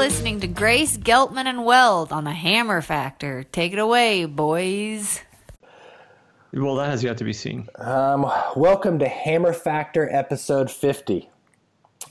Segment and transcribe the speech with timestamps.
[0.00, 3.42] listening to Grace Geltman and Weld on the Hammer Factor.
[3.42, 5.20] Take it away, boys.
[6.54, 7.68] Well, that has yet to be seen.
[7.74, 8.22] Um,
[8.56, 11.28] welcome to Hammer Factor episode 50.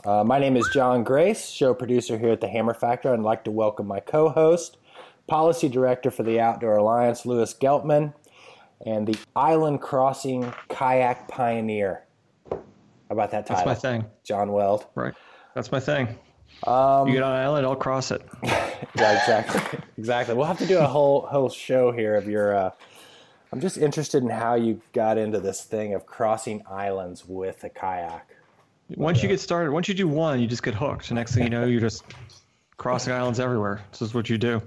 [0.05, 3.11] Uh, my name is John Grace, show producer here at the Hammer Factor.
[3.11, 4.77] I'd like to welcome my co host,
[5.25, 8.13] policy director for the Outdoor Alliance, Lewis Geltman,
[8.85, 12.03] and the Island Crossing Kayak Pioneer.
[12.51, 12.59] How
[13.09, 13.65] about that title?
[13.65, 14.05] That's my thing.
[14.23, 14.85] John Weld.
[14.93, 15.15] Right.
[15.55, 16.19] That's my thing.
[16.67, 18.21] Um, you get on an island, I'll cross it.
[18.43, 19.79] yeah, exactly.
[19.97, 20.35] exactly.
[20.35, 22.55] We'll have to do a whole whole show here of your.
[22.55, 22.71] Uh,
[23.51, 27.69] I'm just interested in how you got into this thing of crossing islands with a
[27.69, 28.35] kayak.
[28.95, 31.09] Once you get started, once you do one, you just get hooked.
[31.09, 32.03] The next thing you know, you're just
[32.77, 33.81] crossing islands everywhere.
[33.91, 34.61] This is what you do.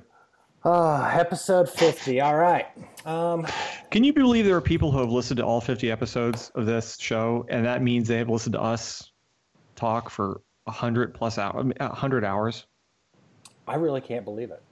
[0.64, 2.20] Oh, episode 50.
[2.20, 2.66] All right.
[3.04, 3.46] Um,
[3.90, 6.96] Can you believe there are people who have listened to all 50 episodes of this
[7.00, 9.10] show, and that means they have listened to us
[9.74, 12.66] talk for 100 plus hours, 100 hours?
[13.66, 14.62] I really can't believe it.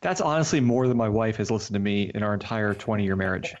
[0.00, 3.16] That's honestly more than my wife has listened to me in our entire 20 year
[3.16, 3.54] marriage.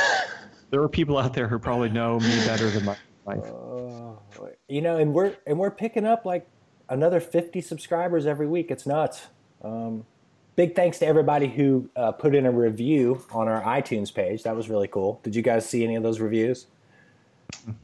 [0.70, 3.44] there are people out there who probably know me better than my wife.
[3.44, 6.48] Uh, you know, and we're and we're picking up like
[6.88, 8.70] another 50 subscribers every week.
[8.70, 9.28] It's nuts.
[9.62, 10.04] Um,
[10.56, 14.42] big thanks to everybody who uh, put in a review on our iTunes page.
[14.42, 15.20] That was really cool.
[15.22, 16.66] Did you guys see any of those reviews?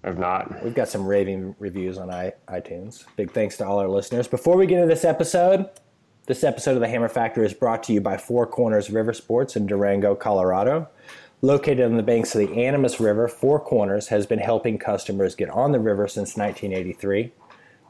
[0.03, 0.63] I've not.
[0.63, 3.05] We've got some raving reviews on iTunes.
[3.17, 4.29] Big thanks to all our listeners.
[4.29, 5.69] Before we get into this episode,
[6.27, 9.57] this episode of the Hammer Factor is brought to you by Four Corners River Sports
[9.57, 10.89] in Durango, Colorado.
[11.43, 15.51] Located on the banks of the Animas River, Four Corners has been helping customers get
[15.51, 17.33] on the river since 1983.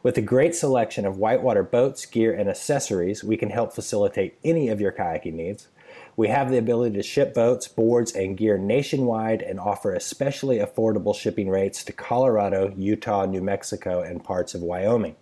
[0.02, 4.68] With a great selection of whitewater boats, gear, and accessories, we can help facilitate any
[4.68, 5.68] of your kayaking needs.
[6.16, 11.14] We have the ability to ship boats, boards, and gear nationwide and offer especially affordable
[11.14, 15.16] shipping rates to Colorado, Utah, New Mexico, and parts of Wyoming.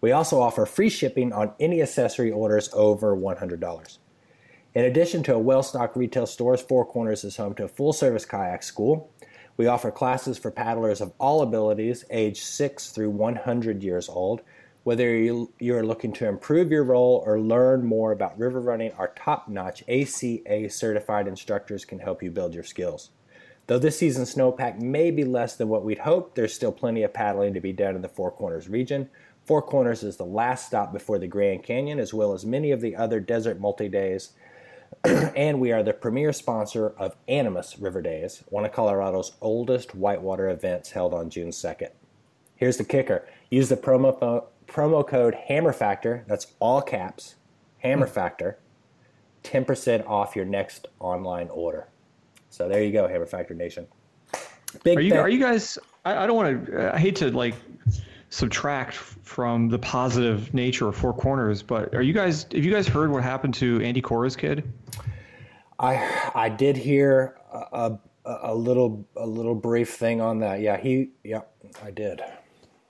[0.00, 3.98] We also offer free shipping on any accessory orders over $100.
[4.74, 7.92] In addition to a well stocked retail stores, Four Corners is home to a full
[7.92, 9.10] service kayak school.
[9.56, 14.42] We offer classes for paddlers of all abilities, age 6 through 100 years old.
[14.86, 19.08] Whether you, are looking to improve your role or learn more about river running, our
[19.08, 23.10] top notch ACA certified instructors can help you build your skills.
[23.66, 27.12] Though this season's snowpack may be less than what we'd hoped, there's still plenty of
[27.12, 29.10] paddling to be done in the Four Corners region.
[29.44, 32.80] Four Corners is the last stop before the Grand Canyon, as well as many of
[32.80, 34.34] the other desert multi days.
[35.04, 40.48] and we are the premier sponsor of Animas River Days, one of Colorado's oldest whitewater
[40.48, 41.90] events held on June 2nd.
[42.54, 46.24] Here's the kicker use the promo, promo code Hammer Factor.
[46.26, 47.36] that's all caps,
[47.78, 48.12] Hammer hmm.
[48.12, 48.58] Factor,
[49.44, 51.88] 10% off your next online order.
[52.50, 53.86] So there you go, Hammer Factor Nation.
[54.82, 57.54] Big are you, are you guys, I, I don't want to, I hate to like,
[58.30, 61.62] subtract from the positive nature of Four Corners.
[61.62, 62.46] But are you guys?
[62.52, 64.70] Have you guys heard what happened to Andy Corra's kid?
[65.78, 70.60] I I did hear a, a, a little a little brief thing on that.
[70.60, 71.42] Yeah, he yeah
[71.82, 72.22] I did.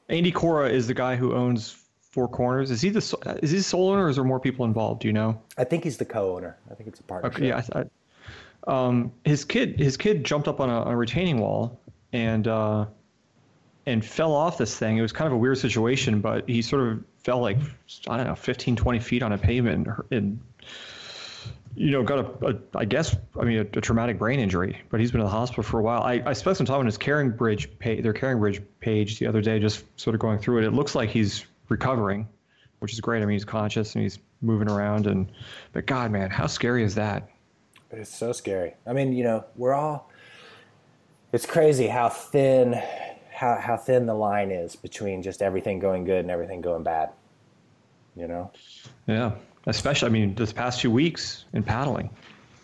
[0.08, 1.76] Andy Corra is the guy who owns
[2.10, 2.70] Four Corners.
[2.70, 5.02] Is he the is he the sole owner, or is there more people involved?
[5.02, 5.40] Do you know?
[5.58, 6.56] I think he's the co-owner.
[6.70, 7.38] I think it's a partnership.
[7.38, 7.62] Okay, yeah.
[7.74, 11.78] I, I, um, his kid his kid jumped up on a, a retaining wall
[12.12, 12.86] and uh,
[13.86, 14.96] and fell off this thing.
[14.96, 17.58] It was kind of a weird situation, but he sort of fell like,
[18.08, 20.40] I don't know, 15, 20 feet on a pavement and,
[21.76, 24.98] you know, got a, a, I guess, I mean, a, a, traumatic brain injury, but
[24.98, 26.02] he's been in the hospital for a while.
[26.02, 29.58] I, I spent some time on his CaringBridge page, their CaringBridge page the other day,
[29.58, 30.64] just sort of going through it.
[30.64, 32.26] It looks like he's recovering,
[32.78, 33.22] which is great.
[33.22, 35.30] I mean, he's conscious and he's moving around and,
[35.72, 37.28] but God, man, how scary is that?
[37.90, 38.74] It's so scary.
[38.86, 40.10] I mean, you know, we're all,
[41.32, 42.80] it's crazy how thin
[43.36, 47.10] how how thin the line is between just everything going good and everything going bad.
[48.16, 48.50] You know.
[49.06, 49.32] Yeah,
[49.66, 52.10] especially I mean this past two weeks in paddling,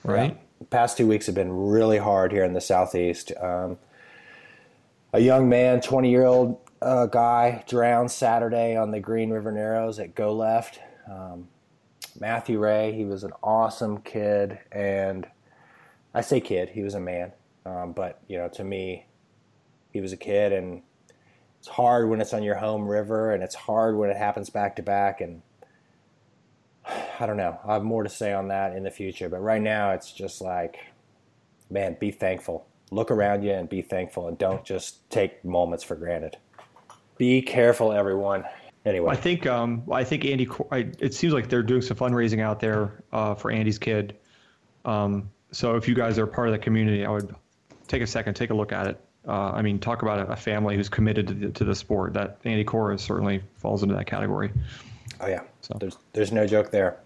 [0.04, 0.32] right?
[0.32, 0.66] Yeah.
[0.70, 3.32] Past two weeks have been really hard here in the southeast.
[3.40, 3.78] Um,
[5.12, 9.98] a young man, twenty year old uh, guy, drowned Saturday on the Green River Narrows
[9.98, 10.80] at Go Left.
[11.10, 11.48] Um,
[12.18, 15.26] Matthew Ray, he was an awesome kid, and
[16.14, 17.32] I say kid, he was a man,
[17.64, 19.06] um, but you know, to me,
[19.92, 20.82] he was a kid, and
[21.58, 24.76] it's hard when it's on your home river, and it's hard when it happens back
[24.76, 25.20] to back.
[25.20, 25.42] And
[27.20, 27.58] I don't know.
[27.64, 30.40] I have more to say on that in the future, but right now it's just
[30.40, 30.78] like,
[31.70, 32.66] man, be thankful.
[32.90, 36.36] Look around you and be thankful, and don't just take moments for granted.
[37.16, 38.44] Be careful, everyone.
[38.84, 40.48] Anyway, I think um, I think Andy.
[40.70, 44.16] I, it seems like they're doing some fundraising out there uh, for Andy's kid.
[44.84, 47.34] Um, so if you guys are part of the community, I would
[47.86, 49.00] take a second, take a look at it.
[49.26, 52.14] Uh, I mean, talk about a, family who's committed to the, to the sport.
[52.14, 54.50] That Andy Corra certainly falls into that category.
[55.22, 56.98] Oh yeah, So- there's there's no joke there.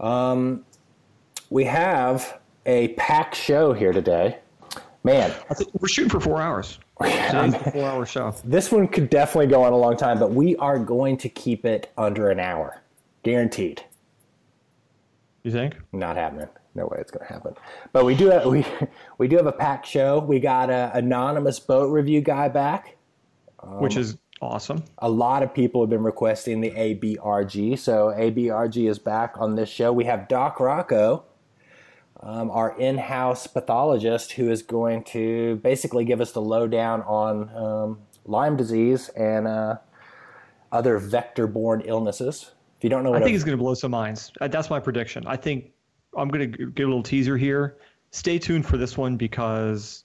[0.00, 0.64] Um,
[1.48, 4.38] we have a packed show here today.
[5.04, 5.32] Man,
[5.80, 6.80] we're shooting for four hours.
[7.00, 8.34] Today's four-hour show.
[8.44, 11.64] this one could definitely go on a long time, but we are going to keep
[11.64, 12.82] it under an hour,
[13.22, 13.84] guaranteed.
[15.44, 15.76] You think?
[15.92, 16.48] Not happening.
[16.74, 17.54] No way it's going to happen.
[17.92, 18.66] But we do have, we
[19.18, 20.18] we do have a packed show.
[20.18, 22.96] We got a anonymous boat review guy back.
[23.62, 24.84] Which is awesome.
[24.98, 27.78] a lot of people have been requesting the ABRG.
[27.78, 29.92] So ABRG is back on this show.
[29.92, 31.24] We have Doc Rocco,
[32.20, 37.98] um, our in-house pathologist, who is going to basically give us the lowdown on um,
[38.24, 39.76] Lyme disease and uh,
[40.72, 42.50] other vector-borne illnesses.
[42.78, 44.32] If you don't know I think a, it's going to blow some minds.
[44.40, 45.24] Uh, That's my prediction.
[45.26, 45.72] I think
[46.16, 47.76] I'm going to give a little teaser here.
[48.10, 50.04] Stay tuned for this one because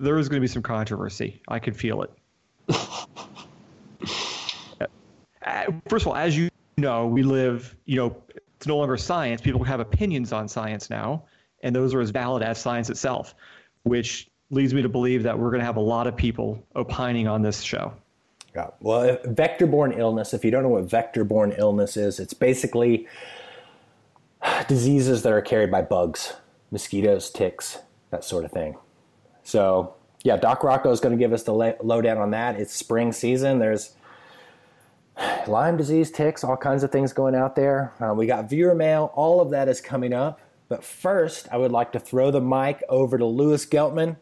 [0.00, 1.42] there is going to be some controversy.
[1.48, 2.10] I can feel it.
[4.80, 4.86] Uh,
[5.48, 8.14] Uh, first of all, as you know, we live, you know,
[8.56, 9.40] it's no longer science.
[9.40, 11.24] People have opinions on science now,
[11.62, 13.34] and those are as valid as science itself,
[13.84, 17.26] which leads me to believe that we're going to have a lot of people opining
[17.26, 17.92] on this show.
[18.54, 18.68] Yeah.
[18.80, 20.34] Well, vector-borne illness.
[20.34, 23.06] If you don't know what vector-borne illness is, it's basically
[24.68, 26.34] diseases that are carried by bugs,
[26.70, 27.78] mosquitoes, ticks,
[28.10, 28.76] that sort of thing.
[29.44, 29.94] So,
[30.24, 32.58] yeah, Doc Rocco is going to give us the lowdown on that.
[32.58, 33.58] It's spring season.
[33.58, 33.94] There's
[35.46, 37.92] Lyme disease, ticks, all kinds of things going out there.
[38.00, 39.12] Uh, we got viewer mail.
[39.14, 40.40] All of that is coming up.
[40.68, 44.16] But first, I would like to throw the mic over to Lewis Geltman.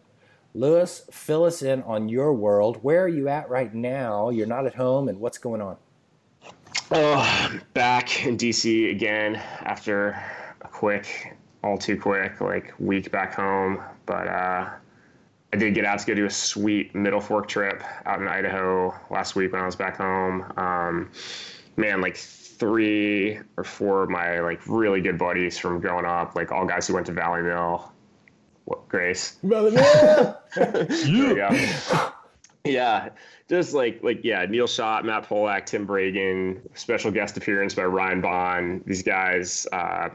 [0.55, 2.79] Lewis, fill us in on your world.
[2.83, 4.31] Where are you at right now?
[4.31, 5.77] You're not at home, and what's going on?
[6.93, 10.11] Oh, back in DC again after
[10.61, 13.83] a quick, all too quick, like week back home.
[14.07, 14.71] But uh,
[15.53, 18.95] I did get out to go do a sweet Middle Fork trip out in Idaho
[19.11, 20.53] last week when I was back home.
[20.57, 21.11] Um,
[21.77, 26.53] man, like three or four of my like really good buddies from growing up, like
[26.53, 27.93] all guys who went to Valley Mill.
[28.65, 29.37] What, Grace?
[29.43, 31.51] There we go.
[32.65, 33.11] Yeah,
[33.49, 38.21] just like like yeah, Neil Schott, Matt Polak, Tim Bragan, special guest appearance by Ryan
[38.21, 38.83] Bond.
[38.87, 40.09] These guys, uh,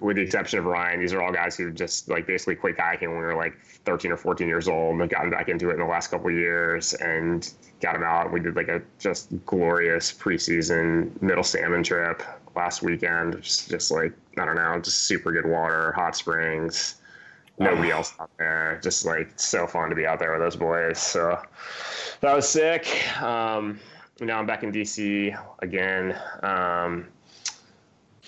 [0.00, 3.08] with the exception of Ryan, these are all guys who just like basically quit kayaking
[3.08, 5.80] when we were like 13 or 14 years old and gotten back into it in
[5.80, 8.32] the last couple of years and got them out.
[8.32, 12.22] We did like a just glorious preseason middle salmon trip
[12.54, 13.42] last weekend.
[13.42, 16.96] Just, just like I don't know, just super good water, hot springs
[17.58, 18.80] nobody else out there.
[18.82, 20.98] Just like so fun to be out there with those boys.
[20.98, 21.40] So
[22.20, 22.86] that was sick.
[23.20, 23.80] Um,
[24.20, 26.18] now I'm back in DC again.
[26.42, 27.08] Um,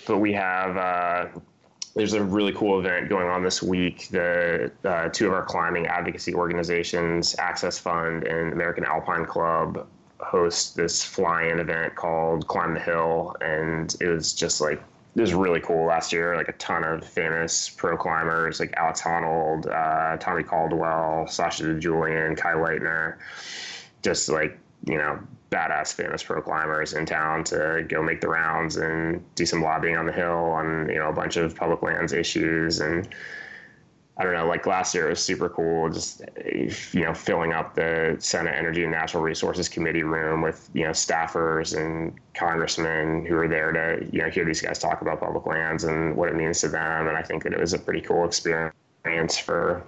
[0.07, 1.27] but we have uh,
[1.95, 4.07] there's a really cool event going on this week.
[4.09, 9.87] The uh, two of our climbing advocacy organizations, Access Fund and American Alpine Club,
[10.19, 14.81] host this fly-in event called Climb the Hill, and it was just like
[15.15, 16.35] it was really cool last year.
[16.37, 22.35] Like a ton of famous pro climbers, like Alex Honnold, uh, Tommy Caldwell, Sasha Julian,
[22.35, 23.17] Kai Lightner,
[24.01, 25.19] just like you know
[25.51, 29.97] badass famous pro climbers in town to go make the rounds and do some lobbying
[29.97, 33.13] on the hill on you know a bunch of public lands issues and
[34.17, 35.89] I don't know, like last year it was super cool.
[35.89, 40.83] Just you know, filling up the Senate Energy and Natural Resources Committee room with you
[40.83, 45.21] know staffers and congressmen who were there to you know hear these guys talk about
[45.21, 47.07] public lands and what it means to them.
[47.07, 49.81] And I think that it was a pretty cool experience for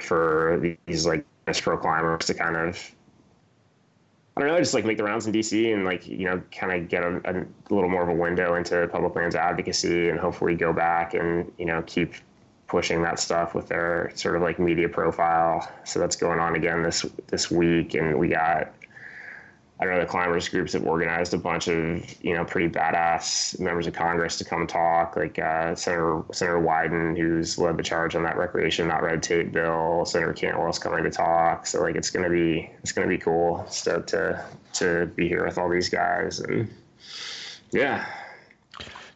[0.00, 1.26] for these like
[1.60, 2.90] pro climbers to kind of
[4.38, 6.72] I don't know, just like make the rounds in DC and like, you know, kind
[6.72, 10.54] of get a, a little more of a window into public lands advocacy and hopefully
[10.54, 12.14] go back and, you know, keep
[12.68, 15.68] pushing that stuff with their sort of like media profile.
[15.84, 18.72] So that's going on again this this week and we got
[19.80, 23.60] I don't know, the climbers groups have organized a bunch of, you know, pretty badass
[23.60, 28.16] members of Congress to come talk, like uh, Senator Senator Wyden, who's led the charge
[28.16, 30.04] on that recreation, not red tape bill.
[30.04, 34.02] Senator Cantwell's coming to talk, so like it's gonna be it's gonna be cool to
[34.02, 36.68] to to be here with all these guys, and
[37.70, 38.04] yeah,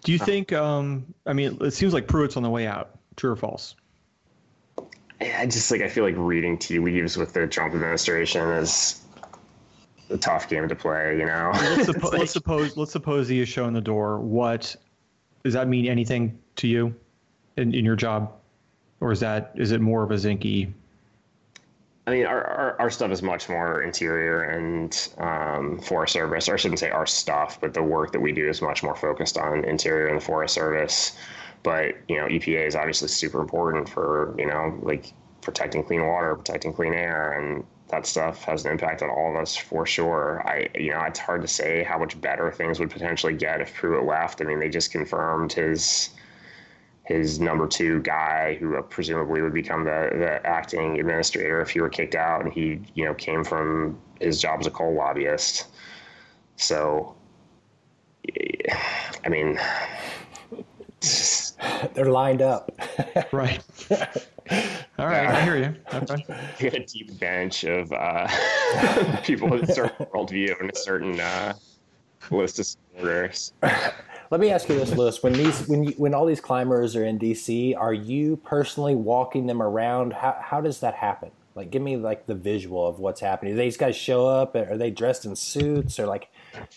[0.02, 0.52] Do you think?
[0.52, 2.98] Um, I mean, it seems like Pruitt's on the way out.
[3.16, 3.74] True or false?
[5.20, 9.01] I just like I feel like reading tea leaves with the Trump administration is
[10.12, 11.50] a tough game to play, you know.
[11.54, 12.76] Let's, suppo- like- let's suppose.
[12.76, 14.18] Let's suppose he is showing the door.
[14.20, 14.74] What
[15.44, 15.86] does that mean?
[15.86, 16.94] Anything to you
[17.56, 18.32] in, in your job,
[19.00, 20.72] or is that is it more of a Zinke?
[22.06, 26.48] I mean, our, our, our stuff is much more interior and um, Forest Service.
[26.48, 28.96] Or I shouldn't say our stuff, but the work that we do is much more
[28.96, 31.16] focused on interior and the Forest Service.
[31.62, 36.34] But you know, EPA is obviously super important for you know like protecting clean water,
[36.34, 40.42] protecting clean air, and that stuff has an impact on all of us for sure.
[40.46, 43.74] I, you know, it's hard to say how much better things would potentially get if
[43.74, 44.40] Pruitt left.
[44.40, 46.10] I mean, they just confirmed his
[47.04, 51.80] his number two guy, who uh, presumably would become the, the acting administrator if he
[51.80, 55.66] were kicked out, and he, you know, came from his job as a coal lobbyist.
[56.56, 57.14] So,
[59.24, 59.58] I mean,
[61.92, 62.72] they're lined up.
[63.32, 63.60] right.
[64.98, 65.74] All right, I hear you.
[65.94, 66.26] Okay.
[66.58, 68.28] You got a deep bench of uh,
[69.24, 71.54] people with a certain worldview and a certain uh,
[72.30, 73.52] list of supporters.
[74.30, 75.22] Let me ask you this, Lewis.
[75.22, 79.46] When these, when you, when all these climbers are in DC, are you personally walking
[79.46, 80.12] them around?
[80.12, 81.30] How how does that happen?
[81.54, 83.54] Like, give me like the visual of what's happening.
[83.54, 84.54] Do these guys show up?
[84.54, 86.30] Are they dressed in suits or like,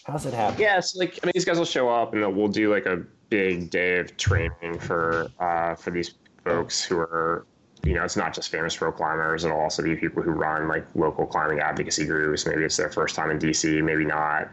[0.03, 0.60] how's it happen?
[0.60, 3.03] Yeah, so like I mean, these guys will show up and we'll do like a
[3.29, 7.46] big day of training for uh, for these folks who are
[7.86, 9.46] you know, it's not just famous pro climbers.
[9.46, 12.46] It'll also be people who run like local climbing advocacy groups.
[12.46, 14.50] Maybe it's their first time in DC, maybe not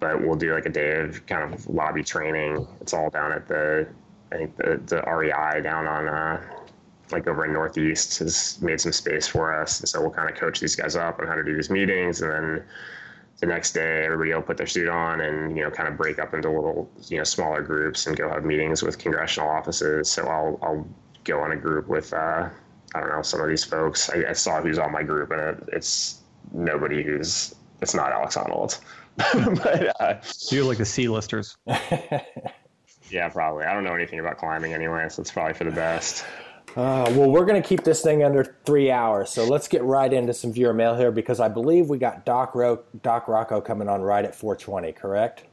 [0.00, 2.66] but we'll do like a day of kind of lobby training.
[2.80, 3.88] It's all down at the,
[4.32, 6.40] I think the, the REI down on, uh,
[7.10, 9.80] like over in Northeast has made some space for us.
[9.80, 12.20] And so we'll kind of coach these guys up on how to do these meetings.
[12.20, 12.64] And then
[13.40, 16.18] the next day, everybody will put their suit on and, you know, kind of break
[16.18, 20.10] up into little, you know, smaller groups and go have meetings with congressional offices.
[20.10, 20.86] So I'll, I'll
[21.24, 22.50] go on a group with, uh,
[22.94, 24.10] I don't know, some of these folks.
[24.10, 28.36] I, I saw who's on my group and it, it's nobody who's, it's not Alex
[28.36, 28.80] Honnold.
[29.16, 31.56] but uh, you're like the C-listers.
[33.10, 33.64] yeah, probably.
[33.64, 36.24] I don't know anything about climbing anyway, so it's probably for the best.
[36.76, 40.12] Uh, well, we're going to keep this thing under three hours, so let's get right
[40.12, 43.88] into some viewer mail here because I believe we got Doc Ro- Doc Rocco coming
[43.88, 44.92] on right at 420.
[44.92, 45.44] Correct?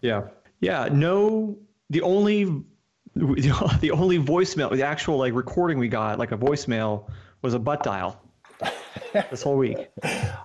[0.00, 0.22] Yeah.
[0.60, 0.88] Yeah.
[0.90, 1.58] No.
[1.90, 2.64] The only
[3.14, 7.10] the only voicemail, the actual like recording we got, like a voicemail,
[7.42, 8.22] was a butt dial
[9.30, 9.76] this whole week.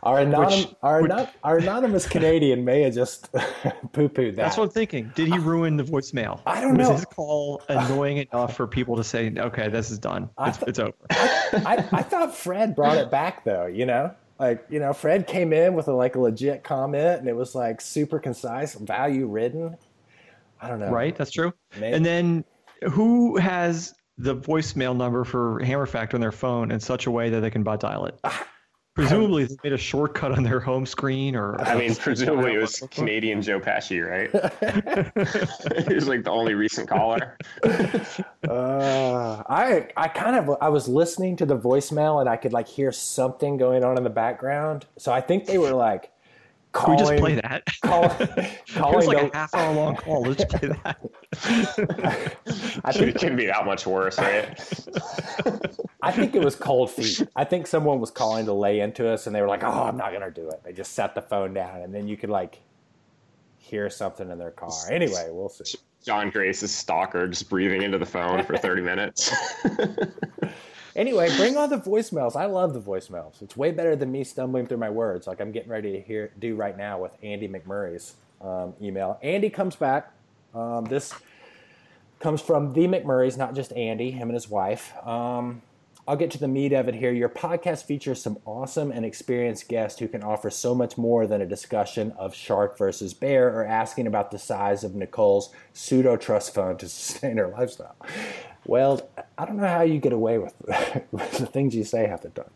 [0.04, 3.32] Our, anonym, which, our, which, our anonymous Canadian may have just
[3.94, 4.36] poo pooed that.
[4.36, 5.12] That's what I'm thinking.
[5.16, 6.42] Did he ruin the voicemail?
[6.46, 6.90] I don't know.
[6.90, 10.30] Was his call annoying enough for people to say, okay, this is done?
[10.42, 10.94] It's, th- it's over.
[11.10, 14.14] I, I, I, thought Fred brought it back, though, you know?
[14.40, 17.56] Like, you know, Fred came in with a, like a legit comment and it was
[17.56, 19.78] like super concise, value ridden.
[20.62, 20.92] I don't know.
[20.92, 21.16] Right.
[21.16, 21.54] That's true.
[21.80, 21.96] Maybe.
[21.96, 22.44] And then
[22.92, 27.30] who has the voicemail number for Hammer Factor on their phone in such a way
[27.30, 28.20] that they can butt dial it.
[28.96, 32.84] Presumably, they made a shortcut on their home screen, or I mean, presumably it was
[32.90, 34.32] Canadian Joe Pesci, right?
[35.88, 37.38] he was like the only recent caller.
[37.64, 42.68] uh, I I kind of I was listening to the voicemail and I could like
[42.68, 46.12] hear something going on in the background, so I think they were like
[46.78, 47.66] Calling, Can we just play that?
[47.82, 50.22] Call, calling it was like a half hour long call.
[50.22, 50.98] Let's play that.
[52.86, 54.48] I think it couldn't be that much worse, right?
[56.04, 57.28] I think it was cold feet.
[57.36, 59.98] I think someone was calling to lay into us, and they were like, "Oh, I'm
[59.98, 62.60] not gonna do it." They just set the phone down, and then you could like
[63.58, 64.72] hear something in their car.
[64.92, 65.80] Anyway, we'll see.
[66.06, 69.34] John Grace's stalker just breathing into the phone for 30 minutes.
[70.98, 72.36] Anyway, bring on the voicemails.
[72.36, 73.44] I love the voicemails.
[73.44, 76.32] It's way better than me stumbling through my words, like I'm getting ready to hear
[76.40, 79.20] do right now with Andy McMurray's um, email.
[79.22, 80.12] Andy comes back.
[80.56, 81.14] Um, this
[82.20, 84.92] comes from the McMurrays, not just Andy, him and his wife.
[85.06, 85.62] Um,
[86.08, 87.12] I'll get to the meat of it here.
[87.12, 91.42] Your podcast features some awesome and experienced guests who can offer so much more than
[91.42, 96.56] a discussion of shark versus bear or asking about the size of Nicole's pseudo trust
[96.56, 97.96] fund to sustain her lifestyle.
[98.68, 100.54] Well, I don't know how you get away with,
[101.12, 102.52] with the things you say half the time.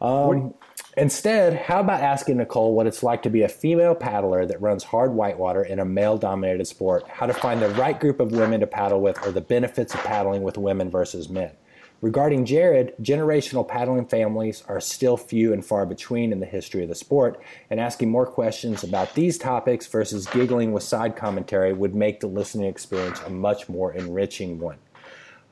[0.00, 0.54] Um,
[0.96, 4.84] instead, how about asking Nicole what it's like to be a female paddler that runs
[4.84, 8.60] hard whitewater in a male dominated sport, how to find the right group of women
[8.60, 11.52] to paddle with, or the benefits of paddling with women versus men?
[12.00, 16.88] Regarding Jared, generational paddling families are still few and far between in the history of
[16.88, 21.94] the sport, and asking more questions about these topics versus giggling with side commentary would
[21.94, 24.78] make the listening experience a much more enriching one.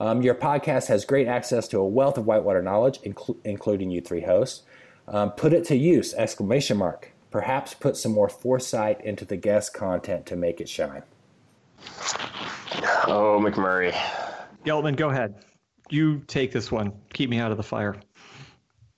[0.01, 4.01] Um, your podcast has great access to a wealth of whitewater knowledge, inclu- including you
[4.01, 4.63] three hosts.
[5.07, 6.15] Um, put it to use!
[6.15, 7.13] Exclamation mark.
[7.31, 11.03] Perhaps put some more foresight into the guest content to make it shine.
[13.07, 13.93] Oh, McMurray.
[14.65, 15.35] Geltman, go ahead.
[15.91, 16.93] You take this one.
[17.13, 17.97] Keep me out of the fire.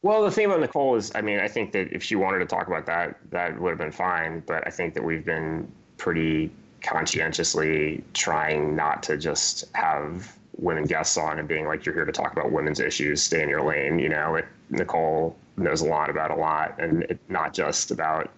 [0.02, 2.46] Well, the thing about Nicole is, I mean, I think that if she wanted to
[2.46, 4.42] talk about that, that would have been fine.
[4.46, 6.50] But I think that we've been pretty
[6.82, 12.12] conscientiously trying not to just have women guests on and being like, you're here to
[12.12, 13.98] talk about women's issues, stay in your lane.
[13.98, 18.30] You know, it, Nicole knows a lot about a lot and it, not just about,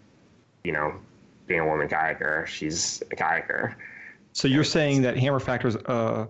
[0.63, 0.95] you know,
[1.47, 2.47] being a woman kayaker.
[2.47, 3.75] She's a kayaker.
[4.33, 6.29] So you're saying that Hammer Factor is a,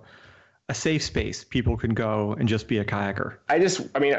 [0.69, 3.37] a safe space people can go and just be a kayaker.
[3.49, 4.15] I just, I mean,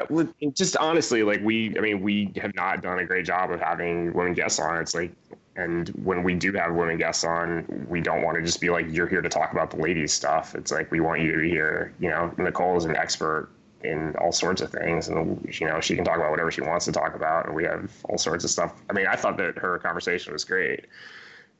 [0.53, 4.13] just honestly, like we, I mean, we have not done a great job of having
[4.13, 4.77] women guests on.
[4.79, 5.11] It's like,
[5.55, 8.85] and when we do have women guests on, we don't want to just be like,
[8.89, 10.53] you're here to talk about the ladies stuff.
[10.53, 11.93] It's like, we want you to be here.
[11.99, 13.49] You know, Nicole is an expert
[13.85, 16.85] in all sorts of things and you know she can talk about whatever she wants
[16.85, 19.57] to talk about and we have all sorts of stuff i mean i thought that
[19.57, 20.85] her conversation was great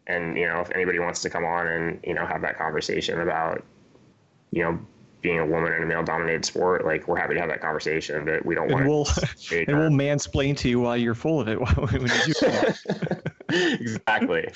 [0.08, 3.22] and you know if anybody wants to come on and you know have that conversation
[3.22, 3.64] about
[4.52, 4.80] you know
[5.22, 8.26] being a woman in a male dominated sport like we're happy to have that conversation
[8.26, 9.08] but we don't and want we'll
[9.68, 13.22] and we'll mansplain to you while you're full of it when you do
[13.80, 14.48] exactly.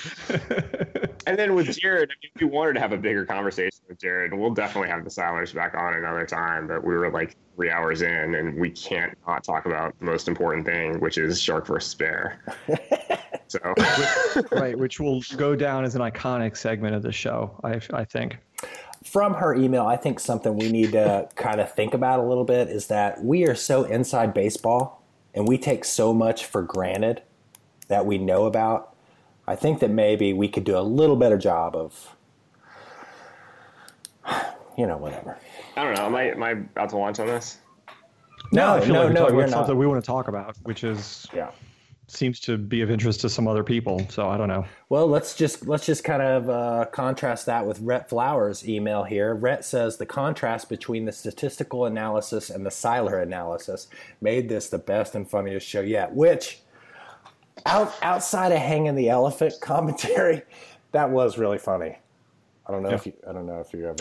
[1.26, 4.34] And then with jared I mean, we wanted to have a bigger conversation with jared
[4.34, 8.02] we'll definitely have the silence back on another time but we were like three hours
[8.02, 11.96] in and we can't not talk about the most important thing which is shark versus
[11.96, 12.42] bear.
[13.48, 13.74] So.
[14.52, 18.38] Right which will go down as an iconic segment of the show i, I think.
[19.04, 22.44] From her email, I think something we need to kind of think about a little
[22.44, 25.02] bit is that we are so inside baseball
[25.34, 27.22] and we take so much for granted
[27.88, 28.89] that we know about.
[29.50, 32.16] I think that maybe we could do a little better job of,
[34.78, 35.40] you know, whatever.
[35.76, 36.06] I don't know.
[36.06, 37.58] Am I, am I about to launch on this?
[38.52, 41.50] No, no, like no, you're you're something we want to talk about, which is Yeah.
[42.06, 44.06] seems to be of interest to some other people.
[44.10, 44.66] So I don't know.
[44.90, 49.34] Well, let's just let's just kind of uh, contrast that with Rhett Flowers' email here.
[49.34, 53.88] Rhett says the contrast between the statistical analysis and the Seiler analysis
[54.22, 56.14] made this the best and funniest show yet.
[56.14, 56.62] Which,
[57.66, 60.42] out, outside of hanging the elephant commentary,
[60.92, 61.98] that was really funny.
[62.66, 63.98] I don't know if you I don't know if you ever.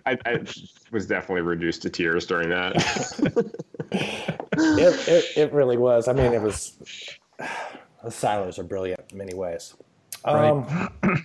[0.06, 0.44] I, I
[0.92, 2.76] was definitely reduced to tears during that.
[3.92, 6.06] it, it, it really was.
[6.06, 6.78] I mean, it was.
[7.38, 9.74] The Seilers are brilliant in many ways.
[10.24, 10.92] Um,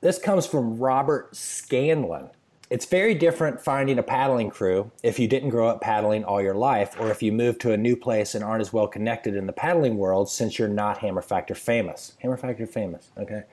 [0.00, 2.30] this comes from Robert Scanlon.
[2.70, 6.54] It's very different finding a paddling crew if you didn't grow up paddling all your
[6.54, 9.46] life, or if you moved to a new place and aren't as well connected in
[9.46, 12.12] the paddling world since you're not Hammer Factor famous.
[12.18, 13.44] Hammer Factor famous, okay?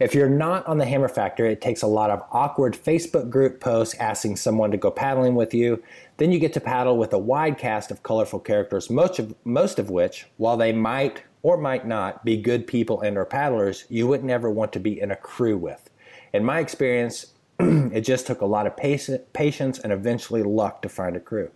[0.00, 3.60] If you're not on the Hammer Factor, it takes a lot of awkward Facebook group
[3.60, 5.80] posts asking someone to go paddling with you.
[6.16, 9.78] Then you get to paddle with a wide cast of colorful characters, most of, most
[9.78, 14.08] of which, while they might or might not be good people and or paddlers, you
[14.08, 15.88] would never want to be in a crew with.
[16.32, 17.26] In my experience,
[17.92, 21.50] it just took a lot of patience and eventually luck to find a crew.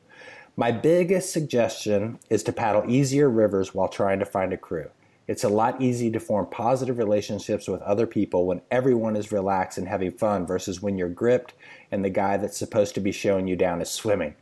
[0.56, 4.90] My biggest suggestion is to paddle easier rivers while trying to find a crew.
[5.26, 9.78] It's a lot easier to form positive relationships with other people when everyone is relaxed
[9.78, 11.54] and having fun versus when you're gripped
[11.90, 14.34] and the guy that's supposed to be showing you down is swimming.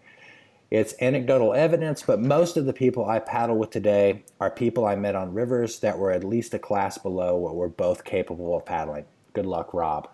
[0.71, 4.97] It's anecdotal evidence, but most of the people I paddle with today are people I
[4.97, 8.65] met on rivers that were at least a class below what we're both capable of
[8.65, 9.05] paddling.
[9.35, 10.09] Good luck, Rob.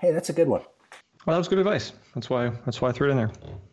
[0.00, 0.62] Hey, that's a good one.
[1.26, 1.92] Well, that was good advice.
[2.14, 3.30] That's why that's why I threw it in there.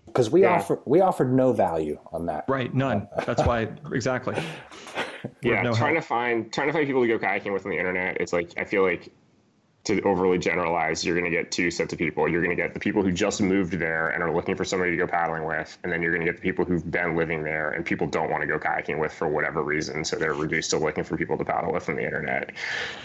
[0.07, 0.55] Because we Yeah.
[0.55, 2.45] offer we offered no value on that.
[2.47, 3.07] Right, none.
[3.25, 4.35] That's why exactly.
[5.41, 6.03] yeah, no trying help.
[6.03, 8.17] to find trying to find people to go kayaking with on the internet.
[8.19, 9.11] It's like I feel like
[9.85, 12.27] to overly generalize, you're going to get two sets of people.
[12.27, 14.91] You're going to get the people who just moved there and are looking for somebody
[14.91, 17.43] to go paddling with, and then you're going to get the people who've been living
[17.43, 20.71] there and people don't want to go kayaking with for whatever reason, so they're reduced
[20.71, 22.51] to looking for people to paddle with on the internet.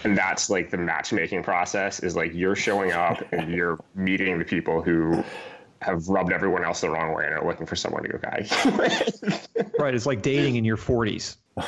[0.04, 4.44] And that's like the matchmaking process is like you're showing up and you're meeting the
[4.46, 5.22] people who
[5.82, 8.78] have rubbed everyone else the wrong way and are looking for someone to go kayaking
[9.54, 9.74] with.
[9.78, 11.36] Right, it's like dating in your 40s.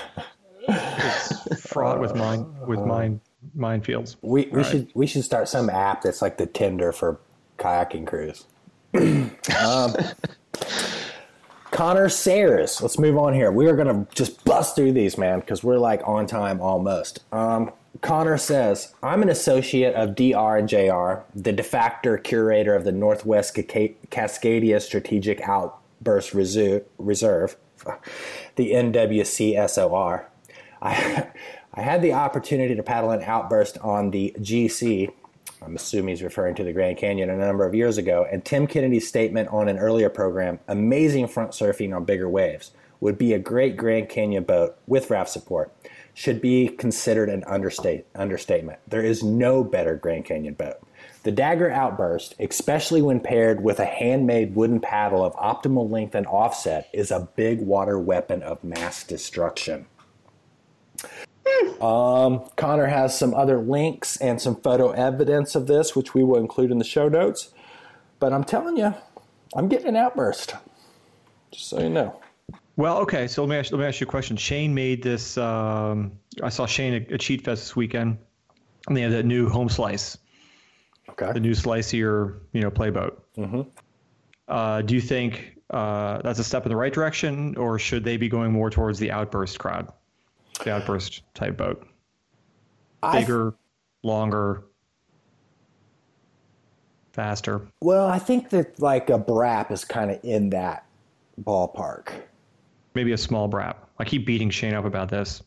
[0.68, 3.20] It's fraught with mine with mine
[3.56, 4.16] minefields.
[4.22, 7.18] We we should we should start some app that's like the Tinder for
[7.58, 8.44] kayaking crews.
[8.94, 9.94] um,
[11.70, 12.80] Connor Sayers.
[12.82, 13.50] Let's move on here.
[13.50, 17.24] We are gonna just bust through these, man, because we're like on time almost.
[17.32, 22.84] Um, Connor says, "I'm an associate of DR and JR, the de facto curator of
[22.84, 27.56] the Northwest Casca- Cascadia Strategic Outburst Reserve,
[28.56, 30.24] the NWCSOR.
[30.82, 31.26] I,
[31.74, 35.10] I had the opportunity to paddle an outburst on the GC.
[35.62, 38.26] I'm assuming he's referring to the Grand Canyon a number of years ago.
[38.30, 43.16] And Tim Kennedy's statement on an earlier program, amazing front surfing on bigger waves, would
[43.16, 45.72] be a great Grand Canyon boat with raft support,
[46.12, 48.78] should be considered an understate, understatement.
[48.86, 50.76] There is no better Grand Canyon boat.
[51.22, 56.26] The Dagger Outburst, especially when paired with a handmade wooden paddle of optimal length and
[56.26, 59.86] offset, is a big water weapon of mass destruction.
[61.80, 66.38] Um, Connor has some other links and some photo evidence of this, which we will
[66.38, 67.50] include in the show notes.
[68.18, 68.94] But I'm telling you,
[69.54, 70.54] I'm getting an outburst.
[71.50, 72.20] Just so you know.
[72.76, 74.36] Well, okay, so let me ask, let me ask you a question.
[74.36, 75.36] Shane made this.
[75.36, 76.12] Um,
[76.42, 78.16] I saw Shane at, at Cheat Fest this weekend,
[78.86, 80.16] and they had that new home slice.
[81.10, 81.32] Okay.
[81.32, 83.22] the new sliceier, you know, playboat.
[83.36, 83.62] Mm-hmm.
[84.48, 88.16] Uh, do you think uh, that's a step in the right direction, or should they
[88.16, 89.92] be going more towards the outburst crowd,
[90.64, 91.86] the outburst type boat,
[93.02, 93.54] I bigger,
[94.02, 94.64] longer,
[97.12, 97.62] faster?
[97.80, 100.86] Well, I think that like a Brap is kind of in that
[101.42, 102.12] ballpark.
[102.94, 103.76] Maybe a small brap.
[103.98, 105.42] I keep beating Shane up about this.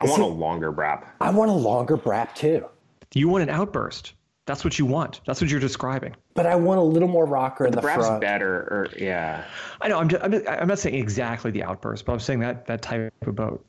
[0.00, 1.06] I want a longer brap.
[1.20, 2.66] I want a longer Brap too,
[3.14, 4.14] You want an outburst.
[4.46, 5.20] That's what you want.
[5.26, 6.16] That's what you're describing.
[6.34, 8.20] but I want a little more rocker in the Brap's front.
[8.20, 9.44] better, or yeah.
[9.80, 9.98] I know.
[9.98, 13.12] I'm, just, I'm, I'm not saying exactly the outburst, but I'm saying that that type
[13.26, 13.64] of boat.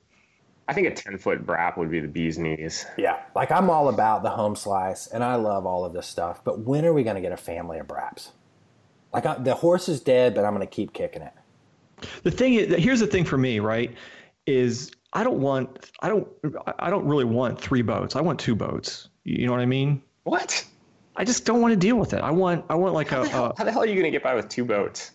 [0.72, 2.86] I think a 10 foot brap would be the bee's knees.
[2.98, 6.46] Yeah, like I'm all about the home slice, and I love all of this stuff.
[6.46, 8.32] But when are we going to get a family of Braps?
[9.14, 11.34] Like I, the horse is dead, but I'm going to keep kicking it.
[12.24, 13.94] The thing is, here's the thing for me, right?
[14.48, 16.26] Is I don't want, I don't,
[16.80, 18.16] I don't really want three boats.
[18.16, 19.10] I want two boats.
[19.26, 20.02] You know what I mean?
[20.24, 20.66] What?
[21.18, 22.22] I just don't want to deal with it.
[22.22, 23.96] I want, I want like a, How the hell, a how the hell are you
[23.96, 25.12] going to get by with two boats?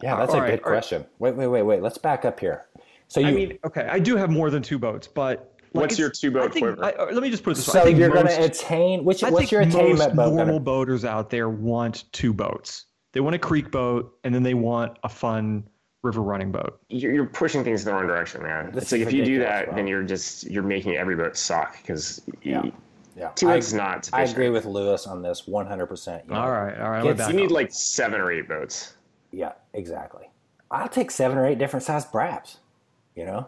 [0.00, 0.78] Yeah, that's all a right, good all right.
[0.78, 1.04] question.
[1.18, 1.82] Wait, wait, wait, wait.
[1.82, 2.66] Let's back up here.
[3.12, 5.98] So you, I mean, okay, I do have more than two boats, but like, What's
[5.98, 6.82] your two-boat I think- quiver?
[6.84, 7.72] I- uh, let me just put it this way.
[7.74, 9.22] so I you're going to attain which?
[9.22, 10.34] I What's think your attainment most boat?
[10.34, 12.86] normal Gonna, boaters out there want two boats.
[13.12, 15.68] They want a creek boat, and then they want a fun
[16.02, 16.80] river running boat.
[16.88, 18.70] You're, you're pushing things in the wrong direction, man.
[18.72, 19.74] This it's like if you do that, bro.
[19.76, 22.62] then you're just you're making every boat suck because Yeah.
[23.14, 25.86] yeah, two I, boats is not I agree with Lewis on this 100.
[25.86, 27.04] percent All right, all right.
[27.04, 27.52] It's- Let me back You need up.
[27.52, 28.94] like seven or eight boats.
[29.32, 30.28] Yeah, exactly.
[30.70, 32.56] I'll take seven or eight different size Braps.
[33.14, 33.46] You know.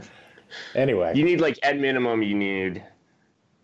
[0.74, 2.82] anyway, You need like at minimum you need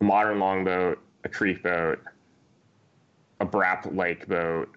[0.00, 2.00] a modern longboat, a creek boat,
[3.40, 4.68] a brap lake boat,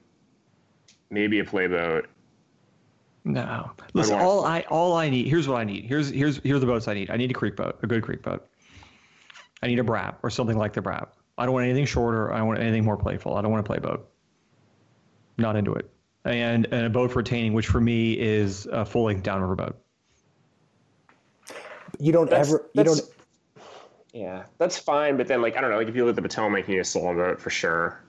[1.09, 2.07] maybe a playboat.
[3.25, 3.71] No.
[3.93, 5.85] Listen, want- all I all I need here's what I need.
[5.85, 7.11] Here's here's here's the boats I need.
[7.11, 8.47] I need a creek boat, a good creek boat.
[9.61, 11.09] I need a brap or something like the brap.
[11.37, 12.33] I don't want anything shorter.
[12.33, 13.35] I don't want anything more playful.
[13.35, 14.09] I don't want a playboat.
[15.37, 15.89] Not into it.
[16.25, 19.79] And and a boat for retaining, which for me is a full length downriver boat.
[21.99, 22.65] You don't That's- ever.
[22.73, 23.01] You don't.
[24.13, 25.17] Yeah, that's fine.
[25.17, 25.77] But then, like, I don't know.
[25.77, 28.01] Like, if you look at the Potomac, you need a slalom boat for sure.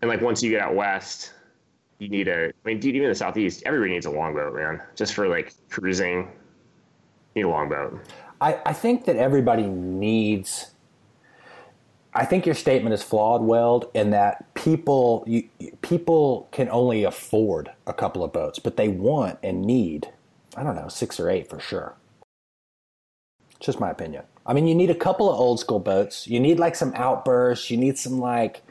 [0.00, 1.32] And like, once you get out west,
[1.98, 2.48] you need a.
[2.48, 4.80] I mean, dude, even in the southeast, everybody needs a longboat, man.
[4.94, 6.30] Just for like cruising,
[7.34, 8.00] you need a longboat.
[8.40, 10.72] I, I think that everybody needs.
[12.14, 15.48] I think your statement is flawed, Weld, in that people you,
[15.82, 20.08] people can only afford a couple of boats, but they want and need,
[20.56, 21.94] I don't know, six or eight for sure.
[23.56, 24.24] It's just my opinion.
[24.44, 26.26] I mean, you need a couple of old school boats.
[26.26, 27.70] You need like some outbursts.
[27.70, 28.62] You need some like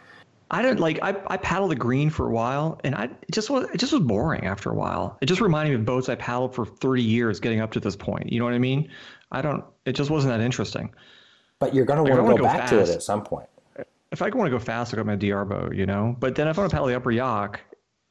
[0.52, 3.50] I don't like I, I paddled the green for a while and I it just
[3.50, 5.18] was it just was boring after a while.
[5.22, 7.96] It just reminded me of boats I paddled for 30 years getting up to this
[7.96, 8.32] point.
[8.32, 8.90] You know what I mean?
[9.32, 10.94] I don't it just wasn't that interesting.
[11.60, 12.96] But you're going to want to wanna go go back to it fast.
[12.96, 13.48] at some point.
[14.12, 16.16] If I want to go fast, I got my DR boat, you know.
[16.20, 17.54] But then if I want to paddle the Upper Yough,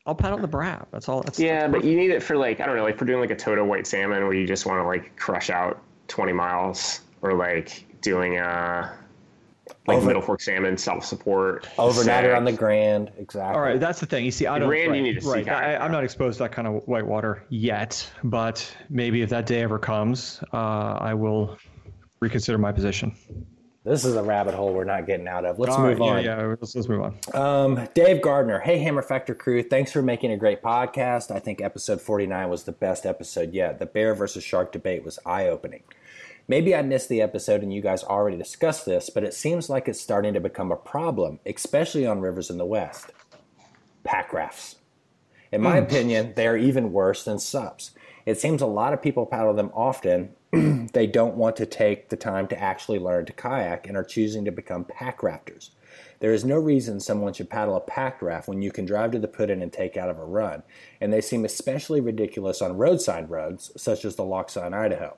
[0.06, 0.86] I'll paddle the Brap.
[0.90, 1.22] That's all.
[1.22, 3.20] That's, Yeah, that's but you need it for like I don't know, like for doing
[3.20, 7.00] like a Toto white salmon where you just want to like crush out 20 miles,
[7.22, 8.96] or like doing a
[9.86, 11.68] like Over- middle fork salmon self support.
[11.76, 13.54] Overnighter on the Grand, exactly.
[13.54, 14.24] All right, that's the thing.
[14.24, 14.68] You see, I don't.
[14.68, 15.46] Rand, you need to see right.
[15.46, 15.80] kayak.
[15.80, 19.62] I, I'm not exposed to that kind of whitewater yet, but maybe if that day
[19.62, 21.58] ever comes, uh, I will
[22.20, 23.14] reconsider my position.
[23.84, 25.58] This is a rabbit hole we're not getting out of.
[25.58, 26.24] Let's All move right, on.
[26.24, 26.56] Yeah, yeah.
[26.58, 27.18] Let's, let's move on.
[27.34, 28.58] Um, Dave Gardner.
[28.58, 29.62] Hey, Hammer Factor crew.
[29.62, 31.30] Thanks for making a great podcast.
[31.30, 33.78] I think episode 49 was the best episode yet.
[33.78, 35.82] The bear versus shark debate was eye opening.
[36.48, 39.86] Maybe I missed the episode and you guys already discussed this, but it seems like
[39.86, 43.12] it's starting to become a problem, especially on rivers in the West.
[44.02, 44.76] Pack rafts.
[45.52, 47.90] In my opinion, they are even worse than subs.
[48.24, 50.30] It seems a lot of people paddle them often.
[50.92, 54.44] they don't want to take the time to actually learn to kayak and are choosing
[54.44, 55.70] to become pack rafters.
[56.20, 59.18] There is no reason someone should paddle a pack raft when you can drive to
[59.18, 60.62] the put in and take out of a run,
[61.00, 65.16] and they seem especially ridiculous on roadside roads, such as the Lochsa in Idaho.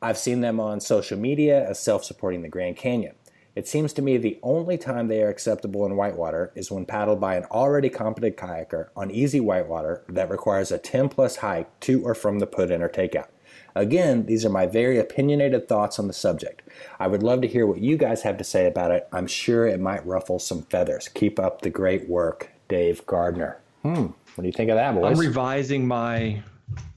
[0.00, 3.14] I've seen them on social media as self supporting the Grand Canyon.
[3.54, 7.20] It seems to me the only time they are acceptable in whitewater is when paddled
[7.20, 12.02] by an already competent kayaker on easy whitewater that requires a 10 plus hike to
[12.02, 13.28] or from the put in or takeout.
[13.74, 16.68] Again, these are my very opinionated thoughts on the subject.
[17.00, 19.08] I would love to hear what you guys have to say about it.
[19.12, 21.08] I'm sure it might ruffle some feathers.
[21.08, 23.58] Keep up the great work, Dave Gardner.
[23.82, 24.06] Hmm.
[24.34, 25.18] What do you think of that, boys?
[25.18, 26.42] I'm revising my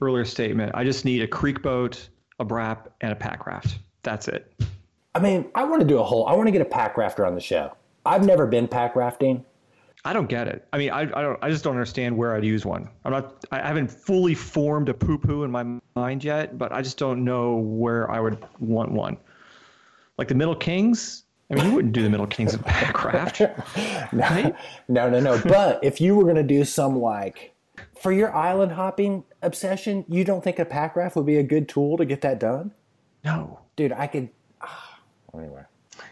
[0.00, 0.72] earlier statement.
[0.74, 2.08] I just need a creek boat,
[2.38, 3.78] a brap, and a pack raft.
[4.02, 4.52] That's it.
[5.14, 6.26] I mean, I want to do a whole.
[6.26, 7.74] I want to get a pack rafter on the show.
[8.04, 9.44] I've never been pack rafting.
[10.06, 10.64] I don't get it.
[10.72, 11.36] I mean, I, I don't.
[11.42, 12.88] I just don't understand where I'd use one.
[13.04, 13.44] I'm not.
[13.50, 15.64] I haven't fully formed a poo poo in my
[15.96, 19.16] mind yet, but I just don't know where I would want one.
[20.16, 23.40] Like the Middle Kings, I mean, you wouldn't do the Middle Kings of Packraft.
[24.12, 25.42] no, no, no, no.
[25.42, 27.56] But if you were going to do some like
[27.98, 31.96] for your island hopping obsession, you don't think a packraft would be a good tool
[31.96, 32.72] to get that done?
[33.24, 33.58] No.
[33.74, 34.28] Dude, I could.
[35.34, 35.62] anyway,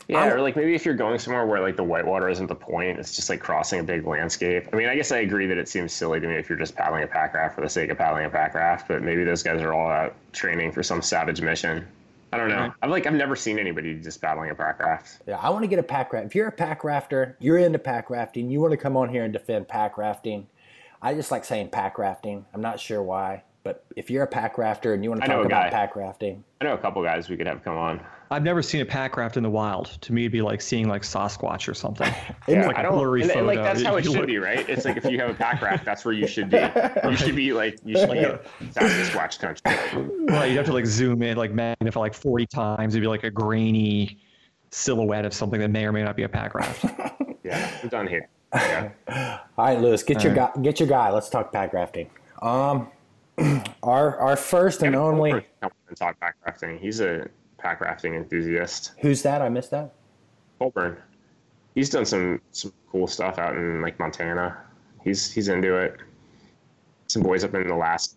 [0.08, 2.98] Yeah, or like maybe if you're going somewhere where like the whitewater isn't the point,
[2.98, 4.68] it's just like crossing a big landscape.
[4.72, 6.74] I mean, I guess I agree that it seems silly to me if you're just
[6.74, 9.42] paddling a pack raft for the sake of paddling a pack raft, but maybe those
[9.42, 11.86] guys are all out training for some savage mission.
[12.32, 12.58] I don't know.
[12.58, 12.72] Right.
[12.82, 15.22] I've like I've never seen anybody just paddling a pack raft.
[15.26, 16.26] yeah, I want to get a pack raft.
[16.26, 19.24] If you're a pack rafter, you're into pack rafting, you want to come on here
[19.24, 20.48] and defend pack rafting.
[21.00, 22.44] I just like saying pack rafting.
[22.52, 25.44] I'm not sure why, but if you're a pack rafter and you want to talk
[25.44, 25.70] about guy.
[25.70, 28.00] pack rafting, I know a couple guys we could have come on.
[28.30, 29.86] I've never seen a pack raft in the wild.
[30.02, 32.12] To me, it'd be like seeing like Sasquatch or something.
[32.46, 32.94] Yeah, like I a don't.
[32.94, 34.68] blurry and, and, like that's how it You should be, right?
[34.68, 36.58] It's like if you have a pack raft, that's where you should be.
[37.04, 38.38] You should be like you should be in
[38.70, 40.24] Sasquatch country.
[40.26, 42.94] Right, you'd have to like zoom in, like magnify like 40 times.
[42.94, 44.18] It'd be like a grainy
[44.70, 46.84] silhouette of something that may or may not be a pack raft.
[47.44, 48.28] Yeah, we're done here.
[48.54, 48.90] Yeah.
[49.56, 50.60] All right, Lewis, get your All guy.
[50.62, 51.10] Get your guy.
[51.10, 52.10] Let's talk pack rafting.
[52.42, 52.88] Um,
[53.82, 55.32] our our first and only.
[55.32, 56.78] Come on and talk pack rafting.
[56.78, 58.92] He's a pack rafting enthusiast.
[59.00, 59.42] Who's that?
[59.42, 59.94] I missed that.
[60.58, 60.96] Colburn.
[61.74, 64.56] He's done some some cool stuff out in like Montana.
[65.02, 65.96] He's he's into it.
[67.08, 68.16] Some boys up in Alaska.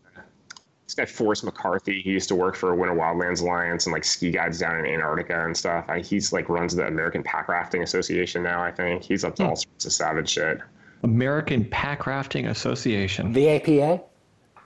[0.86, 2.02] This guy Forrest McCarthy.
[2.02, 5.44] He used to work for Winter Wildlands Alliance and like ski guides down in Antarctica
[5.44, 5.86] and stuff.
[5.90, 8.64] I, he's like runs the American Pack Rafting Association now.
[8.64, 9.50] I think he's up to hmm.
[9.50, 10.60] all sorts of savage shit.
[11.04, 14.02] American Pack Rafting Association, The APA.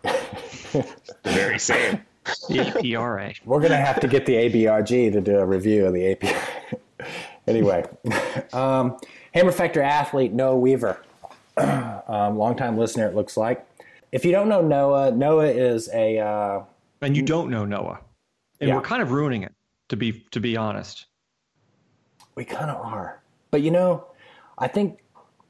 [0.04, 0.86] The
[1.24, 2.02] very same.
[2.50, 3.36] the APRA.
[3.46, 7.08] We're gonna have to get the ABRG to do a review of the APA.
[7.48, 7.84] anyway,
[8.54, 8.98] um,
[9.34, 11.02] Hammer Factor athlete Noah Weaver,
[11.58, 13.08] um, longtime listener.
[13.08, 13.66] It looks like.
[14.12, 16.64] If you don't know Noah, Noah is a uh,
[17.02, 18.00] And you don't know Noah,
[18.60, 18.76] and Yeah.
[18.76, 19.54] we're kind of ruining it.
[19.90, 21.08] To be to be honest,
[22.36, 23.22] We kind of are.
[23.52, 24.06] But you know,
[24.58, 25.00] I think,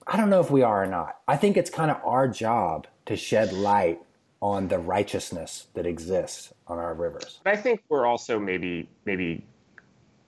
[0.08, 1.18] I don't know if we are or not.
[1.28, 4.02] I think it's kind of our job to shed light
[4.42, 7.40] on the righteousness that exists on our rivers.
[7.44, 9.46] But I think we're also maybe maybe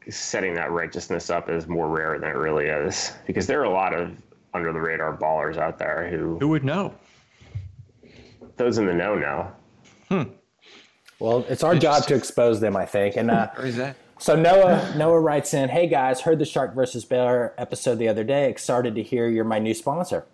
[0.10, 3.69] setting that righteousness up as more rare than it really is because there are a
[3.69, 4.12] lot of
[4.54, 6.93] under the radar ballers out there who who would know?
[8.58, 10.30] those in the know know.
[11.19, 13.15] Well, it's our job to expose them, I think.
[13.15, 13.95] And uh, is that?
[14.19, 18.23] so Noah Noah writes in, "Hey guys, heard the Shark versus Bear episode the other
[18.23, 18.49] day.
[18.49, 20.26] Excited to hear you're my new sponsor."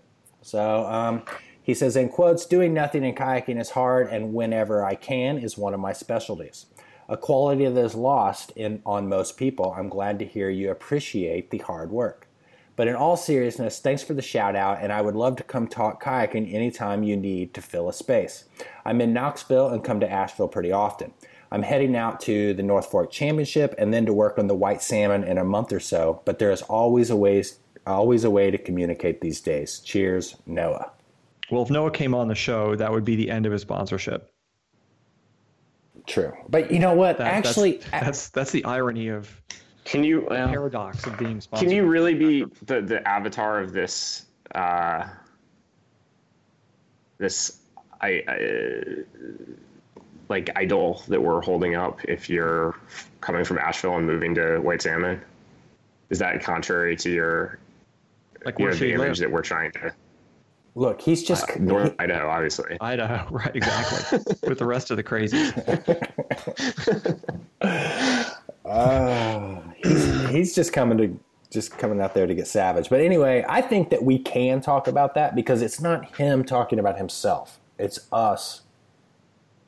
[0.41, 1.23] So um,
[1.69, 5.55] he says in quotes, "Doing nothing in kayaking is hard, and whenever I can is
[5.55, 6.65] one of my specialties.
[7.07, 9.75] A quality that is lost in on most people.
[9.77, 12.27] I'm glad to hear you appreciate the hard work."
[12.75, 15.67] But in all seriousness, thanks for the shout out, and I would love to come
[15.67, 18.45] talk kayaking anytime you need to fill a space.
[18.83, 21.13] I'm in Knoxville and come to Asheville pretty often.
[21.51, 24.81] I'm heading out to the North Fork Championship and then to work on the white
[24.81, 28.49] salmon in a month or so, but there is always a ways always a way
[28.49, 29.79] to communicate these days.
[29.79, 30.91] Cheers, Noah.
[31.51, 34.31] Well, if Noah came on the show, that would be the end of his sponsorship.
[36.05, 36.33] True.
[36.47, 37.17] But you know what?
[37.17, 39.29] That- Actually, that's, that's that's the irony of
[39.85, 41.67] Can you well, paradox of being sponsored.
[41.67, 45.07] can you really be the the avatar of this uh,
[47.17, 47.59] this
[48.01, 49.03] I, I
[50.29, 52.75] like idol that we're holding up if you're
[53.21, 55.21] coming from Asheville and moving to White Salmon?
[56.09, 57.59] Is that contrary to your
[58.45, 59.17] like you where know, should the he live?
[59.17, 59.93] that we're trying to
[60.79, 62.77] look, he's just North Idaho, obviously.
[62.79, 63.55] Idaho, right?
[63.55, 64.19] Exactly.
[64.47, 65.53] With the rest of the crazies.
[68.65, 72.89] Uh, he's, he's just coming to just coming out there to get savage.
[72.89, 76.77] But anyway, I think that we can talk about that because it's not him talking
[76.77, 77.59] about himself.
[77.79, 78.61] It's us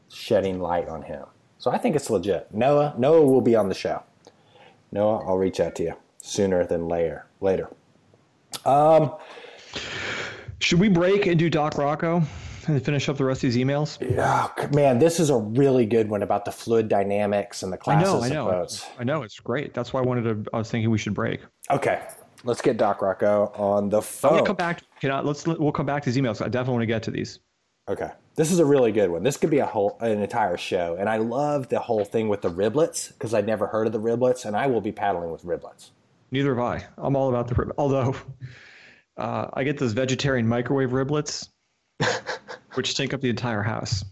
[0.08, 1.26] shedding light on him.
[1.58, 2.54] So I think it's legit.
[2.54, 4.04] Noah, Noah will be on the show.
[4.92, 7.26] Noah, I'll reach out to you sooner than later.
[7.40, 7.70] Later.
[10.62, 12.22] Should we break and do Doc Rocco
[12.68, 13.98] and finish up the rest of these emails?
[14.20, 18.10] Oh, man, this is a really good one about the fluid dynamics and the classes
[18.10, 18.86] I know, I of know, boats.
[19.00, 19.24] I know.
[19.24, 19.74] It's great.
[19.74, 20.52] That's why I wanted to.
[20.54, 21.42] I was thinking we should break.
[21.72, 22.04] Okay,
[22.44, 24.38] let's get Doc Rocco on the phone.
[24.38, 24.84] to come back.
[25.00, 26.42] Can I, let's we'll come back to these emails.
[26.42, 27.40] I definitely want to get to these.
[27.90, 28.12] Okay.
[28.36, 29.24] This is a really good one.
[29.24, 30.96] This could be a whole an entire show.
[30.98, 34.00] And I love the whole thing with the riblets because I'd never heard of the
[34.00, 35.90] riblets and I will be paddling with riblets.
[36.32, 36.86] Neither have I.
[36.98, 37.74] I'm all about the rib.
[37.78, 38.16] Although
[39.18, 41.50] uh, I get those vegetarian microwave riblets,
[42.74, 44.04] which stink up the entire house.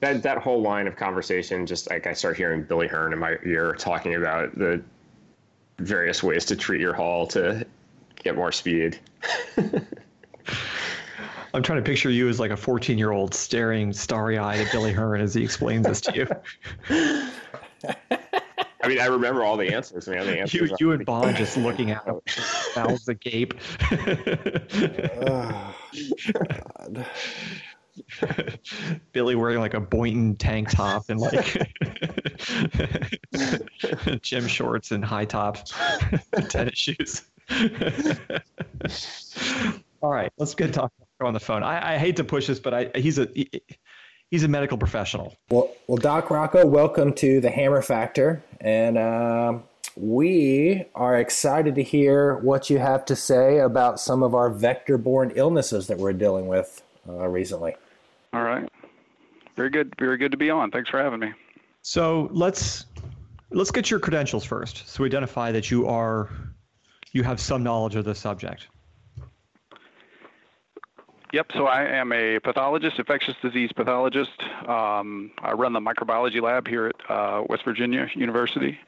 [0.00, 3.36] That that whole line of conversation, just like I start hearing Billy Hearn in my
[3.44, 4.82] ear talking about the
[5.78, 7.66] various ways to treat your hull to
[8.22, 8.98] get more speed.
[11.54, 14.70] I'm trying to picture you as like a 14 year old staring starry eyed at
[14.70, 16.14] Billy Hearn as he explains this to
[16.90, 17.28] you.
[18.88, 20.26] I I mean, I remember all the answers, man.
[20.26, 22.20] The answers you, you and Bond just looking at him,
[22.76, 23.52] mouths agape.
[25.20, 25.74] Oh,
[29.12, 31.70] Billy wearing like a Boynton tank top and like
[34.22, 35.74] gym shorts and high tops,
[36.48, 37.24] tennis shoes.
[40.00, 41.62] All right, let's get Doc on the phone.
[41.62, 43.50] I, I hate to push this, but I, he's a he-
[44.30, 45.36] he's a medical professional.
[45.50, 49.64] Well, well, Doc Rocco, welcome to the Hammer Factor, and um,
[49.96, 55.32] we are excited to hear what you have to say about some of our vector-borne
[55.34, 57.74] illnesses that we're dealing with uh, recently.
[58.32, 58.68] All right.
[59.56, 59.94] Very good.
[59.98, 60.70] Very good to be on.
[60.70, 61.32] Thanks for having me.
[61.82, 62.84] So let's
[63.50, 66.28] let's get your credentials first, so we identify that you are
[67.12, 68.68] you have some knowledge of the subject.
[71.32, 71.52] Yep.
[71.52, 74.42] So I am a pathologist, infectious disease pathologist.
[74.66, 78.78] Um, I run the microbiology lab here at uh, West Virginia University,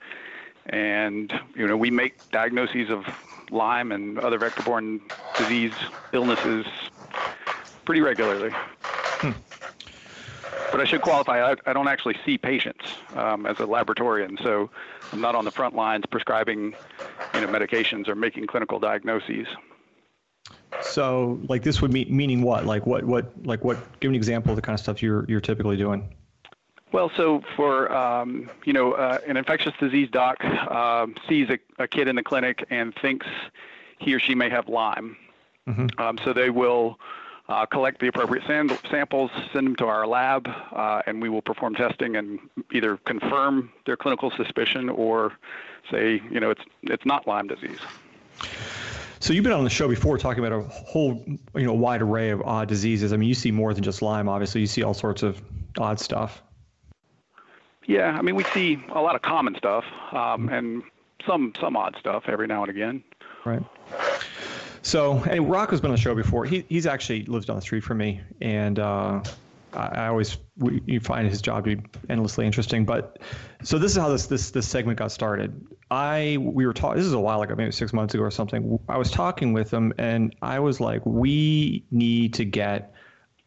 [0.66, 3.04] and you know we make diagnoses of
[3.50, 5.00] Lyme and other vector-borne
[5.36, 5.74] disease
[6.12, 6.64] illnesses
[7.84, 8.54] pretty regularly.
[10.70, 11.50] But I should qualify.
[11.50, 12.84] I, I don't actually see patients
[13.16, 14.70] um, as a laboratorian, so
[15.12, 16.74] I'm not on the front lines prescribing,
[17.34, 19.48] you know, medications or making clinical diagnoses.
[20.82, 22.66] So like this would mean meaning what?
[22.66, 23.78] Like what what like what?
[24.00, 26.14] Give an example of the kind of stuff you're you're typically doing.
[26.92, 31.86] Well, so for um, you know, uh, an infectious disease doc um, sees a, a
[31.86, 33.26] kid in the clinic and thinks
[33.98, 35.16] he or she may have Lyme.
[35.98, 36.98] Um, so they will
[37.48, 41.42] uh, collect the appropriate sam- samples, send them to our lab, uh, and we will
[41.42, 42.38] perform testing and
[42.72, 45.32] either confirm their clinical suspicion or
[45.90, 47.78] say, you know, it's it's not Lyme disease.
[49.20, 51.22] So you've been on the show before talking about a whole
[51.54, 53.12] you know wide array of odd diseases.
[53.12, 54.28] I mean, you see more than just Lyme.
[54.28, 55.40] Obviously, you see all sorts of
[55.78, 56.42] odd stuff.
[57.86, 60.82] Yeah, I mean, we see a lot of common stuff um, and
[61.26, 63.04] some some odd stuff every now and again.
[63.44, 63.62] Right.
[64.82, 66.46] So, and Rock has been on the show before.
[66.46, 69.22] He he's actually lives down the street from me, and uh,
[69.72, 72.84] I, always we, you find his job to be endlessly interesting.
[72.84, 73.18] But
[73.62, 75.64] so this is how this this this segment got started.
[75.90, 76.96] I we were talking.
[76.98, 78.78] This is a while ago, maybe six months ago or something.
[78.88, 82.94] I was talking with him, and I was like, we need to get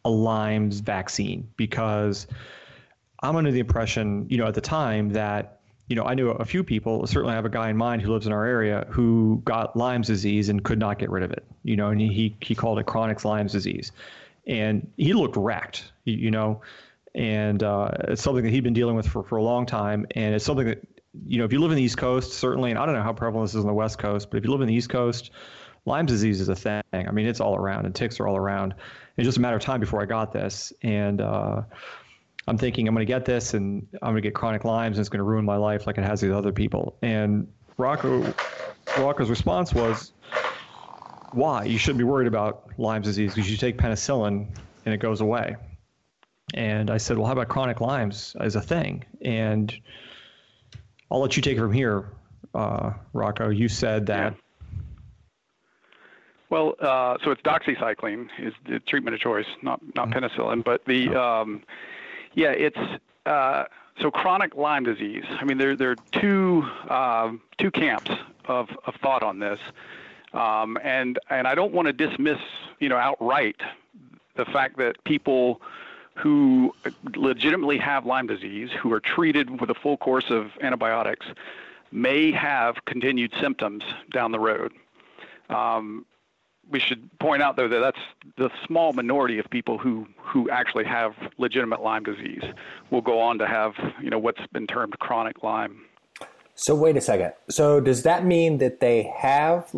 [0.04, 2.26] a Lyme's vaccine because
[3.22, 6.44] I'm under the impression, you know, at the time that, you know, I knew a
[6.44, 9.40] few people, certainly I have a guy in mind who lives in our area who
[9.46, 12.54] got Lyme's disease and could not get rid of it, you know, and he, he
[12.54, 13.92] called it chronic Lyme's disease.
[14.46, 16.62] And he looked wrecked, you, you know,
[17.14, 20.06] and uh, it's something that he'd been dealing with for, for a long time.
[20.14, 20.86] And it's something that,
[21.26, 23.12] you know, if you live in the East Coast, certainly, and I don't know how
[23.12, 25.30] prevalent this is on the West Coast, but if you live in the East Coast,
[25.86, 26.82] Lyme disease is a thing.
[26.92, 28.74] I mean, it's all around, and ticks are all around.
[29.16, 31.62] It's just a matter of time before I got this, and uh,
[32.48, 35.02] I'm thinking I'm going to get this, and I'm going to get chronic Lyme's, and
[35.02, 36.96] it's going to ruin my life like it has these other people.
[37.02, 38.34] And Rocco,
[38.98, 40.13] Rocco's response was,
[41.34, 41.64] "Why?
[41.64, 44.46] You shouldn't be worried about Lyme's disease because you take penicillin
[44.84, 45.56] and it goes away."
[46.54, 49.74] And I said, "Well, how about chronic Lyme's as a thing?" And
[51.10, 52.10] I'll let you take it from here,
[52.54, 53.50] uh, Rocco.
[53.50, 54.34] You said that.
[56.50, 60.62] Well, uh, so it's doxycycline is the treatment of choice, not not penicillin.
[60.62, 61.62] But the um,
[62.34, 62.78] yeah, it's
[63.26, 63.64] uh,
[64.00, 65.24] so chronic Lyme disease.
[65.28, 68.10] I mean, there there are two um, two camps
[68.46, 69.58] of, of thought on this,
[70.34, 72.38] um, and and I don't want to dismiss
[72.80, 73.56] you know outright
[74.36, 75.60] the fact that people
[76.16, 76.72] who
[77.16, 81.26] legitimately have Lyme disease, who are treated with a full course of antibiotics,
[81.90, 84.72] may have continued symptoms down the road.
[85.48, 86.06] Um,
[86.70, 87.98] we should point out, though, that that's
[88.36, 92.42] the small minority of people who, who actually have legitimate Lyme disease
[92.90, 95.82] will go on to have, you know, what's been termed chronic Lyme.
[96.54, 97.32] So wait a second.
[97.50, 99.68] So does that mean that they have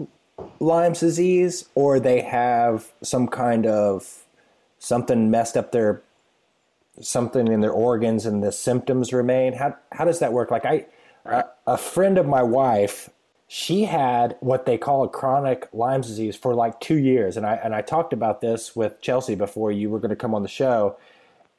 [0.60, 4.24] Lyme's disease, or they have some kind of
[4.78, 6.02] something messed up their
[7.00, 9.54] something in their organs and the symptoms remain?
[9.54, 10.50] How how does that work?
[10.50, 10.86] Like I,
[11.66, 13.10] a, friend of my wife,
[13.48, 17.54] she had what they call a chronic Lyme's disease for like two years, and I
[17.56, 20.48] and I talked about this with Chelsea before you were going to come on the
[20.48, 20.96] show.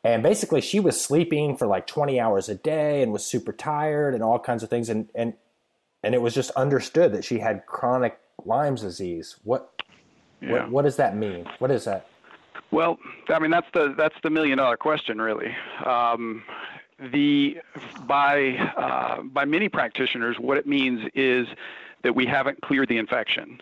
[0.04, 4.14] And basically, she was sleeping for like 20 hours a day and was super tired
[4.14, 4.90] and all kinds of things.
[4.90, 5.34] And and
[6.04, 9.38] and it was just understood that she had chronic Lyme's disease.
[9.44, 9.82] What
[10.42, 10.52] Yeah.
[10.52, 11.46] what, what does that mean?
[11.60, 12.08] What is that?
[12.72, 15.56] Well, I mean that's the that's the million dollar question, really.
[15.86, 16.44] Um,
[17.00, 17.60] the
[18.06, 21.48] by uh, by many practitioners, what it means is
[22.04, 23.62] that we haven't cleared the infection.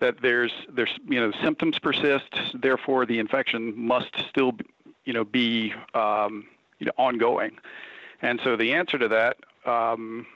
[0.00, 4.64] That there's there's you know symptoms persist, therefore the infection must still be,
[5.04, 6.46] you know be um,
[6.78, 7.58] you know ongoing.
[8.22, 10.26] And so the answer to that um,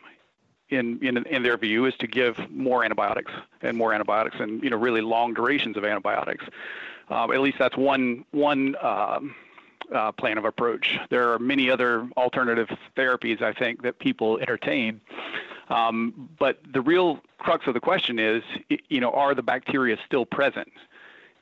[0.70, 4.70] in, in in their view, is to give more antibiotics and more antibiotics and you
[4.70, 6.44] know really long durations of antibiotics.
[7.08, 9.34] Um, at least that's one one um,
[9.94, 10.98] uh, plan of approach.
[11.10, 15.00] There are many other alternative therapies I think that people entertain.
[15.70, 18.42] Um, but the real crux of the question is,
[18.88, 20.72] you know, are the bacteria still present?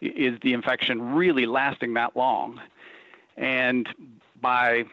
[0.00, 2.60] Is the infection really lasting that long?
[3.36, 3.88] And
[4.40, 4.84] by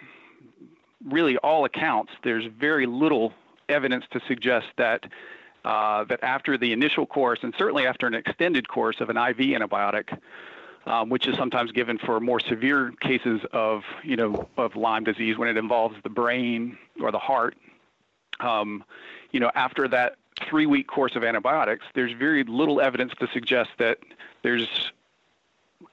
[1.05, 3.34] really all accounts, there's very little
[3.70, 5.05] evidence to suggest that
[5.66, 9.38] uh, that after the initial course, and certainly after an extended course of an IV
[9.38, 10.18] antibiotic,
[10.86, 15.38] um, which is sometimes given for more severe cases of you know of Lyme disease
[15.38, 17.55] when it involves the brain or the heart,
[18.39, 18.84] um,
[19.32, 20.16] you know after that
[20.49, 23.99] three-week course of antibiotics, there's very little evidence to suggest that
[24.41, 24.91] there's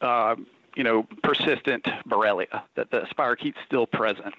[0.00, 0.34] uh,
[0.74, 4.34] you know persistent Borrelia, that the spirochete's still present.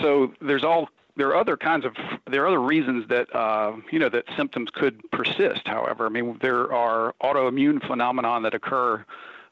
[0.00, 1.94] So there's all there are other kinds of
[2.26, 5.66] there are other reasons that uh, you know that symptoms could persist.
[5.66, 9.04] However, I mean there are autoimmune phenomena that occur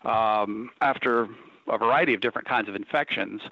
[0.04, 1.28] um, after
[1.68, 3.42] a variety of different kinds of infections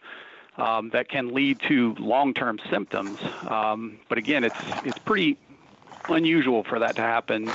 [0.57, 3.19] um, that can lead to long-term symptoms.
[3.47, 5.39] Um, but again, it's it's pretty
[6.09, 7.51] unusual for that to happen.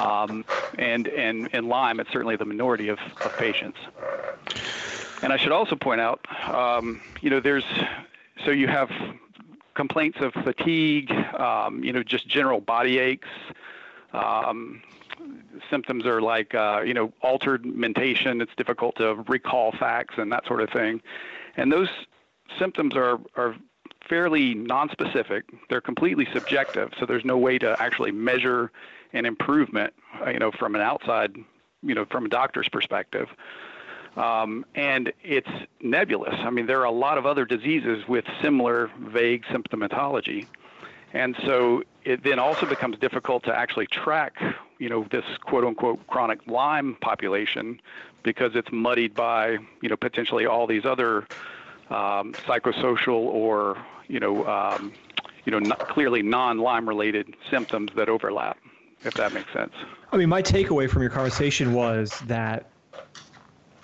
[0.00, 0.44] Um,
[0.78, 3.78] and and in Lyme, it's certainly the minority of, of patients.
[5.22, 7.64] And I should also point out, um, you know, there's
[8.44, 8.90] so you have
[9.74, 13.28] complaints of fatigue, um, you know, just general body aches.
[14.12, 14.82] Um,
[15.70, 18.40] symptoms are like, uh, you know, altered mentation.
[18.40, 21.00] It's difficult to recall facts and that sort of thing.
[21.56, 21.88] And those
[22.58, 23.56] symptoms are, are
[24.08, 25.42] fairly nonspecific.
[25.68, 28.70] They're completely subjective, so there's no way to actually measure
[29.12, 31.36] an improvement, uh, you know, from an outside,
[31.82, 33.28] you know, from a doctor's perspective.
[34.16, 35.48] Um, and it's
[35.80, 36.34] nebulous.
[36.38, 40.46] I mean, there are a lot of other diseases with similar vague symptomatology.
[41.12, 44.36] And so it then also becomes difficult to actually track,
[44.78, 47.80] you know, this quote unquote chronic Lyme population
[48.22, 51.26] because it's muddied by, you know, potentially all these other
[51.90, 54.92] um, psychosocial or, you know, um,
[55.44, 58.58] you know, not, clearly non-Lyme related symptoms that overlap,
[59.04, 59.72] if that makes sense.
[60.10, 62.70] I mean, my takeaway from your conversation was that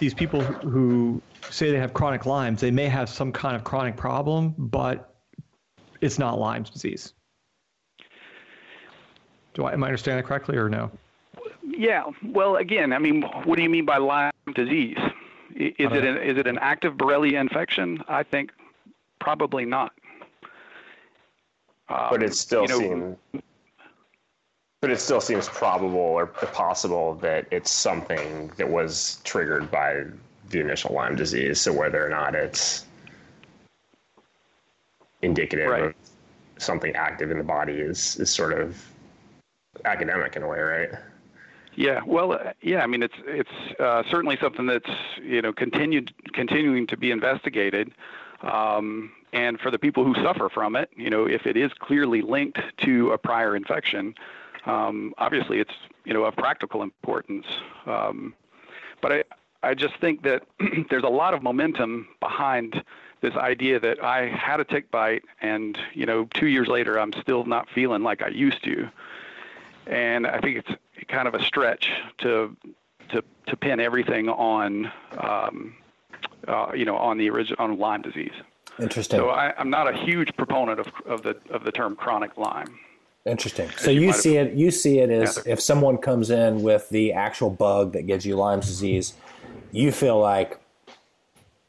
[0.01, 3.97] these people who say they have chronic Lyme's, they may have some kind of chronic
[3.97, 5.15] problem, but
[6.01, 7.13] it's not Lyme's disease.
[9.55, 10.91] Do I am I understanding that correctly or no?
[11.63, 12.05] Yeah.
[12.25, 14.97] Well, again, I mean, what do you mean by Lyme disease?
[15.55, 18.03] Is it an, is it an active Borrelia infection?
[18.09, 18.53] I think
[19.19, 19.93] probably not.
[21.89, 23.43] Um, but it still you know, seems.
[24.81, 30.05] But it still seems probable or possible that it's something that was triggered by
[30.49, 31.61] the initial Lyme disease.
[31.61, 32.87] So whether or not it's
[35.23, 35.83] indicative right.
[35.83, 35.95] of
[36.59, 38.83] something active in the body is is sort of
[39.85, 40.91] academic in a way, right?
[41.75, 42.83] Yeah, well, uh, yeah.
[42.83, 44.91] I mean, it's it's uh, certainly something that's
[45.23, 47.93] you know continued continuing to be investigated,
[48.43, 52.23] um, and for the people who suffer from it, you know, if it is clearly
[52.23, 54.15] linked to a prior infection,
[54.67, 57.47] um, obviously it's you know of practical importance.
[57.87, 58.35] Um,
[59.01, 59.25] but I
[59.63, 60.43] I just think that
[60.91, 62.83] there's a lot of momentum behind
[63.21, 67.13] this idea that I had a tick bite, and you know, two years later, I'm
[67.21, 68.89] still not feeling like I used to
[69.87, 72.57] and I think it's kind of a stretch to
[73.11, 75.77] to to pin everything on um,
[76.49, 78.33] uh, you know on the original on Lyme disease.
[78.79, 79.19] Interesting.
[79.19, 82.79] So I, am not a huge proponent of of the of the term chronic Lyme.
[83.27, 83.71] Interesting.
[83.77, 87.13] So you, you see it you see it as if someone comes in with the
[87.13, 89.15] actual bug that gives you Lyme's disease,
[89.73, 90.59] you feel like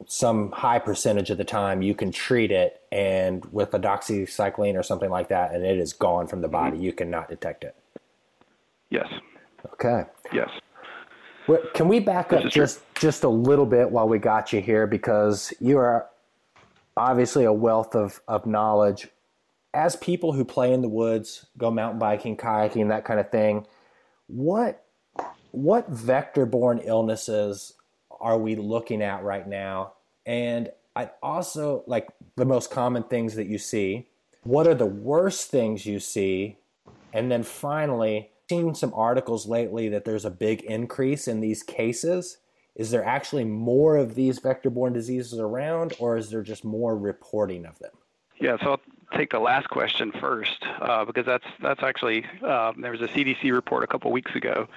[0.06, 4.82] some high percentage of the time you can treat it and with a doxycycline or
[4.82, 6.76] something like that and it is gone from the body.
[6.76, 6.86] Mm-hmm.
[6.86, 7.76] You cannot detect it.
[8.90, 9.06] Yes.
[9.74, 10.04] Okay.
[10.32, 10.48] Yes.
[11.46, 14.86] Well, can we back up just just a little bit while we got you here
[14.86, 16.06] because you are
[16.96, 19.08] obviously a wealth of, of knowledge.
[19.74, 23.66] As people who play in the woods, go mountain biking, kayaking, that kind of thing,
[24.26, 24.84] what
[25.52, 27.74] what vector-borne illnesses
[28.20, 29.92] are we looking at right now?
[30.24, 34.08] And I also like the most common things that you see.
[34.44, 36.58] What are the worst things you see?
[37.12, 42.38] And then finally, seen some articles lately that there's a big increase in these cases.
[42.74, 46.96] Is there actually more of these vector borne diseases around, or is there just more
[46.96, 47.92] reporting of them?
[48.40, 48.80] Yeah, so
[49.16, 53.52] take the last question first uh, because that's that's actually um, there was a CDC
[53.52, 54.68] report a couple weeks ago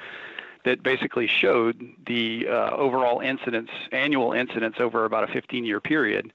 [0.64, 6.34] that basically showed the uh, overall incidence, annual incidence over about a 15-year period,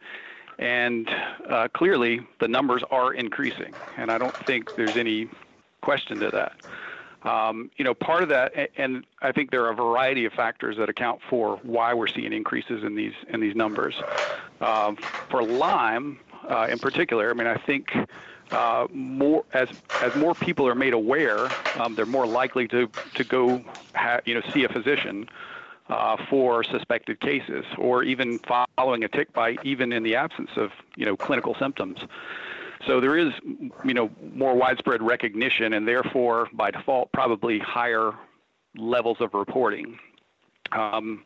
[0.59, 1.11] and
[1.49, 5.29] uh, clearly the numbers are increasing, and I don't think there's any
[5.81, 6.53] question to that.
[7.23, 10.79] Um, you know, part of that, and I think there are a variety of factors
[10.79, 13.95] that account for why we're seeing increases in these in these numbers.
[14.61, 14.97] Um,
[15.29, 16.19] for Lyme,
[16.49, 17.89] uh, in particular, I mean, I think
[18.51, 19.69] uh, more as
[20.01, 23.63] as more people are made aware, um, they're more likely to to go,
[23.95, 25.29] ha- you know, see a physician
[25.89, 28.39] uh, for suspected cases, or even
[28.77, 31.99] following a tick bite, even in the absence of you know clinical symptoms.
[32.87, 33.33] So there is
[33.85, 38.13] you know more widespread recognition, and therefore by default probably higher
[38.77, 39.99] levels of reporting.
[40.73, 41.25] Um,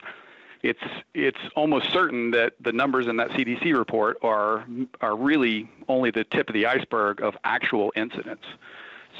[0.64, 0.80] it's
[1.12, 4.64] it's almost certain that the numbers in that CDC report are
[5.02, 8.44] are really only the tip of the iceberg of actual incidents.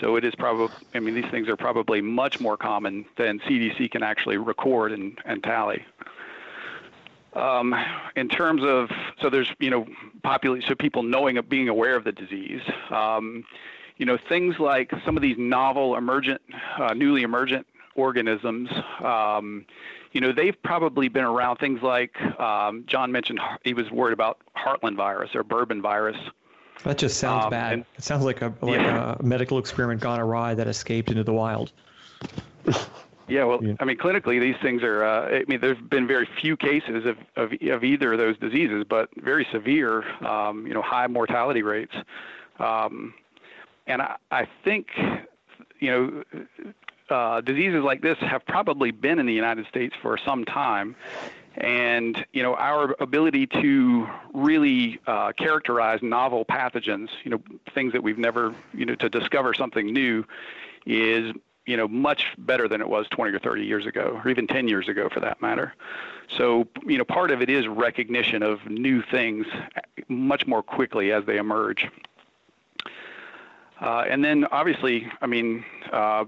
[0.01, 3.93] So it is probably, I mean, these things are probably much more common than CDC
[3.93, 5.85] can actually record and, and tally.
[7.35, 7.77] Um,
[8.17, 8.91] in terms of,
[9.21, 9.87] so there's, you know,
[10.25, 12.63] population, so people knowing, being aware of the disease.
[12.91, 13.45] Um,
[13.99, 16.41] you know, things like some of these novel, emergent,
[16.77, 17.65] uh, newly emergent
[17.95, 18.71] organisms,
[19.01, 19.65] um,
[20.15, 24.39] you know, they've probably been around things like um, John mentioned he was worried about
[24.57, 26.17] Heartland virus or Bourbon virus.
[26.85, 27.73] That just sounds um, bad.
[27.75, 29.17] And, it sounds like a like yeah.
[29.19, 31.73] a medical experiment gone awry that escaped into the wild.
[33.27, 33.73] Yeah, well, yeah.
[33.81, 35.03] I mean, clinically, these things are.
[35.03, 38.85] Uh, I mean, there's been very few cases of, of, of either of those diseases,
[38.87, 41.95] but very severe, um, you know, high mortality rates.
[42.59, 43.15] Um,
[43.87, 44.89] and I, I think,
[45.81, 46.25] you know,
[47.11, 50.97] uh, diseases like this have probably been in the United States for some time,
[51.57, 57.43] and you know our ability to really uh, characterize novel pathogens, you know
[57.75, 60.25] things that we've never, you know, to discover something new,
[60.87, 61.35] is
[61.67, 64.69] you know much better than it was 20 or 30 years ago, or even 10
[64.69, 65.75] years ago for that matter.
[66.39, 69.47] So you know part of it is recognition of new things
[70.09, 71.87] much more quickly as they emerge.
[73.81, 76.25] Uh, and then obviously, I mean, uh,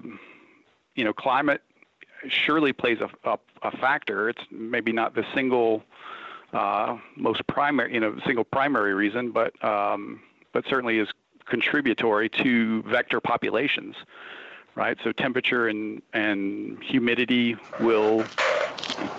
[0.97, 1.63] you know, climate
[2.29, 4.29] surely plays a, a, a factor.
[4.29, 5.85] It's maybe not the single
[6.53, 10.21] uh, most primary, you know, single primary reason, but um,
[10.53, 11.09] but certainly is
[11.45, 13.95] contributory to vector populations,
[14.75, 14.97] right?
[15.05, 18.29] So temperature and and humidity will,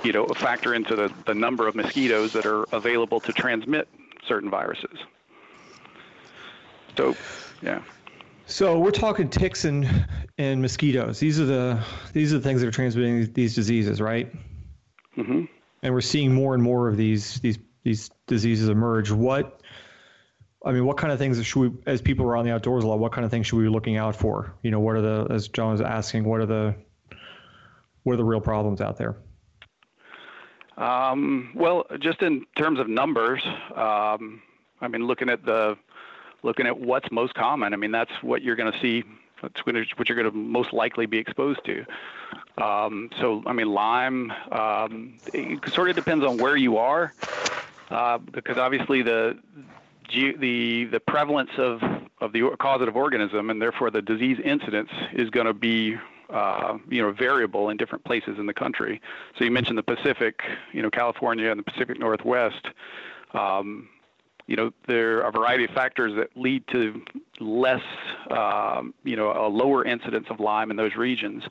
[0.04, 3.88] you know, factor into the, the number of mosquitoes that are available to transmit
[4.28, 4.98] certain viruses.
[6.98, 7.16] So,
[7.62, 7.82] yeah.
[8.48, 11.20] So we're talking ticks and and mosquitoes.
[11.20, 11.84] These are the
[12.14, 14.34] these are the things that are transmitting these diseases, right?
[15.18, 15.46] Mm-hmm.
[15.84, 19.12] And we're seeing more and more of these these these diseases emerge.
[19.12, 19.62] What
[20.66, 22.88] I mean, what kind of things should we, as people are on the outdoors a
[22.88, 24.54] lot, what kind of things should we be looking out for?
[24.64, 26.76] You know, what are the, as John was asking, what are the,
[28.04, 29.16] what are the real problems out there?
[30.78, 33.42] Um, well, just in terms of numbers,
[33.76, 34.42] um,
[34.82, 35.78] I mean, looking at the
[36.44, 37.74] looking at what's most common.
[37.74, 39.04] I mean, that's what you're going to see.
[39.42, 41.86] That's what you're going to most likely be exposed to.
[42.58, 44.32] Um, so, I mean, Lyme.
[44.52, 47.14] Um, it sort of depends on where you are,
[47.92, 49.38] uh, because obviously the
[50.10, 51.82] the the prevalence of
[52.20, 55.98] of the causative organism and therefore the disease incidence is going to be
[56.30, 59.02] uh, you know variable in different places in the country.
[59.38, 60.42] So you mentioned the Pacific,
[60.74, 62.68] you know, California and the Pacific Northwest.
[63.34, 63.90] Um,
[64.48, 67.04] you know, there are a variety of factors that lead to
[67.40, 67.84] less,
[68.32, 71.44] um, you know, a lower incidence of Lyme in those regions.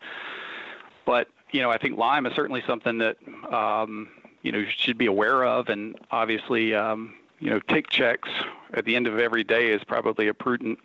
[1.04, 3.16] But, you know, I think Lyme is certainly something that,
[3.52, 4.08] um,
[4.42, 5.68] you know, you should be aware of.
[5.68, 8.30] And obviously, um, you know, tick checks
[8.72, 10.78] at the end of every day is probably a prudent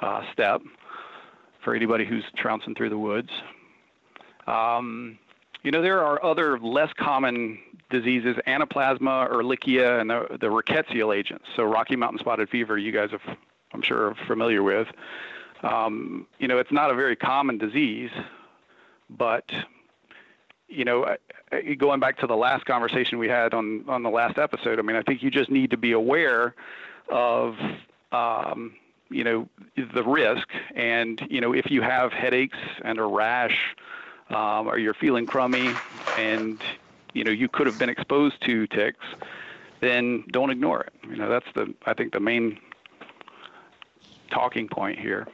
[0.00, 0.60] uh, step
[1.64, 3.30] for anybody who's trouncing through the woods.
[4.46, 5.18] Um,
[5.62, 7.58] you know, there are other less common
[7.90, 11.46] diseases, anaplasma, ehrlichia, and the, the rickettsial agents.
[11.56, 13.22] So Rocky Mountain spotted fever, you guys have,
[13.72, 14.88] I'm sure, are familiar with.
[15.62, 18.10] Um, you know, it's not a very common disease,
[19.10, 19.50] but
[20.68, 21.16] you know,
[21.78, 24.96] going back to the last conversation we had on on the last episode, I mean,
[24.96, 26.54] I think you just need to be aware
[27.10, 27.56] of
[28.12, 28.74] um,
[29.10, 33.74] you know the risk, and you know if you have headaches and a rash,
[34.28, 35.74] um, or you're feeling crummy,
[36.18, 36.60] and
[37.18, 39.04] you know you could have been exposed to ticks,
[39.80, 40.92] then don't ignore it.
[41.08, 42.58] You know that's the I think the main
[44.30, 45.26] talking point here.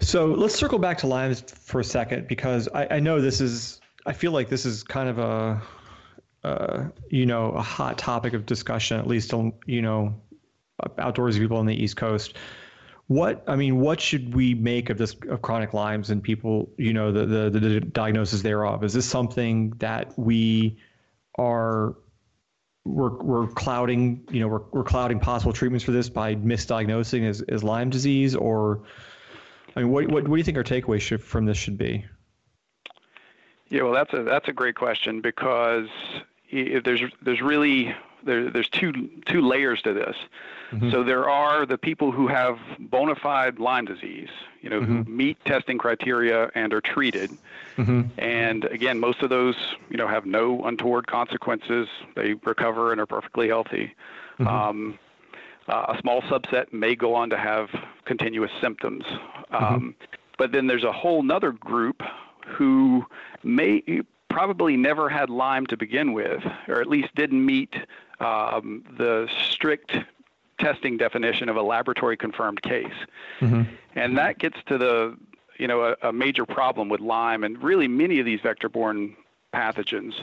[0.00, 3.80] So let's circle back to Lyme for a second because I, I know this is
[4.04, 5.62] I feel like this is kind of a
[6.44, 9.32] uh, you know a hot topic of discussion at least
[9.66, 10.14] you know
[10.98, 12.34] outdoorsy people on the East Coast
[13.08, 16.92] what I mean, what should we make of this of chronic Lyme's and people, you
[16.92, 18.84] know, the the, the diagnosis thereof?
[18.84, 20.78] Is this something that we
[21.38, 21.94] are
[22.86, 27.42] we're, we're clouding, you know, we're, we're clouding possible treatments for this by misdiagnosing as,
[27.42, 28.82] as Lyme disease, or
[29.74, 32.04] I mean, what, what, what do you think our takeaway should, from this should be?
[33.68, 35.88] Yeah, well, that's a that's a great question because
[36.48, 37.92] if there's there's really
[38.22, 40.16] there, there's two two layers to this.
[40.72, 40.90] Mm-hmm.
[40.90, 44.28] So there are the people who have bona fide Lyme disease,
[44.60, 45.02] you know, mm-hmm.
[45.02, 47.30] who meet testing criteria and are treated.
[47.76, 48.02] Mm-hmm.
[48.18, 49.56] And again, most of those,
[49.90, 51.88] you know, have no untoward consequences.
[52.14, 53.94] They recover and are perfectly healthy.
[54.38, 54.46] Mm-hmm.
[54.48, 54.98] Um,
[55.68, 57.70] uh, a small subset may go on to have
[58.04, 59.04] continuous symptoms.
[59.04, 59.64] Mm-hmm.
[59.64, 59.94] Um,
[60.38, 62.02] but then there's a whole nother group
[62.46, 63.04] who
[63.42, 63.82] may
[64.28, 67.74] probably never had Lyme to begin with, or at least didn't meet
[68.20, 69.96] um, the strict
[70.58, 72.92] testing definition of a laboratory confirmed case.
[73.40, 73.62] Mm-hmm.
[73.94, 75.16] And that gets to the,
[75.58, 79.16] you know, a, a, major problem with Lyme and really many of these vector borne
[79.54, 80.14] pathogens.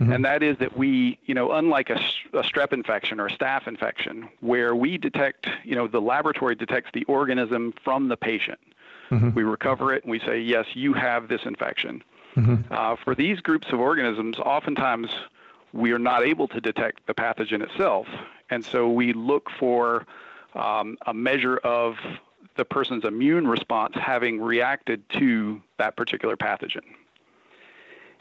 [0.00, 0.12] Mm-hmm.
[0.12, 2.00] And that is that we, you know, unlike a,
[2.32, 6.90] a strep infection or a staph infection, where we detect, you know, the laboratory detects
[6.94, 8.58] the organism from the patient.
[9.10, 9.34] Mm-hmm.
[9.34, 12.02] We recover it and we say, yes, you have this infection.
[12.36, 12.72] Mm-hmm.
[12.72, 15.08] Uh, for these groups of organisms, oftentimes
[15.72, 18.06] we are not able to detect the pathogen itself.
[18.50, 20.06] And so we look for
[20.54, 21.96] um, a measure of
[22.56, 26.82] the person's immune response having reacted to that particular pathogen.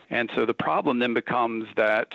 [0.09, 2.13] And so the problem then becomes that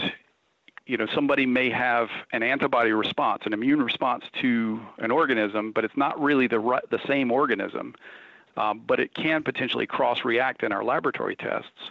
[0.86, 5.84] you know somebody may have an antibody response, an immune response to an organism, but
[5.84, 7.94] it's not really the the same organism.
[8.54, 11.90] Um, but it can potentially cross-react in our laboratory tests,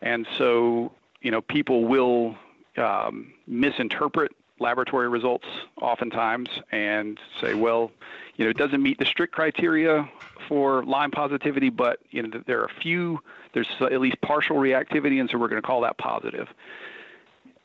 [0.00, 2.36] and so you know people will
[2.76, 4.30] um, misinterpret
[4.60, 5.46] laboratory results
[5.80, 7.90] oftentimes and say, well,
[8.36, 10.08] you know, it doesn't meet the strict criteria
[10.48, 13.20] for Lyme positivity, but you know, there are a few,
[13.52, 16.48] there's at least partial reactivity, and so we're going to call that positive,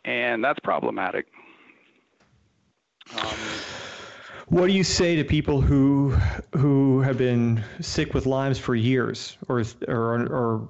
[0.03, 1.27] and that's problematic.
[3.17, 3.35] Um,
[4.47, 6.11] what do you say to people who
[6.55, 10.67] who have been sick with Lyme's for years, or or or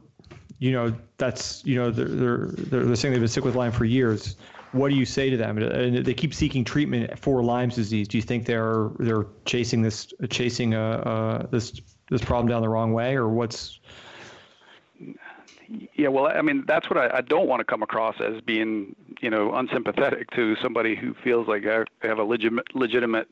[0.60, 3.86] you know that's you know they're they're they're saying they've been sick with Lyme for
[3.86, 4.36] years.
[4.74, 5.58] What do you say to them?
[5.58, 8.08] And they keep seeking treatment for Lyme's disease.
[8.08, 12.70] Do you think they're they're chasing this chasing a, a this this problem down the
[12.70, 13.80] wrong way, or what's
[15.96, 18.96] yeah, well, I mean, that's what I, I don't want to come across as being,
[19.22, 23.28] you know, unsympathetic to somebody who feels like they have a legitimate, legitimate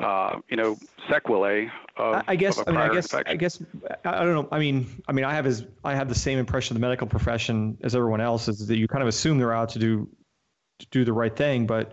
[0.00, 0.76] uh, you know,
[1.10, 3.32] sequelae of, I guess, of I mean, I guess, infection.
[3.32, 3.62] I guess,
[4.04, 4.48] I don't know.
[4.52, 7.06] I mean, I mean, I have as I have the same impression of the medical
[7.06, 10.08] profession as everyone else is that you kind of assume they're out to do,
[10.90, 11.92] do the right thing, but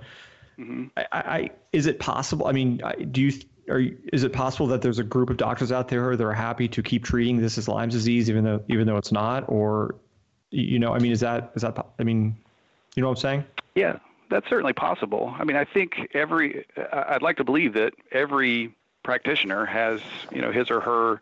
[0.57, 0.85] mm-hmm.
[0.97, 2.47] I, I, is it possible?
[2.47, 2.81] I mean,
[3.11, 3.33] do you,
[3.69, 6.33] are you, is it possible that there's a group of doctors out there that are
[6.33, 9.95] happy to keep treating this as Lyme's disease, even though, even though it's not, or,
[10.51, 12.35] you know, I mean, is that, is that, I mean,
[12.95, 13.45] you know what I'm saying?
[13.75, 13.97] Yeah
[14.29, 15.33] that's certainly possible.
[15.37, 18.73] I mean, I think every I'd like to believe that every
[19.03, 21.21] practitioner has you know his or her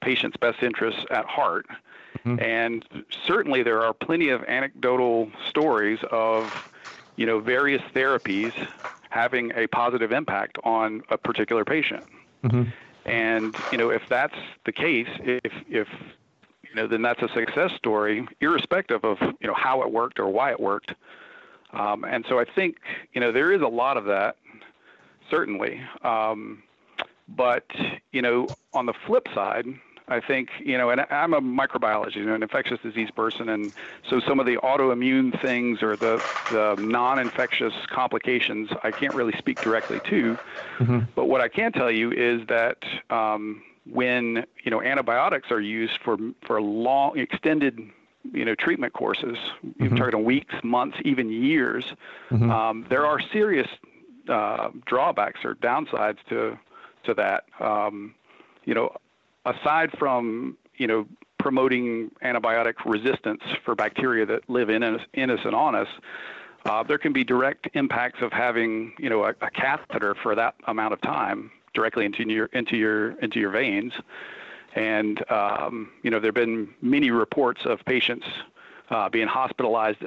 [0.00, 1.66] patient's best interests at heart.
[2.24, 2.40] Mm-hmm.
[2.40, 2.84] And
[3.26, 6.67] certainly there are plenty of anecdotal stories of
[7.18, 8.52] you know various therapies
[9.10, 12.04] having a positive impact on a particular patient.
[12.44, 12.70] Mm-hmm.
[13.04, 15.88] And you know if that's the case, if if
[16.62, 20.28] you know then that's a success story, irrespective of you know how it worked or
[20.28, 20.94] why it worked.
[21.72, 22.78] Um, and so I think,
[23.12, 24.36] you know, there is a lot of that,
[25.30, 25.82] certainly.
[26.02, 26.62] Um,
[27.28, 27.66] but,
[28.10, 29.66] you know, on the flip side,
[30.08, 33.72] I think, you know, and I'm a microbiologist, you know, an infectious disease person, and
[34.08, 39.60] so some of the autoimmune things or the, the non-infectious complications I can't really speak
[39.60, 40.38] directly to.
[40.78, 40.98] Mm-hmm.
[41.14, 42.78] But what I can tell you is that
[43.10, 47.90] um, when, you know, antibiotics are used for, for long, extended
[48.32, 49.36] you know treatment courses.
[49.64, 49.84] Mm-hmm.
[49.84, 51.84] You're talking weeks, months, even years.
[52.30, 52.50] Mm-hmm.
[52.50, 53.68] Um, there are serious
[54.28, 56.58] uh, drawbacks or downsides to
[57.04, 57.44] to that.
[57.60, 58.14] Um,
[58.64, 58.94] you know,
[59.50, 61.06] aside from you know
[61.38, 65.88] promoting antibiotic resistance for bacteria that live in us, in us and on us.
[66.64, 70.56] Uh, there can be direct impacts of having, you know, a, a catheter for that
[70.66, 73.92] amount of time directly into your into your into your veins,
[74.74, 78.26] and, um, you know, there have been many reports of patients
[78.90, 80.04] uh, being hospitalized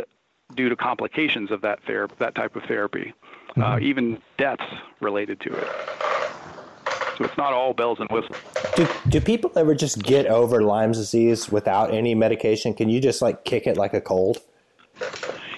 [0.56, 3.14] due to complications of that, ther- that type of therapy,
[3.50, 3.62] uh, mm-hmm.
[3.62, 4.64] uh, even deaths
[5.00, 5.68] related to it.
[7.22, 8.36] So it's not all bells and whistles.
[8.76, 12.74] Do, do people ever just get over Lyme's disease without any medication?
[12.74, 14.40] Can you just like kick it like a cold?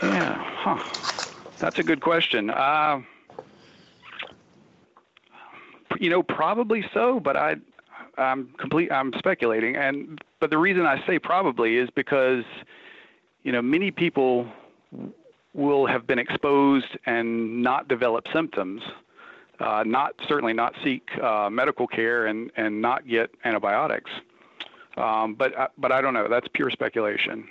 [0.01, 0.83] Yeah, huh.
[1.59, 2.49] That's a good question.
[2.49, 3.01] Uh,
[5.99, 7.55] you know, probably so, but I
[8.17, 8.91] I'm complete.
[8.91, 12.43] I'm speculating, and but the reason I say probably is because,
[13.43, 14.51] you know, many people
[15.53, 18.81] will have been exposed and not develop symptoms,
[19.59, 24.11] uh, not certainly not seek uh, medical care and, and not get antibiotics.
[24.97, 26.27] Um, but uh, but I don't know.
[26.27, 27.47] That's pure speculation.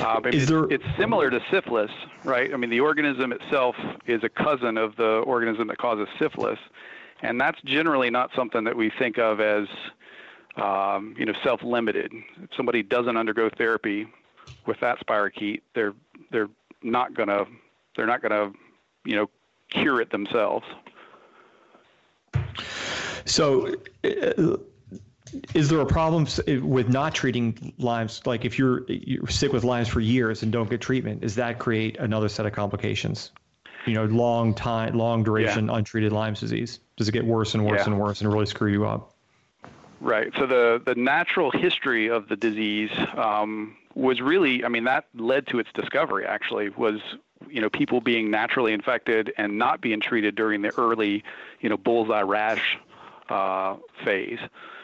[0.00, 0.64] Uh, it's, there...
[0.70, 1.90] it's similar to syphilis,
[2.24, 2.54] right?
[2.54, 3.74] I mean, the organism itself
[4.06, 6.58] is a cousin of the organism that causes syphilis,
[7.22, 9.66] and that's generally not something that we think of as
[10.56, 12.12] um, you know self-limited.
[12.42, 14.06] If somebody doesn't undergo therapy
[14.66, 15.94] with that spirochete, they're
[16.30, 16.50] they're
[16.82, 17.46] not gonna
[17.96, 18.52] they're not gonna
[19.04, 19.30] you know
[19.70, 20.66] cure it themselves.
[23.24, 23.74] So,
[24.04, 24.56] uh,
[25.54, 26.26] is there a problem
[26.62, 28.26] with not treating Lyme's?
[28.26, 31.58] Like if you're you're sick with Lyme's for years and don't get treatment, does that
[31.58, 33.30] create another set of complications?
[33.86, 35.76] You know, long time, long duration, yeah.
[35.76, 36.80] untreated Lyme's disease.
[36.96, 37.92] Does it get worse and worse yeah.
[37.92, 39.14] and worse and really screw you up?
[40.00, 40.32] Right.
[40.38, 45.46] So the the natural history of the disease um, was really, I mean, that led
[45.48, 46.26] to its discovery.
[46.26, 47.00] Actually, was
[47.48, 51.24] you know people being naturally infected and not being treated during the early,
[51.60, 52.78] you know, bullseye rash
[53.28, 54.38] uh, phase.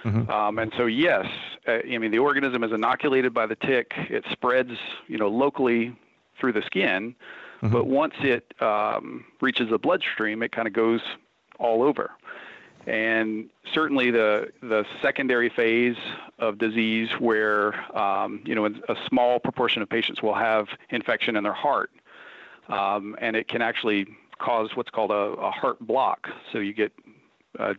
[0.05, 0.31] Mm-hmm.
[0.31, 1.27] Um, and so yes,
[1.67, 3.93] uh, I mean the organism is inoculated by the tick.
[3.97, 4.73] It spreads,
[5.09, 5.97] you know, locally
[6.39, 7.15] through the skin,
[7.63, 7.73] mm-hmm.
[7.73, 11.01] but once it um, reaches the bloodstream, it kind of goes
[11.59, 12.13] all over.
[12.87, 15.97] And certainly the the secondary phase
[16.39, 21.43] of disease, where um, you know a small proportion of patients will have infection in
[21.43, 21.91] their heart,
[22.69, 24.07] um, and it can actually
[24.39, 26.29] cause what's called a, a heart block.
[26.53, 26.93] So you get
[27.59, 27.75] uh,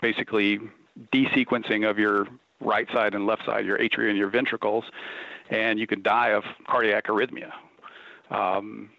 [0.00, 0.60] basically
[1.12, 2.26] desequencing of your
[2.60, 4.84] right side and left side, your atria and your ventricles,
[5.50, 7.52] and you can die of cardiac arrhythmia.
[8.30, 8.90] Um,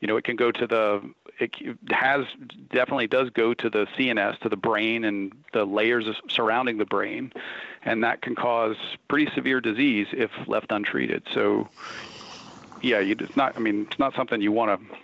[0.00, 1.02] you know, it can go to the
[1.40, 1.54] it
[1.90, 2.24] has
[2.70, 7.32] definitely does go to the CNS, to the brain, and the layers surrounding the brain,
[7.84, 8.76] and that can cause
[9.08, 11.22] pretty severe disease if left untreated.
[11.32, 11.68] So,
[12.82, 13.56] yeah, you, it's not.
[13.56, 14.96] I mean, it's not something you want to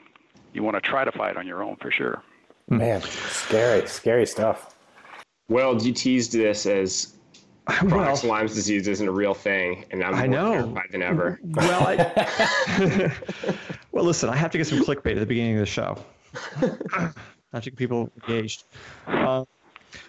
[0.53, 2.22] you want to try to fight on your own for sure.
[2.68, 4.75] Man, scary, scary stuff.
[5.49, 7.14] Well, you teased this as
[7.66, 10.53] chronic well, Lyme's disease isn't a real thing, and I'm I more know.
[10.53, 11.41] terrified than ever.
[11.55, 13.12] Well, I,
[13.93, 15.99] well, listen, I have to get some clickbait at the beginning of the show.
[17.53, 18.64] not to get people engaged.
[19.07, 19.45] Uh,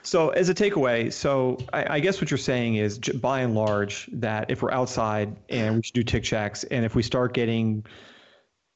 [0.04, 4.10] so as a takeaway, so I, I, guess what you're saying is, by and large,
[4.14, 7.86] that if we're outside and we should do tick checks, and if we start getting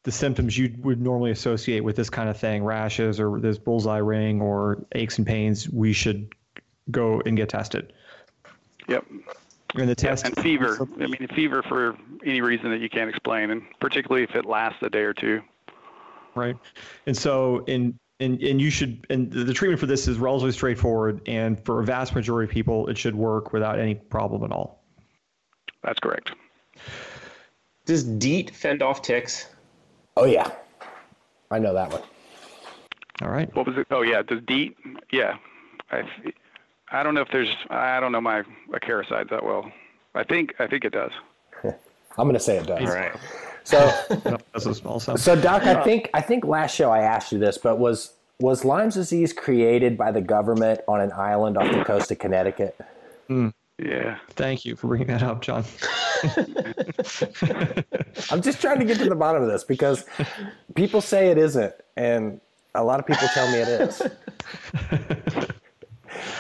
[0.04, 3.98] the symptoms you would normally associate with this kind of thing, rashes or this bullseye
[3.98, 6.34] ring or aches and pains, we should
[6.90, 7.94] go and get tested.
[8.88, 9.06] Yep.
[9.76, 10.88] And the test and fever.
[11.00, 11.96] I mean, fever for
[12.26, 15.44] any reason that you can't explain, and particularly if it lasts a day or two
[16.36, 16.56] right?
[17.06, 21.22] And so, in and and you should and the treatment for this is relatively straightforward,
[21.28, 24.84] and for a vast majority of people, it should work without any problem at all.
[25.84, 26.32] That's correct.
[27.86, 29.48] Does DEET fend off ticks?
[30.18, 30.52] Oh yeah,
[31.50, 32.04] I know that one.
[33.22, 33.54] All right.
[33.56, 33.88] What was it?
[33.92, 34.76] Oh yeah, does DEET?
[35.12, 35.38] Yeah,
[35.92, 36.04] I
[36.92, 38.44] I don't know if there's I don't know my
[38.74, 39.72] acaricides that well.
[40.16, 41.12] I think I think it does.
[41.64, 42.82] I'm going to say it does.
[42.82, 43.16] All right.
[43.70, 43.94] So
[44.52, 45.18] that's a small sum.
[45.18, 48.66] So Doc, I think I think last show I asked you this, but was was
[48.66, 52.76] Lyme's disease created by the government on an island off the coast of Connecticut?
[53.30, 53.54] Mm.
[53.78, 54.18] Yeah.
[54.32, 55.64] Thank you for bringing that up, John.
[58.32, 60.04] I'm just trying to get to the bottom of this because
[60.74, 62.42] people say it isn't, and
[62.74, 64.02] a lot of people tell me it is.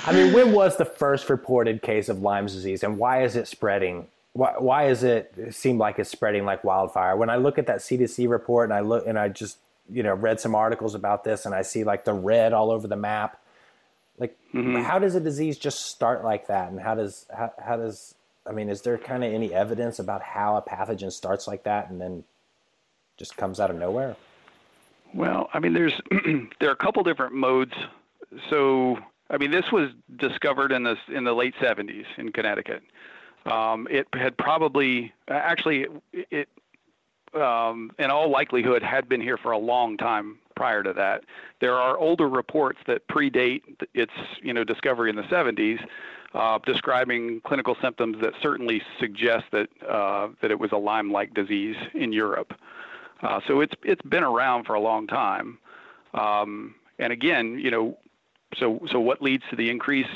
[0.05, 3.47] I mean, when was the first reported case of Lyme's disease, and why is it
[3.47, 4.07] spreading
[4.39, 7.17] why, why is it, it seem like it's spreading like wildfire?
[7.17, 9.57] When I look at that CDC report and I look and I just
[9.91, 12.87] you know read some articles about this and I see like the red all over
[12.87, 13.41] the map,
[14.17, 14.81] like mm-hmm.
[14.81, 16.71] how does a disease just start like that?
[16.71, 18.15] And how does how, how does
[18.47, 21.89] I mean, is there kind of any evidence about how a pathogen starts like that
[21.89, 22.23] and then
[23.17, 24.15] just comes out of nowhere?
[25.13, 25.99] Well, I mean, there's
[26.61, 27.73] there are a couple different modes.
[28.49, 28.97] So,
[29.29, 32.83] I mean, this was discovered in the in the late 70s in Connecticut.
[33.49, 36.49] Um, it had probably actually it
[37.33, 41.23] um, in all likelihood had been here for a long time prior to that.
[41.61, 43.61] There are older reports that predate
[43.93, 45.83] its you know discovery in the 70s,
[46.33, 51.77] uh, describing clinical symptoms that certainly suggest that uh, that it was a Lyme-like disease
[51.93, 52.53] in Europe.
[53.21, 55.57] Uh, so it's it's been around for a long time.
[56.13, 57.97] Um, and again, you know,
[58.57, 60.07] so so what leads to the increase?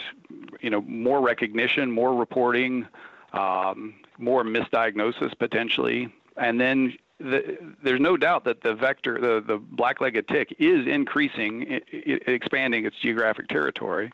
[0.62, 2.88] You know, more recognition, more reporting,
[3.34, 9.58] um, more misdiagnosis potentially, and then the, there's no doubt that the vector, the, the
[9.58, 14.12] black-legged tick, is increasing, it, it, expanding its geographic territory.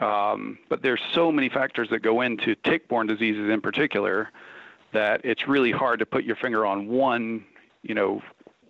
[0.00, 4.30] Um, but there's so many factors that go into tick-borne diseases in particular
[4.92, 7.44] that it's really hard to put your finger on one,
[7.82, 8.22] you know,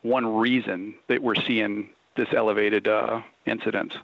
[0.03, 3.95] one reason that we're seeing this elevated uh, incidence.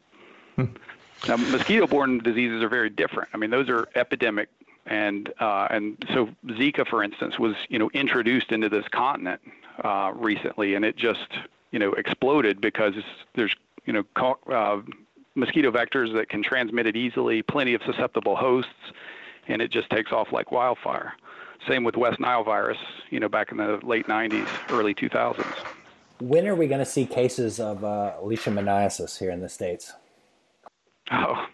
[0.57, 3.29] now, mosquito-borne diseases are very different.
[3.35, 4.49] I mean, those are epidemic,
[4.89, 9.41] and uh, and so Zika, for instance, was you know introduced into this continent
[9.85, 11.29] uh, recently, and it just
[11.71, 12.95] you know exploded because
[13.35, 14.81] there's you know uh,
[15.35, 18.93] mosquito vectors that can transmit it easily, plenty of susceptible hosts,
[19.47, 21.13] and it just takes off like wildfire.
[21.69, 22.79] Same with West Nile virus,
[23.11, 25.45] you know, back in the late 90s, early 2000s.
[26.21, 29.93] When are we going to see cases of uh, leishmaniasis here in the states?
[31.11, 31.47] Oh,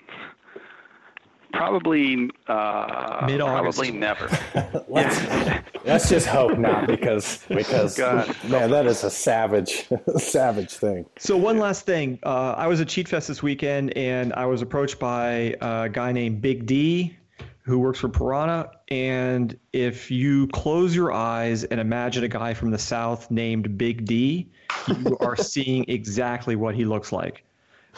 [1.57, 4.29] probably uh, probably never.
[4.89, 8.35] let's, let's just hope not, because because God.
[8.49, 11.07] man, that is a savage savage thing.
[11.19, 14.63] So one last thing, uh, I was at Cheat Fest this weekend, and I was
[14.63, 17.17] approached by a guy named Big D
[17.63, 18.71] who works for Pyranha.
[18.89, 24.05] And if you close your eyes and imagine a guy from the South named Big
[24.05, 24.51] D,
[24.87, 27.43] you are seeing exactly what he looks like.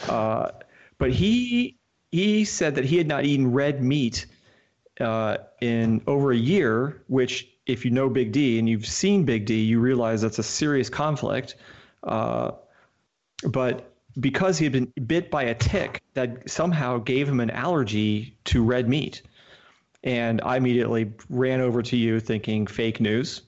[0.07, 0.51] Uh,
[0.99, 1.77] but he
[2.11, 4.25] he said that he had not eaten red meat
[4.99, 9.45] uh, in over a year, which, if you know Big D and you've seen Big
[9.45, 11.55] D, you realize that's a serious conflict.
[12.03, 12.51] Uh,
[13.49, 18.35] but because he had been bit by a tick that somehow gave him an allergy
[18.45, 19.21] to red meat
[20.03, 23.41] and I immediately ran over to you thinking fake news,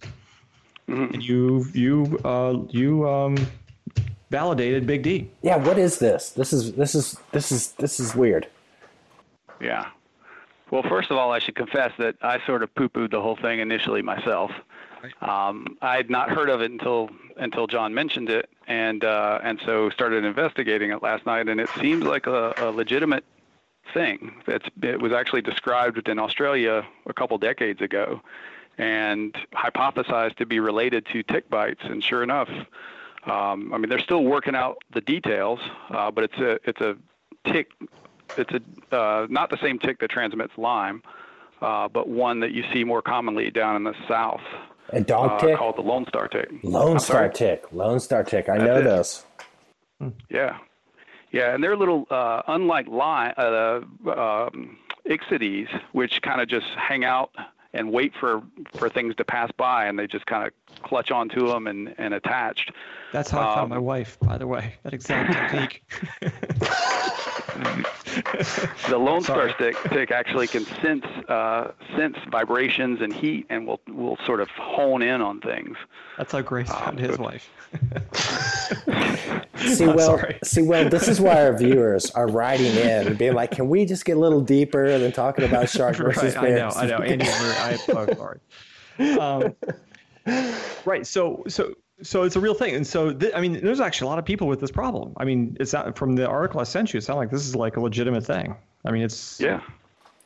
[0.87, 1.13] mm-hmm.
[1.13, 3.37] and you you uh, you um,
[4.29, 5.29] validated Big D.
[5.41, 6.31] Yeah, what is this?
[6.31, 8.47] This is this is this is this is weird.
[9.61, 9.87] Yeah.
[10.71, 13.59] Well, first of all, I should confess that I sort of poo-pooed the whole thing
[13.59, 14.51] initially myself.
[15.21, 19.59] Um, I had not heard of it until until John mentioned it, and uh, and
[19.65, 23.23] so started investigating it last night, and it seems like a, a legitimate
[23.93, 24.35] thing.
[24.47, 28.21] It's, it was actually described in Australia a couple decades ago
[28.77, 31.81] and hypothesized to be related to tick bites.
[31.83, 32.49] And sure enough,
[33.25, 35.59] um, I mean, they're still working out the details,
[35.89, 36.95] uh, but it's a, it's a
[37.51, 37.71] tick,
[38.37, 41.03] it's a, uh, not the same tick that transmits Lyme,
[41.61, 44.41] uh, but one that you see more commonly down in the south.
[44.91, 45.57] A dog uh, tick?
[45.57, 46.49] Called the Lone Star tick.
[46.63, 47.65] Lone Star tick.
[47.71, 48.49] Lone Star tick.
[48.49, 48.83] I That's know it.
[48.83, 49.25] this.
[50.29, 50.57] Yeah.
[51.31, 57.05] Yeah, and they're little, uh, unlike Lyme, uh, um, Ixodes, which kind of just hang
[57.05, 57.31] out
[57.71, 58.41] and wait for,
[58.77, 62.15] for things to pass by, and they just kind of clutch onto them and, and
[62.15, 62.71] attached.
[63.11, 64.75] That's how I found my um, wife, by the way.
[64.83, 65.83] That exact technique.
[68.89, 73.79] the Lone Star stick tick actually can sense uh, sense vibrations and heat, and will
[73.87, 75.75] will sort of hone in on things.
[76.17, 77.49] That's how Grace found um, his wife.
[79.55, 83.51] see, well, see, well, this is why our viewers are writing in and being like,
[83.51, 86.85] "Can we just get a little deeper than talking about shark versus right, bears?" I
[86.85, 87.05] know, I know.
[87.05, 87.79] Andy, I, am
[88.15, 88.39] sorry.
[89.19, 89.55] Um,
[90.85, 91.07] right.
[91.07, 92.75] So, so so it's a real thing.
[92.75, 95.13] And so th- i mean there's actually a lot of people with this problem.
[95.17, 97.55] I mean it's not from the article i sent you it sounds like this is
[97.55, 98.55] like a legitimate thing.
[98.85, 99.61] I mean it's yeah.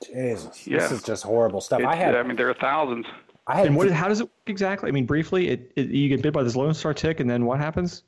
[0.05, 0.79] Jesus yeah.
[0.79, 1.81] this is just horrible stuff.
[1.81, 3.05] It, i had i mean there are thousands.
[3.45, 4.89] I had and what, how does it work exactly?
[4.89, 7.45] I mean briefly it, it, you get bit by this lone star tick and then
[7.45, 8.03] what happens?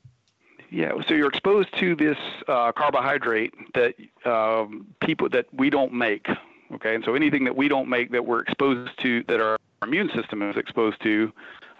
[0.70, 3.94] Yeah, so you're exposed to this uh, carbohydrate that
[4.24, 6.26] um, people that we don't make.
[6.74, 10.10] Okay, and so anything that we don't make that we're exposed to, that our immune
[10.14, 11.32] system is exposed to,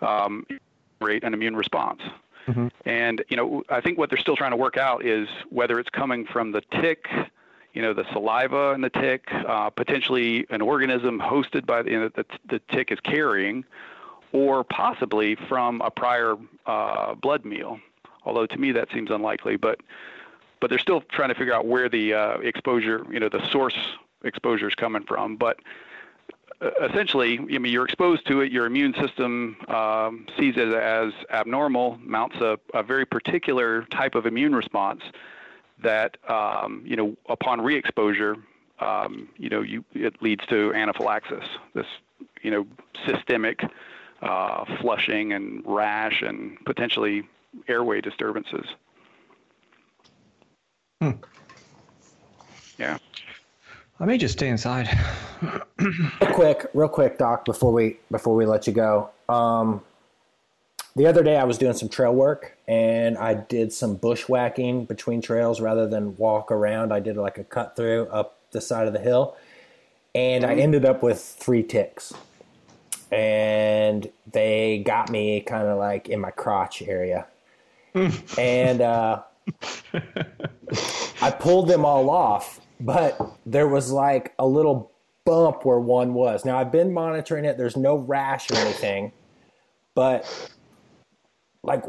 [0.03, 0.47] um,
[1.01, 2.01] rate an immune response.
[2.47, 2.68] Mm-hmm.
[2.84, 5.90] And you know, I think what they're still trying to work out is whether it's
[5.90, 7.09] coming from the tick,
[7.72, 12.01] you know, the saliva in the tick, uh, potentially an organism hosted by the, you
[12.01, 13.64] know, the the tick is carrying,
[14.32, 16.36] or possibly from a prior
[16.66, 17.80] uh, blood meal.
[18.24, 19.80] Although to me that seems unlikely, but
[20.61, 23.76] but they're still trying to figure out where the uh, exposure, you know, the source
[24.24, 25.36] exposure is coming from.
[25.36, 25.61] But
[26.83, 28.51] essentially, I mean, you're exposed to it.
[28.51, 34.27] Your immune system um, sees it as abnormal, mounts a, a, very particular type of
[34.27, 35.03] immune response
[35.83, 38.37] that, um, you know, upon re-exposure,
[38.81, 41.45] um, you know, you, it leads to anaphylaxis.
[41.75, 41.87] This,
[42.43, 42.67] you know,
[43.07, 43.63] systemic
[44.23, 47.29] uh, flushing and rash and potentially
[47.69, 48.67] airway disturbances.
[51.01, 51.11] Hmm.
[52.79, 52.99] Yeah.
[53.99, 54.90] I may just stay inside.
[55.78, 57.47] real quick, real quick, Doc.
[57.47, 59.80] Before we before we let you go, um,
[60.97, 65.22] the other day I was doing some trail work and I did some bushwhacking between
[65.22, 66.92] trails rather than walk around.
[66.92, 69.34] I did like a cut through up the side of the hill,
[70.14, 72.12] and I ended up with three ticks,
[73.11, 77.26] and they got me kind of like in my crotch area,
[78.38, 79.22] and uh,
[81.22, 84.91] I pulled them all off but there was like a little
[85.24, 86.45] bump where one was.
[86.45, 87.59] Now I've been monitoring it.
[87.59, 89.12] There's no rash or anything,
[89.95, 90.51] but
[91.62, 91.85] like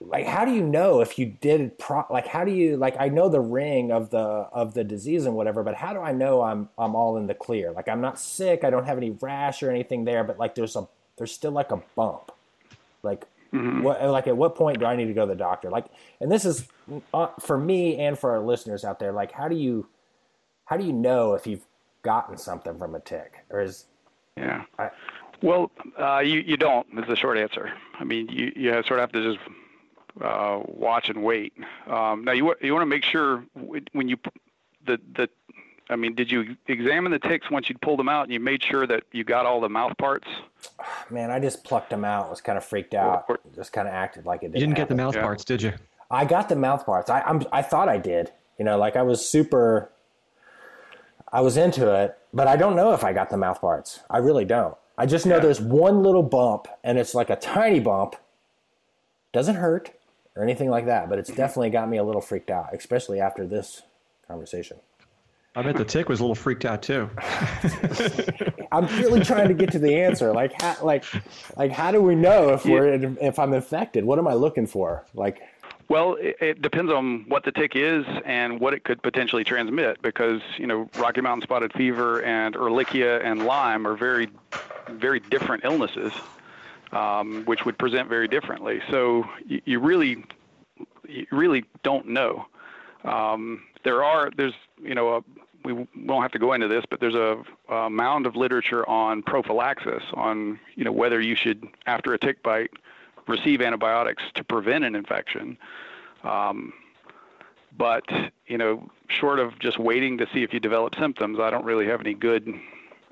[0.00, 3.08] like how do you know if you did pro like how do you like I
[3.08, 6.42] know the ring of the of the disease and whatever, but how do I know
[6.42, 7.72] I'm I'm all in the clear?
[7.72, 10.76] Like I'm not sick, I don't have any rash or anything there, but like there's
[10.76, 10.86] a
[11.16, 12.32] there's still like a bump.
[13.02, 15.70] Like what like at what point do I need to go to the doctor?
[15.70, 15.86] Like
[16.20, 16.66] and this is
[17.14, 19.86] uh, for me and for our listeners out there, like how do you
[20.66, 21.64] how do you know if you've
[22.02, 23.86] gotten something from a tick or is
[24.36, 24.64] Yeah.
[24.78, 24.90] I-
[25.42, 27.72] well, uh, you you don't is the short answer.
[27.98, 29.44] I mean, you you sort of have to just
[30.22, 31.52] uh, watch and wait.
[31.86, 33.44] Um, now you you want to make sure
[33.92, 34.30] when you p-
[34.86, 35.28] the the
[35.90, 38.62] I mean, did you examine the ticks once you'd pulled them out and you made
[38.62, 40.26] sure that you got all the mouth parts?
[41.10, 43.86] man, I just plucked them out, I was kind of freaked out, Or- just kind
[43.86, 45.22] of acted like it didn't You didn't get the mouth Yeah.
[45.22, 45.74] parts, did you?
[46.10, 47.10] I got the mouth parts.
[47.10, 48.32] I I'm, I thought I did.
[48.58, 49.92] You know, like I was super.
[51.36, 54.00] I was into it, but I don't know if I got the mouth parts.
[54.08, 54.74] I really don't.
[54.96, 55.42] I just know Yeah.
[55.42, 58.16] there's one little bump, and it's like a tiny bump.
[59.34, 59.90] Doesn't hurt
[60.34, 61.36] or anything like that, but it's mm-hmm.
[61.36, 63.82] definitely got me a little freaked out, especially after this
[64.26, 64.78] conversation.
[65.54, 67.10] I bet the tick was a little freaked out too.
[68.72, 70.32] I'm really trying to get to the answer.
[70.32, 71.04] Like, how, like,
[71.56, 74.04] like, how do we know if we're if I'm infected?
[74.04, 75.04] What am I looking for?
[75.12, 75.42] Like,
[75.88, 80.02] Well, it, it depends on what the tick is and what it could potentially transmit
[80.02, 84.28] because, you know, Rocky Mountain spotted fever and Ehrlichia and Lyme are very,
[84.90, 86.12] very different illnesses,
[86.92, 88.80] um, which would present very differently.
[88.90, 90.24] So you, you really,
[91.08, 92.46] you really don't know.
[93.04, 95.24] Um, there are, there's, you know, a,
[95.64, 99.22] we won't have to go into this, but there's a, a mound of literature on
[99.22, 102.70] prophylaxis, on, you know, whether you should, after a tick bite,
[103.28, 105.56] receive antibiotics to prevent an infection.
[106.24, 106.72] Um,
[107.76, 108.04] but
[108.46, 111.86] you know, short of just waiting to see if you develop symptoms, I don't really
[111.86, 112.52] have any good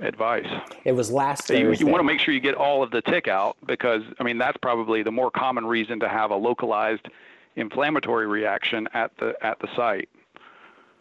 [0.01, 0.47] advice.
[0.85, 1.85] it was last So you, Thursday.
[1.85, 4.39] you want to make sure you get all of the tick out because I mean
[4.39, 7.07] that's probably the more common reason to have a localized
[7.57, 10.09] inflammatory reaction at the at the site.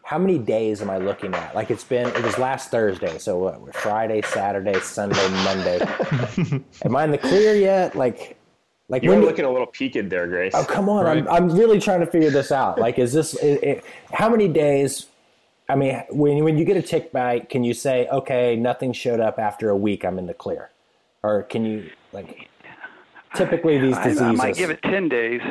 [0.04, 1.56] how many days am I looking at?
[1.56, 3.18] Like it's been, it was last Thursday.
[3.18, 3.62] So what?
[3.62, 5.80] We're Friday, Saturday, Sunday, Monday.
[6.86, 7.96] am I in the clear yet?
[7.96, 8.38] Like,
[8.90, 10.54] like you're looking a little peaked there, Grace.
[10.56, 11.06] oh, come on!
[11.06, 12.78] I'm, I'm really trying to figure this out.
[12.80, 13.34] Like, is this?
[13.36, 15.08] It, it, how many days?
[15.70, 19.20] I mean, when when you get a tick bite, can you say, okay, nothing showed
[19.20, 20.70] up after a week, I'm in the clear,
[21.24, 22.50] or can you like?
[23.36, 24.22] Typically, these diseases.
[24.22, 25.42] I might give it 10 days.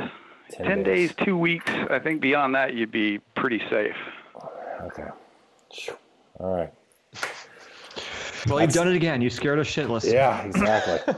[0.52, 1.10] 10 10, days.
[1.10, 1.68] days, two weeks.
[1.90, 3.96] I think beyond that, you'd be pretty safe.
[4.82, 5.08] Okay.
[6.38, 6.72] All right.
[8.48, 9.20] Well, you've done it again.
[9.22, 10.10] You scared us shitless.
[10.12, 11.14] Yeah, exactly.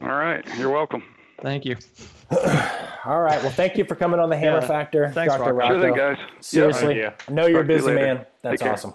[0.02, 1.02] All right, you're welcome.
[1.42, 1.76] Thank you.
[3.04, 3.40] All right.
[3.42, 4.66] Well, thank you for coming on the Hammer Yeah.
[4.66, 5.52] Factor, Thanks, Dr.
[5.52, 5.74] Rocco.
[5.74, 6.18] Sure thing, guys.
[6.40, 7.14] Seriously, idea.
[7.28, 8.26] I know you're a Talk to you busy man.
[8.42, 8.72] That's Take care.
[8.72, 8.94] awesome.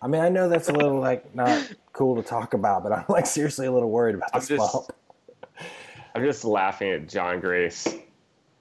[0.00, 3.04] I mean, I know that's a little like not cool to talk about, but I'm
[3.08, 4.86] like seriously a little worried about I'm this just- bump.
[6.14, 7.86] I'm just laughing at John Grace,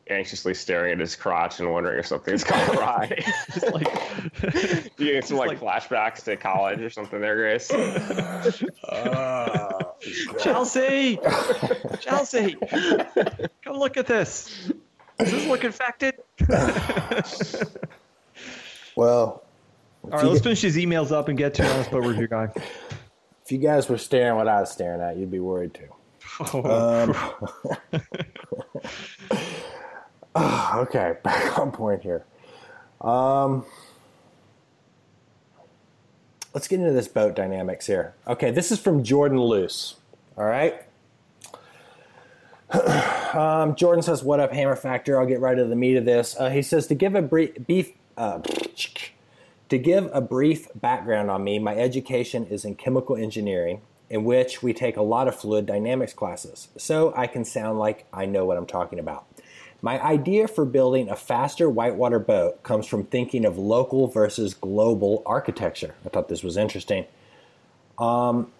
[0.10, 3.24] anxiously staring at his crotch and wondering if something's gone awry.
[3.55, 3.88] It's like,
[4.97, 7.68] you get some like, flashbacks to college or something there, Grace.
[10.39, 11.20] Chelsea,
[11.99, 12.55] Chelsea,
[13.64, 14.72] come look at this.
[15.20, 16.16] Is this look infected?
[18.95, 19.43] Well,
[20.03, 22.47] All right, let's finish these emails up and get to Honest Boat Review Guy.
[23.45, 25.88] if you guys were staring what I was staring at, you'd be worried too.
[26.39, 27.16] Um,
[30.75, 32.25] okay, back on point here.
[33.01, 33.65] Um,
[36.53, 38.15] let's get into this boat dynamics here.
[38.27, 39.95] Okay, this is from Jordan Luce.
[40.38, 40.83] All right.
[43.35, 46.35] um, Jordan says, "What up, Hammer Factor?" I'll get right to the meat of this.
[46.38, 47.91] Uh, he says to give a brief beef.
[48.17, 48.39] Uh,
[49.69, 54.63] to give a brief background on me, my education is in chemical engineering, in which
[54.63, 58.45] we take a lot of fluid dynamics classes, so I can sound like I know
[58.45, 59.25] what I'm talking about.
[59.88, 65.23] My idea for building a faster whitewater boat comes from thinking of local versus global
[65.25, 65.95] architecture.
[66.05, 67.05] I thought this was interesting.
[67.97, 68.51] Um,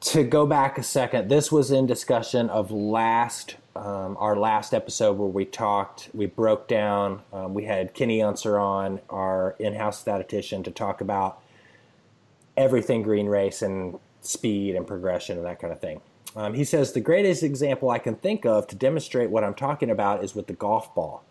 [0.00, 5.18] to go back a second, this was in discussion of last um, our last episode
[5.18, 7.20] where we talked, we broke down.
[7.30, 11.38] Um, we had Kenny Unser on, our in-house statistician, to talk about
[12.56, 16.00] everything green race and speed and progression and that kind of thing.
[16.36, 19.90] Um, he says the greatest example I can think of to demonstrate what I'm talking
[19.90, 21.24] about is with the golf ball.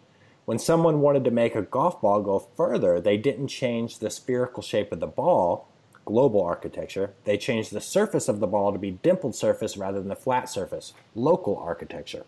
[0.45, 4.63] When someone wanted to make a golf ball go further, they didn't change the spherical
[4.63, 5.67] shape of the ball,
[6.05, 7.13] global architecture.
[7.23, 10.49] They changed the surface of the ball to be dimpled surface rather than the flat
[10.49, 12.25] surface, local architecture.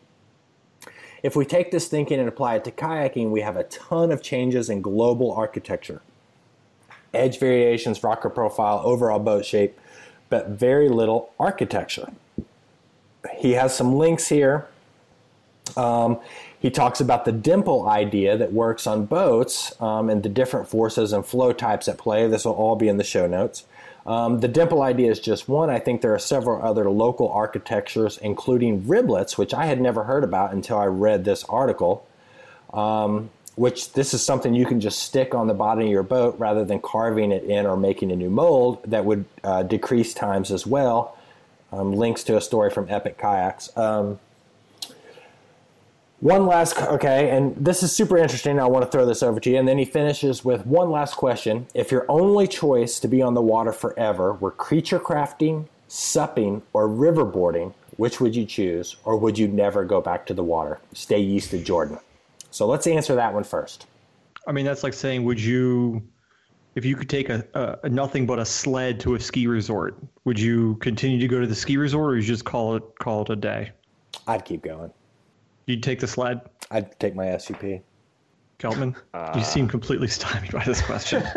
[1.23, 4.21] If we take this thinking and apply it to kayaking, we have a ton of
[4.21, 6.01] changes in global architecture.
[7.13, 9.79] Edge variations, rocker profile, overall boat shape,
[10.29, 12.11] but very little architecture.
[13.41, 14.67] He has some links here
[15.77, 16.19] Um,
[16.59, 21.13] he talks about the dimple idea that works on boats um, and the different forces
[21.13, 22.27] and flow types at play.
[22.27, 23.65] This will all be in the show notes.
[24.05, 25.69] Um, the dimple idea is just one.
[25.69, 30.23] I think there are several other local architectures, including riblets, which I had never heard
[30.23, 32.05] about until I read this article.
[32.73, 36.35] Um, which this is something you can just stick on the bottom of your boat
[36.39, 40.51] rather than carving it in or making a new mold that would uh, decrease times
[40.51, 41.17] as well.
[41.71, 43.75] Um, links to a story from Epic Kayaks.
[43.77, 44.19] Um,
[46.19, 48.59] one last, okay, and this is super interesting.
[48.59, 49.57] I want to throw this over to you.
[49.57, 51.65] And then he finishes with one last question.
[51.73, 56.87] If your only choice to be on the water forever were creature crafting, supping, or
[56.87, 58.97] riverboarding, which would you choose?
[59.03, 60.79] Or would you never go back to the water?
[60.93, 61.97] Stay east of Jordan.
[62.51, 63.87] So let's answer that one first.
[64.47, 66.03] I mean, that's like saying, would you,
[66.75, 69.95] if you could take a, a, a nothing but a sled to a ski resort,
[70.25, 73.23] would you continue to go to the ski resort, or you just call it call
[73.23, 73.71] it a day?
[74.27, 74.91] I'd keep going.
[75.65, 77.81] You'd take the sled, I'd take my SUP.
[78.59, 78.95] Geltman.
[79.13, 81.23] Uh, you seem completely stymied by this question.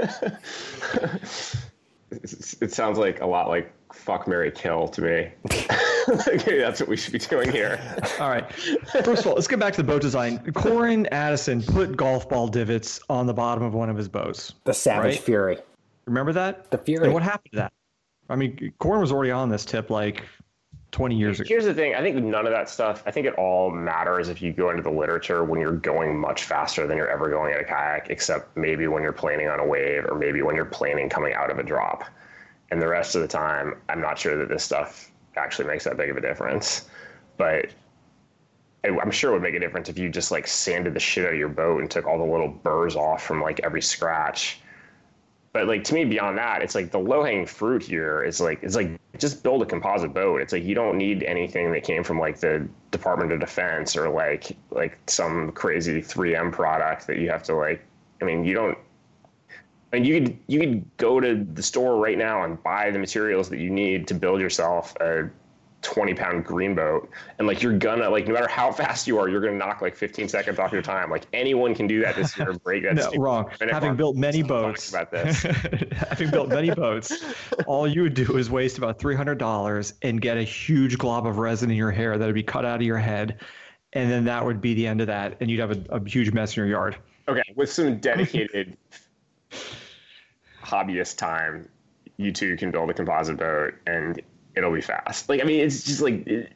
[2.23, 5.31] It sounds like a lot like fuck Mary Kill to me.
[6.27, 7.81] Maybe that's what we should be doing here.
[8.21, 8.53] All right.
[8.53, 10.39] First of all, let's get back to the boat design.
[10.53, 14.55] Corran Addison put golf ball divots on the bottom of one of his boats.
[14.65, 15.21] The Savage Right.
[15.21, 15.59] Fury.
[16.07, 16.71] Remember that?
[16.71, 17.05] The Fury.
[17.05, 17.73] And what happened to that?
[18.29, 20.25] I mean, Corran was already on this tip like
[20.93, 21.49] 20 years ago.
[21.49, 21.95] Here's the thing.
[21.95, 23.03] I think none of that stuff.
[23.05, 26.45] I think it all matters if you go into the literature when you're going much
[26.45, 29.67] faster than you're ever going at a kayak, except maybe when you're planning on a
[29.67, 32.05] wave or maybe when you're planning coming out of a drop.
[32.71, 35.97] And the rest of the time, I'm not sure that this stuff actually makes that
[35.97, 36.89] big of a difference.
[37.37, 37.67] But
[38.85, 41.33] I'm sure it would make a difference if you just like sanded the shit out
[41.33, 44.61] of your boat and took all the little burrs off from like every scratch.
[45.53, 48.63] But like to me, beyond that, it's like the low hanging fruit here is like
[48.63, 50.41] it's like just build a composite boat.
[50.41, 54.09] It's like you don't need anything that came from like the Department of Defense or
[54.09, 57.85] like like some crazy 3M product that you have to like.
[58.21, 58.77] I mean, you don't.
[59.95, 63.49] Mean, you could you could go to the store right now and buy the materials
[63.51, 65.31] that you need to build yourself a
[65.83, 67.09] 20 pound green boat.
[67.39, 69.95] And like you're gonna like no matter how fast you are you're gonna knock like
[69.95, 71.11] 15 seconds off your time.
[71.11, 73.51] Like anyone can do that this year and break that No, wrong.
[73.61, 75.43] Having built many boats, about this.
[75.93, 77.13] Having built many boats,
[77.67, 81.25] all you would do is waste about three hundred dollars and get a huge glob
[81.25, 83.41] of resin in your hair that would be cut out of your head,
[83.93, 86.33] and then that would be the end of that, and you'd have a, a huge
[86.33, 86.97] mess in your yard.
[87.29, 88.77] Okay, with some dedicated
[90.65, 91.69] hobbyist time,
[92.17, 94.21] you two can build a composite boat and
[94.57, 95.29] it'll be fast.
[95.29, 96.53] Like, I mean, it's just like, it,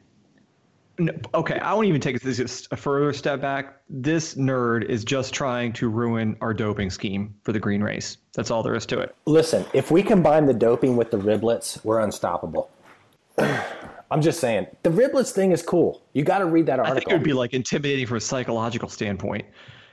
[0.97, 3.81] No, okay, I won't even take this just a further step back.
[3.89, 8.17] This nerd is just trying to ruin our doping scheme for the green race.
[8.33, 9.15] That's all there is to it.
[9.25, 12.69] Listen, if we combine the doping with the riblets, we're unstoppable.
[14.11, 16.01] I'm just saying, the riblets thing is cool.
[16.13, 17.13] You got to read that I think article.
[17.13, 19.45] it would be like intimidating from a psychological standpoint.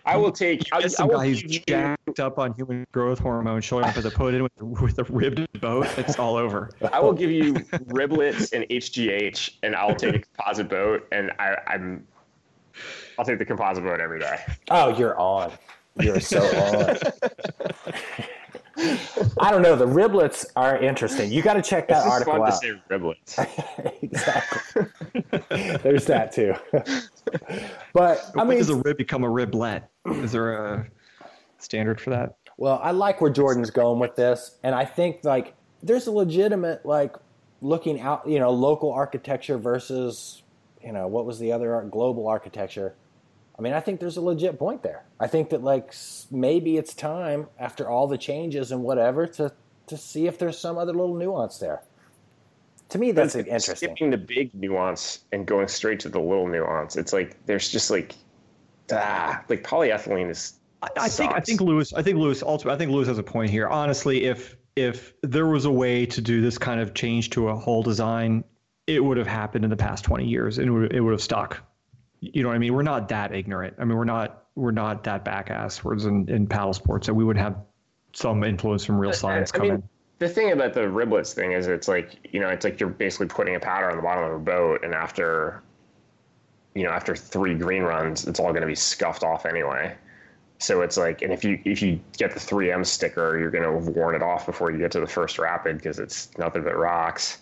[0.07, 0.63] I will take.
[0.73, 4.05] I, Get I some guy who's jacked up on human growth hormone showing up as
[4.05, 5.87] a put in with, with a ribbed boat.
[5.99, 6.71] It's all over.
[6.93, 11.57] I will give you riblets and HGH, and I'll take a composite boat, and I,
[11.67, 12.07] I'm.
[13.19, 14.39] I'll take the composite boat every day.
[14.71, 15.53] oh, you're on.
[15.99, 16.97] You're so on.
[18.79, 19.75] I don't know.
[19.77, 21.33] The riblets are interesting.
[21.33, 22.61] You got to check that It's article fun out.
[22.61, 24.03] to say riblets.
[24.03, 25.79] exactly.
[25.83, 26.55] There's that too.
[27.93, 29.85] but I when mean, does a rib become a riblet?
[30.07, 30.87] Is there a
[31.59, 32.37] standard for that?
[32.59, 36.85] Well, I like where Jordan's going with this, and I think like there's a legitimate
[36.87, 37.17] like
[37.61, 40.43] looking out, you know, local architecture versus,
[40.85, 42.95] you know, what was the other art, global architecture.
[43.59, 45.05] I mean, I think there's a legit point there.
[45.19, 45.95] I think that like
[46.31, 49.53] maybe it's time after all the changes and whatever to
[49.87, 51.83] to see if there's some other little nuance there.
[52.91, 53.77] To me, that's It's interesting.
[53.77, 56.97] Skipping the big nuance and going straight to the little nuance.
[56.97, 58.15] It's like there's just like
[58.93, 60.55] ah, like polyethylene is.
[60.83, 61.93] I, I think I think Lewis.
[61.95, 62.43] I think Lewis.
[62.43, 63.69] Ultimately, I think Lewis has a point here.
[63.69, 67.57] Honestly, if if there was a way to do this kind of change to a
[67.57, 68.45] whole design,
[68.87, 71.23] it would have happened in the past twenty years, and it would, it would have
[71.23, 71.66] stuck.
[72.21, 72.75] You know what I mean?
[72.75, 73.75] We're not that ignorant.
[73.79, 75.85] I mean, we're not we're not that backass.
[75.85, 77.57] Whereas in, in paddle sports, that we would have
[78.13, 79.83] some influence from real science I come mean,
[80.19, 83.27] the thing about the riblets thing is it's like you know it's like you're basically
[83.27, 85.63] putting a powder on the bottom of a boat, and after
[86.75, 89.95] you know after three green runs, it's all going to be scuffed off anyway.
[90.59, 93.73] So it's like, and if you if you get the 3M sticker, you're going to
[93.73, 96.77] have worn it off before you get to the first rapid because it's nothing but
[96.77, 97.39] rocks,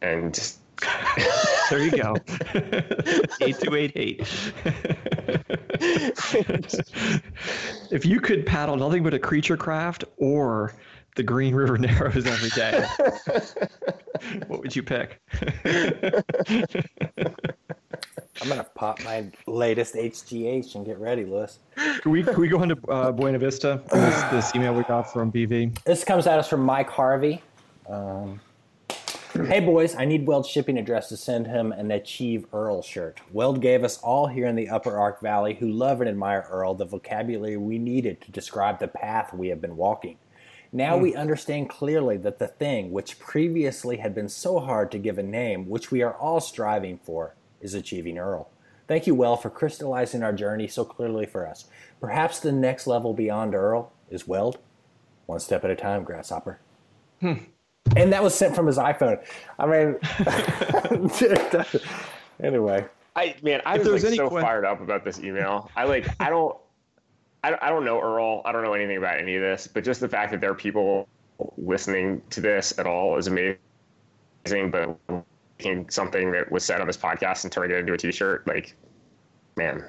[0.00, 0.58] and just
[1.70, 2.16] There you go.
[3.40, 4.20] eight two eight eight.
[7.90, 10.74] if you could paddle nothing but a creature craft or
[11.16, 12.86] the Green River Narrows every day,
[14.48, 15.22] what would you pick?
[18.42, 21.58] I'm gonna pop my latest HGH and get ready, Lewis.
[22.02, 23.80] Can we can we go into uh, Buena Vista?
[23.90, 25.82] This, this email we got from BV.
[25.84, 27.40] This comes at us from Mike Harvey.
[27.88, 28.40] Um,
[29.32, 33.20] hey boys, I need Weld shipping address to send him an Achieve Earl shirt.
[33.32, 36.74] Weld gave us all here in the Upper Ark Valley who love and admire Earl
[36.74, 40.18] the vocabulary we needed to describe the path we have been walking.
[40.70, 41.18] Now we hmm.
[41.18, 45.66] understand clearly that the thing which previously had been so hard to give a name,
[45.66, 48.50] which we are all striving for, is achieving Earl.
[48.86, 51.64] Thank you, Weld, for crystallizing our journey so clearly for us.
[52.00, 54.58] Perhaps the next level beyond Earl is Weld.
[55.24, 56.58] One step at a time, Grasshopper.
[57.20, 57.34] Hmm.
[57.96, 59.22] And that was sent from his iPhone.
[59.58, 59.96] I mean,
[62.42, 62.86] anyway.
[63.14, 65.70] I man, I If was like so que- fired up about this email.
[65.76, 66.56] I like I don't
[67.44, 68.40] I don't, I don't know Earl.
[68.44, 70.54] I don't know anything about any of this, but just the fact that there are
[70.54, 71.08] people
[71.58, 73.58] listening to this at all is amazing.
[74.44, 74.96] But
[75.58, 78.74] taking something that was said on this podcast and turning it into a T-shirt, like,
[79.56, 79.84] man,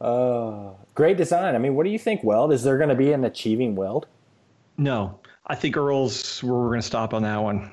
[0.00, 1.54] Uh, great design.
[1.54, 2.52] I mean, what do you think, Weld?
[2.52, 4.06] Is there going to be an achieving Weld?
[4.78, 7.70] No, I think Earl's where we're going to stop on that one.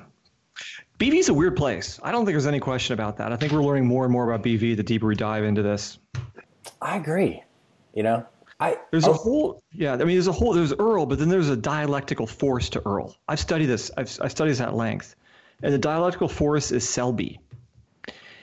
[0.98, 1.98] BV's a weird place.
[2.02, 3.32] I don't think there's any question about that.
[3.32, 5.98] I think we're learning more and more about BV the deeper we dive into this.
[6.82, 7.42] I agree.
[7.94, 8.26] You know,
[8.60, 9.94] I There's a oh, whole, yeah.
[9.94, 10.52] I mean, there's a whole.
[10.52, 13.16] There's Earl, but then there's a dialectical force to Earl.
[13.28, 13.90] I've studied this.
[13.96, 15.16] I've I studied this at length,
[15.62, 17.40] and the dialectical force is Selby.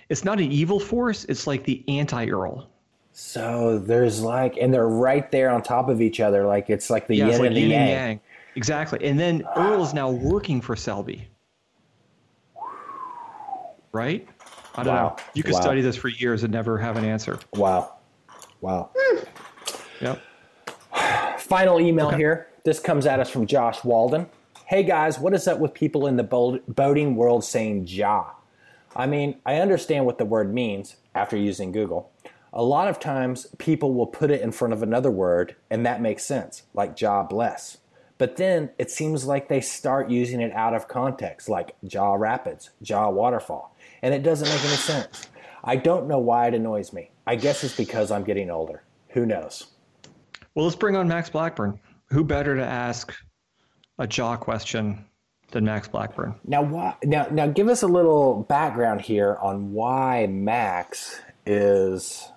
[0.10, 1.26] It's not an evil force.
[1.26, 2.70] It's like the anti-Earl.
[3.12, 6.46] So there's like, and they're right there on top of each other.
[6.46, 7.88] Like it's like the Yeah, yin it's like and the yin yang.
[7.90, 8.20] yang.
[8.58, 8.98] Exactly.
[9.04, 11.28] And then Earl is now working for Selby.
[13.94, 14.28] Right?
[14.76, 15.10] I don't Wow.
[15.10, 15.16] know.
[15.36, 15.62] You could Wow.
[15.62, 17.38] study this for years and never have an answer.
[17.56, 17.94] Wow.
[18.62, 18.90] Wow.
[20.02, 20.22] Yep.
[21.38, 22.48] Final email here.
[22.64, 24.26] This comes at us from Josh Walden.
[24.66, 26.24] Hey guys, what is up with people in the
[26.68, 28.26] boating world saying Jah?
[28.96, 32.12] I mean, I understand what the word means after using Google.
[32.54, 36.02] A lot of times people will put it in front of another word and that
[36.02, 37.78] makes sense, like Jah bless.
[38.18, 42.72] But then it seems like they start using it out of context, like Jah rapids,
[42.82, 45.28] Jah waterfall, and it doesn't make any sense.
[45.64, 47.12] I don't know why it annoys me.
[47.28, 48.84] I guess it's because I'm getting older.
[49.10, 49.68] Who knows?
[50.56, 51.80] Well, let's bring on Max Blackburn.
[52.10, 53.14] Who better to ask
[54.00, 55.06] a Jah question
[55.52, 56.36] than Max Blackburn?
[56.46, 62.32] Now, why, now, now, give us a little background here on why Max is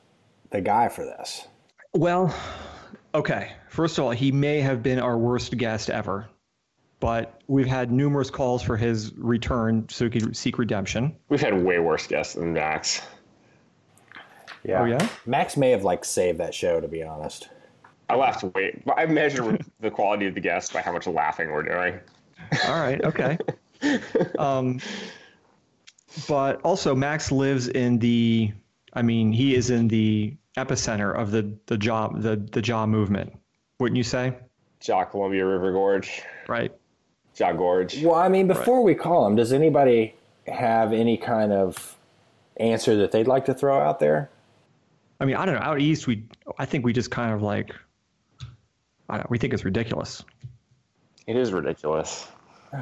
[0.50, 1.46] the guy for this.
[1.94, 2.34] Well,
[3.14, 3.52] okay.
[3.68, 6.28] First of all, he may have been our worst guest ever,
[6.98, 11.16] but we've had numerous calls for his return so he could seek redemption.
[11.28, 13.02] we've had way worse guests than Max.
[14.64, 14.82] Yeah.
[14.82, 15.08] Oh, yeah?
[15.26, 17.48] Max may have like saved that show, to be honest.
[18.08, 18.82] I laughed way.
[18.96, 22.00] I measure the quality of the guests by how much laughing we're doing.
[22.66, 23.02] All right.
[23.04, 23.38] Okay.
[24.38, 24.80] um,
[26.28, 28.52] but also, Max lives in the.
[28.92, 33.32] I mean, he is in the epicenter of the the job the the Jah movement.
[33.78, 34.34] Wouldn't you say?
[34.80, 36.72] Jah Columbia River Gorge, Right.
[37.34, 38.02] Jah Gorge.
[38.02, 40.14] Well, I mean, before we call him, does anybody
[40.46, 41.96] have any kind of
[42.56, 44.30] answer that they'd like to throw out there?
[45.20, 45.60] I mean, I don't know.
[45.60, 46.24] Out east, we
[46.58, 47.74] I think we just kind of like.
[49.08, 50.24] I don't, we think it's ridiculous.
[51.26, 52.26] It is ridiculous.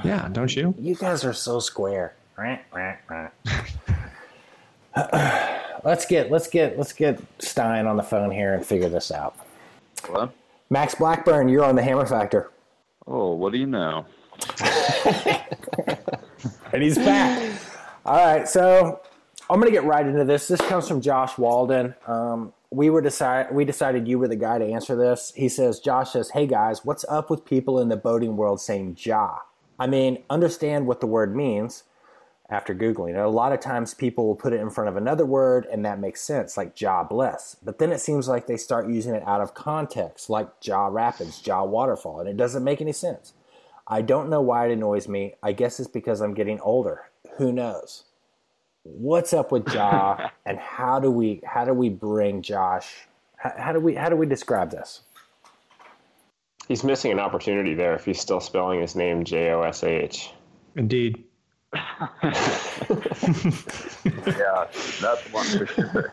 [0.04, 0.74] Yeah, don't you?
[0.78, 2.14] You guys are so square.
[5.88, 9.36] let's get let's get let's get Stein on the phone here and figure this out.
[10.04, 10.30] Hello?
[10.70, 12.50] Max Blackburn, you're on the Hammer Factor.
[13.06, 14.04] Oh, what do you know?
[16.72, 17.52] And he's back.
[18.04, 19.00] All right, so
[19.48, 20.48] I'm gonna get right into this.
[20.48, 21.94] This comes from Josh Walden.
[22.06, 25.32] Um, we were decide we decided you were the guy to answer this.
[25.34, 28.96] He says, Josh says, "Hey guys, what's up with people in the boating world saying
[28.96, 29.38] Jah?
[29.78, 31.84] I mean, understand what the word means."
[32.50, 35.26] After googling it, a lot of times people will put it in front of another
[35.26, 37.56] word, and that makes sense, like Jah bless.
[37.62, 41.42] But then it seems like they start using it out of context, like Jah rapids,
[41.42, 43.34] Jah waterfall, and it doesn't make any sense.
[43.86, 45.34] I don't know why it annoys me.
[45.42, 47.10] I guess it's because I'm getting older.
[47.36, 48.04] Who knows?
[48.82, 53.72] What's up with Jah and how do we how do we bring Josh how, how
[53.72, 55.02] do we how do we describe this?
[56.66, 60.32] He's missing an opportunity there if he's still spelling his name J O S H.
[60.76, 61.24] Indeed.
[64.26, 64.66] Yeah,
[65.00, 66.12] that's one for sure.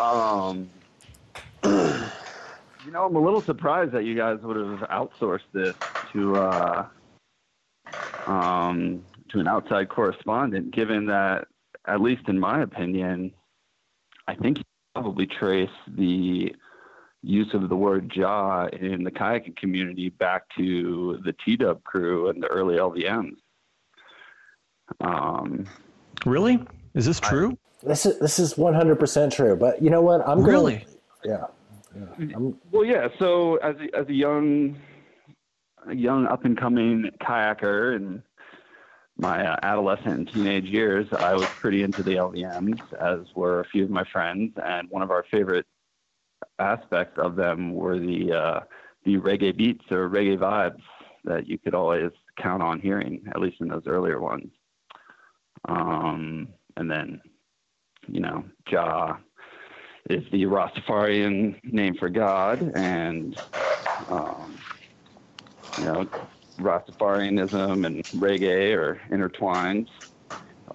[0.00, 0.70] um,
[1.64, 5.74] you know, I'm a little surprised that you guys would have outsourced this
[6.12, 6.86] to uh,
[8.26, 11.48] um, to an outside correspondent, given that,
[11.86, 13.32] at least in my opinion,
[14.28, 14.64] I think you
[14.94, 16.54] probably trace the
[17.22, 22.42] use of the word Jah in the kayaking community back to the T-Dub crew and
[22.42, 23.36] the early LVMs.
[25.00, 25.66] Um,
[26.24, 26.60] Really?
[26.94, 27.56] Is this true?
[27.82, 29.54] This is this is one hundred percent true.
[29.54, 30.26] But you know what?
[30.26, 30.84] I'm Really?
[31.24, 31.48] Gonna,
[31.94, 32.36] yeah.
[32.72, 33.08] Well, yeah.
[33.18, 34.76] So as a, as a young,
[35.86, 38.22] a young up and coming kayaker in
[39.18, 43.64] my uh, adolescent and teenage years, I was pretty into the LVMs, as were a
[43.66, 45.66] few of my friends, and one of our favorite
[46.58, 48.60] aspects of them were the uh,
[49.04, 50.82] the reggae beats or reggae vibes
[51.24, 54.50] that you could always count on hearing, at least in those earlier ones.
[55.66, 57.20] Um, and then,
[58.08, 59.18] you know, Jah
[60.08, 63.36] is the Rastafarian name for God, and
[64.08, 64.58] um,
[65.76, 66.06] you know,
[66.60, 69.90] Rastafarianism and reggae are intertwined,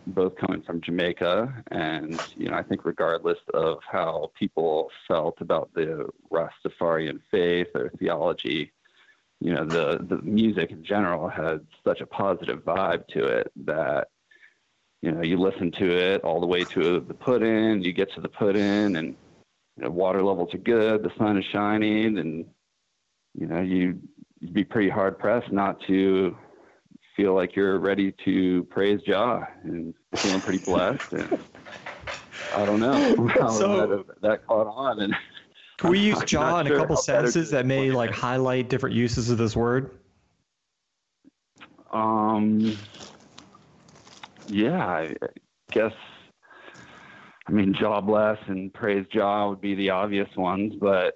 [0.08, 1.64] both coming from Jamaica.
[1.72, 7.92] And you know, I think regardless of how people felt about the Rastafarian faith or
[8.00, 8.74] theology,
[9.40, 14.10] you know, the the music in general had such a positive vibe to it that
[15.02, 18.14] you know, you listen to it all the way to the put in, you get
[18.14, 19.16] to the put in and
[19.78, 22.46] you know, water levels are good, the sun is shining and
[23.34, 24.00] you know, you
[24.40, 26.36] you'd be pretty hard pressed not to
[27.16, 31.40] feel like you're ready to praise Jah and feeling pretty blessed and
[32.56, 35.16] I don't know how So- that, that caught on and
[35.78, 39.32] Can we use I'm not in a couple sentences that may like highlight different uses
[39.32, 39.90] of this word?
[41.92, 42.78] Um,
[44.52, 45.16] yeah, I
[45.72, 45.94] guess.
[47.48, 51.16] I mean, Jah bless and praise Jah would be the obvious ones, but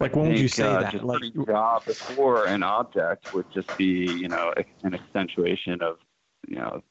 [0.00, 0.92] Like, when would you say uh, that?
[0.92, 4.52] Just Like, Jah before an object would just be, you know,
[4.82, 5.96] an accentuation of,
[6.48, 6.82] you know,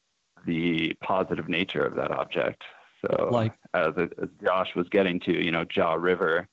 [0.45, 2.63] the positive nature of that object.
[3.01, 6.47] So, Like- as, as Josh was getting to, you know, Jah River,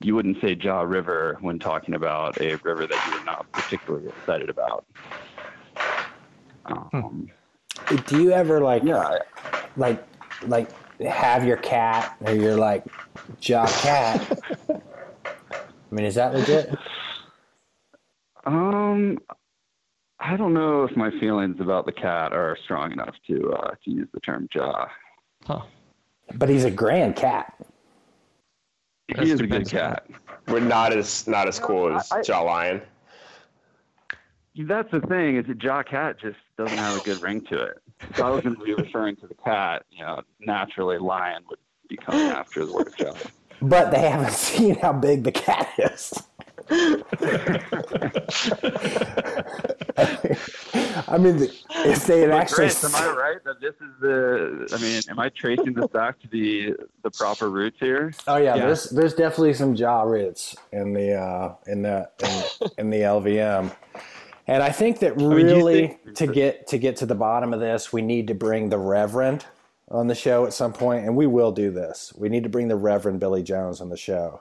[0.00, 4.08] you wouldn't say Jah River when talking about a river that you were not particularly
[4.08, 4.84] excited about.
[6.66, 7.30] Um,
[8.06, 9.18] Do you ever like yeah,
[9.76, 10.06] like
[10.46, 10.68] like
[11.00, 12.84] have your cat or you're like
[13.40, 14.38] Jah cat?
[14.70, 16.74] I mean, is that legit?
[18.46, 19.18] Um,
[20.20, 23.90] I don't know if my feelings about the cat are strong enough to uh, to
[23.90, 24.88] use the term Jah.
[25.46, 25.62] huh.
[26.34, 27.54] But he's a grand cat.
[29.08, 30.06] he is a good cat.
[30.48, 32.82] We're not as not as cool as I- Jah Lion.
[34.56, 37.78] That's the thing is that Jah cat just doesn't have a good ring to it.
[38.00, 41.58] If I was going to be referring to the cat, you know, naturally lion would
[41.88, 43.14] be coming after the word Jah.
[43.60, 46.12] But they haven't seen how big the cat is.
[51.06, 51.54] I mean, the-
[51.86, 54.68] if they had actually, Chris, am I right that this is the?
[54.74, 58.12] I mean, am I tracing this back to the the proper roots here?
[58.26, 58.66] oh yeah, Yeah.
[58.66, 63.74] there's there's definitely some Jah roots in the uh, in the in, in the LVM,
[64.46, 67.52] and I think that do you really think- to get to get to the bottom
[67.54, 69.44] of this, we need to bring the Reverend
[69.90, 72.12] on the show at some point, and we will do this.
[72.16, 74.40] We need to bring the Reverend Billy Jones on the show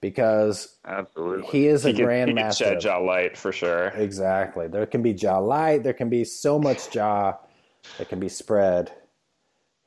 [0.00, 1.46] because Absolutely.
[1.50, 2.64] he is a He could, he grand could master.
[2.64, 3.88] shed Jah Light for sure.
[3.88, 4.68] Exactly.
[4.68, 5.82] There can be Jah light.
[5.82, 7.36] There can be so much Jah
[7.98, 8.92] that can be spread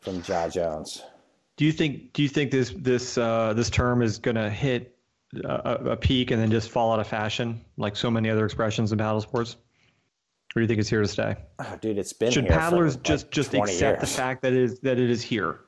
[0.02, 1.04] from Jah Jones.
[1.58, 2.14] Do you think?
[2.14, 4.96] Do you think this this uh, this term is going to hit
[5.44, 8.92] a, a peak and then just fall out of fashion, like so many other expressions
[8.92, 9.56] in paddle sports?
[10.56, 11.36] Or do you think it's here to stay?
[11.60, 14.42] Oh, dude, it's been Should here for, paddlers like, just just 20 accept the fact
[14.42, 15.60] that it is that it is here?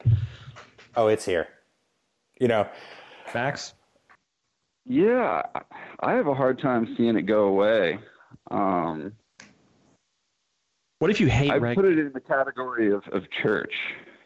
[0.96, 1.48] Oh, it's here.
[2.40, 2.68] You know,
[3.34, 3.76] Max?
[4.88, 5.44] Yeah,
[6.00, 8.00] I have a hard time seeing it go away.
[8.50, 9.14] Um,
[10.98, 11.76] What if you hate I reg?
[11.76, 13.74] put it in the category of, of church.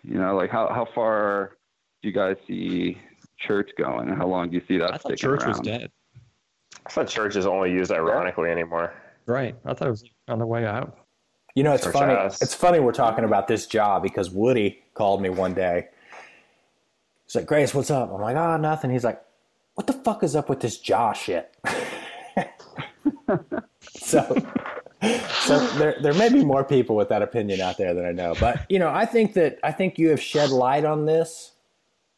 [0.03, 1.57] You know, like how, how far
[2.01, 2.97] do you guys see
[3.37, 4.09] church going?
[4.09, 5.49] How long do you see that I thought sticking church around?
[5.49, 5.91] was dead.
[6.85, 8.93] I thought church is only used ironically anymore.
[9.25, 9.55] Right.
[9.65, 10.97] I thought it was on the way out.
[11.55, 12.13] you know, it's Church funny.
[12.13, 12.41] ass.
[12.41, 15.87] It's funny we're talking about this Jah because Woody called me one day.
[17.25, 18.11] He's like, Grace, what's up?
[18.13, 18.91] I'm like, oh, nothing.
[18.91, 19.19] He's like,
[19.73, 21.51] what the fuck is up with this Jah shit?
[23.81, 24.45] so,
[25.41, 28.35] so there, there may be more people with that opinion out there than I know.
[28.39, 31.53] But, you know, I think that, I think you have shed light on this,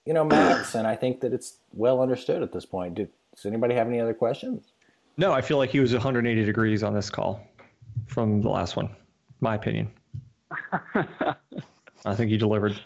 [0.08, 2.96] you know, Max, and I think that it's well understood at this point.
[2.96, 4.72] Do, does anybody have any other questions?
[5.18, 7.46] No, I feel like he was 180 degrees on this call
[8.08, 8.90] from the last one.
[9.42, 9.92] My opinion.
[12.06, 12.80] I think he delivered.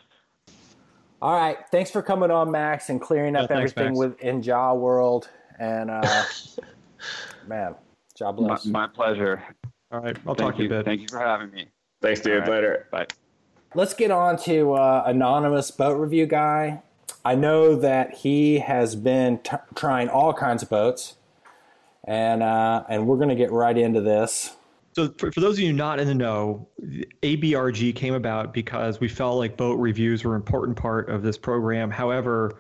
[1.22, 1.58] All right.
[1.70, 4.00] Thanks for coming on, Max, and clearing up Yeah, thanks, everything Max.
[4.00, 5.30] with in Jah World.
[5.60, 6.02] And uh,
[7.48, 7.76] man,
[8.16, 8.66] job My, bless.
[8.66, 9.44] my pleasure.
[9.92, 10.18] All right.
[10.26, 10.70] I'll Thank talk to you.
[10.70, 10.86] you a bit.
[10.86, 11.68] Thank you for having me.
[12.02, 12.34] Thanks, dude.
[12.34, 12.50] All right.
[12.50, 12.88] Later.
[12.92, 13.06] Bye.
[13.76, 16.82] Let's get on to uh, anonymous boat review guy.
[17.24, 21.16] I know that he has been t- trying all kinds of boats,
[22.04, 24.56] and uh, and we're gonna get right into this.
[24.94, 26.68] So, for, for those of you not in the know,
[27.22, 31.38] ABRG came about because we felt like boat reviews were an important part of this
[31.38, 31.92] program.
[31.92, 32.60] However,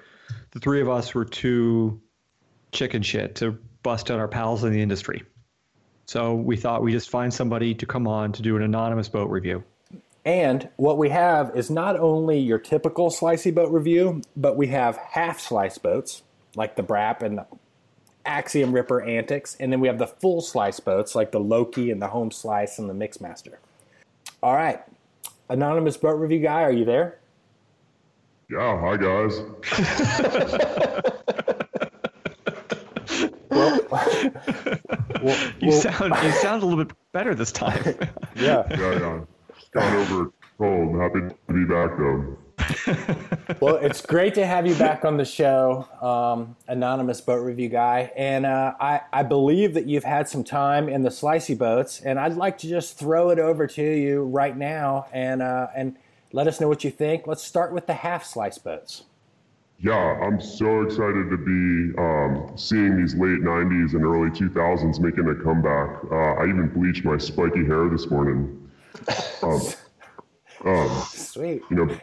[0.52, 2.00] the three of us were too
[2.72, 5.24] chicken shit to bust out our pals in the industry.
[6.06, 9.30] So, we thought we just find somebody to come on to do an anonymous boat
[9.30, 9.64] review.
[10.24, 14.98] And what we have is not only your typical slicey boat review, but we have
[14.98, 16.22] half slice boats
[16.56, 17.46] like the Brap and the
[18.26, 22.02] Axiom Ripper Antics, and then we have the full slice boats like the Loki and
[22.02, 23.56] the Home Slice and the Mixmaster.
[24.44, 24.80] All right,
[25.50, 27.18] anonymous boat review guy, are you there?
[28.50, 29.40] Yeah, hi guys.
[33.50, 33.80] well,
[35.24, 37.82] well, you sound you sound a little bit better this time.
[38.36, 38.64] yeah.
[38.70, 39.22] Yeah, yeah.
[39.74, 41.02] Gone over cold.
[41.02, 42.38] Happy to be back though
[43.60, 48.12] well, it's great to have you back on the show, um, anonymous boat review guy.
[48.16, 52.20] And uh, I, I believe that you've had some time in the slicey boats, and
[52.20, 55.98] I'd like to just throw it over to you right now and uh, and
[56.32, 57.28] let us know what you think.
[57.28, 59.04] Let's start with the half slice boats.
[59.80, 65.28] Yeah, I'm so excited to be um, seeing these late 90s and early 2000s making
[65.28, 66.04] a comeback.
[66.12, 68.61] Uh, I even bleached my spiky hair this morning.
[69.44, 69.62] Um,
[70.66, 71.64] um, Sweet.
[71.70, 71.98] You know,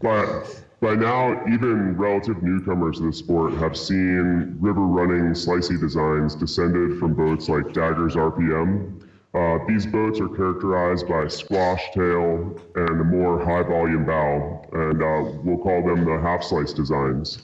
[0.00, 6.34] but by now, even relative newcomers to the sport have seen river running slicey designs
[6.34, 9.00] descended from boats like Dagger's RPM.
[9.34, 15.02] Uh, these boats are characterized by squash tail and a more high volume bow, and
[15.02, 17.42] uh, we'll call them the half slice designs.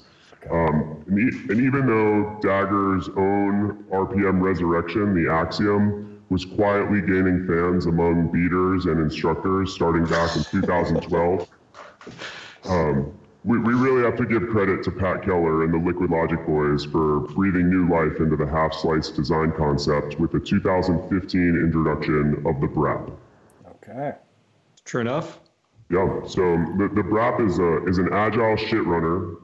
[0.51, 7.47] Um, and, e- and, even though Dagger's own RPM resurrection, the Axiom, was quietly gaining
[7.47, 11.49] fans among beaters and instructors starting back in 2012.
[12.65, 16.45] Um, we, we really have to give credit to Pat Keller and the Liquid Logic
[16.47, 22.43] boys for breathing new life into the half slice design concept with the 2015 introduction
[22.47, 23.11] of the BRAP.
[23.67, 24.17] Okay.
[24.85, 25.41] True enough.
[25.91, 26.21] Yeah.
[26.27, 26.43] So
[26.77, 29.37] the, the BRAP is a is an agile shit runner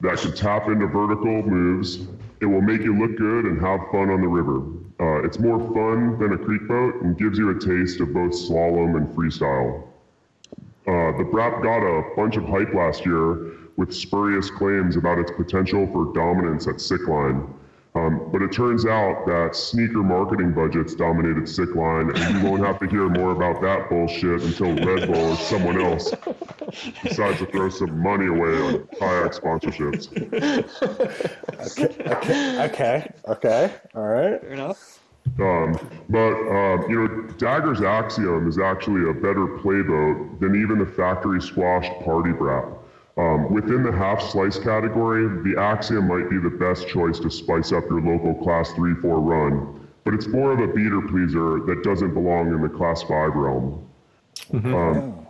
[0.00, 2.06] that can tap into vertical moves.
[2.40, 4.60] It will make you look good and have fun on the river.
[5.00, 8.32] Uh, it's more fun than a creek boat and gives you a taste of both
[8.32, 9.84] slalom and freestyle.
[10.86, 15.30] Uh, the BRAP got a bunch of hype last year with spurious claims about its
[15.30, 17.52] potential for dominance at Sickline.
[17.96, 22.78] Um, but it turns out that sneaker marketing budgets dominated Sickline, and you won't have
[22.80, 26.12] to hear more about that bullshit until Red Bull or someone else
[27.02, 30.12] decides to throw some money away on kayak sponsorships.
[31.66, 34.42] okay, okay, okay, okay, all right.
[34.42, 35.00] Fair enough.
[35.40, 35.78] Um,
[36.10, 37.08] but um, you know,
[37.38, 42.76] Dagger's Axiom is actually a better playboat than even the factory squashed Party Brap.
[43.18, 47.72] Um, within the half slice category, the Axiom might be the best choice to spice
[47.72, 51.82] up your local Class 3 4 run, but it's more of a beater pleaser that
[51.82, 53.88] doesn't belong in the Class 5 realm.
[54.52, 54.74] Mm-hmm.
[54.74, 55.26] Um,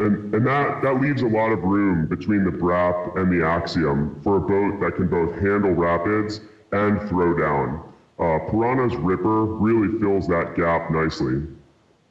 [0.00, 4.20] and, and that, that leaves a lot of room between the Brap and the Axiom
[4.22, 6.40] for a boat that can both handle rapids
[6.72, 7.82] and throw down.
[8.18, 11.42] Uh, Pyranha's Ripper really fills that gap nicely.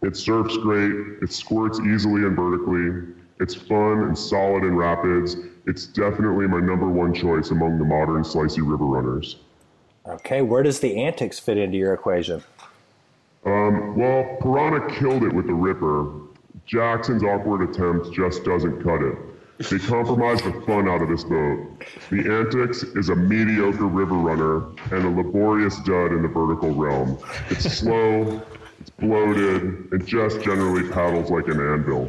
[0.01, 5.35] It surfs great, it squirts easily and vertically, it's fun and solid in rapids.
[5.65, 9.38] It's definitely my number one choice among the modern slicey river runners.
[10.07, 12.41] Okay, where does the antics fit into your equation?
[13.45, 16.09] Um, well, Pyranha killed it with the Ripper.
[16.65, 19.18] Jackson's awkward attempt just doesn't cut it.
[19.69, 21.84] They compromise the fun out of this boat.
[22.11, 27.18] The Antics is a mediocre river runner and a laborious dud in the vertical realm.
[27.49, 28.41] It's slow,
[28.80, 32.07] it's bloated, and just generally paddles like an anvil.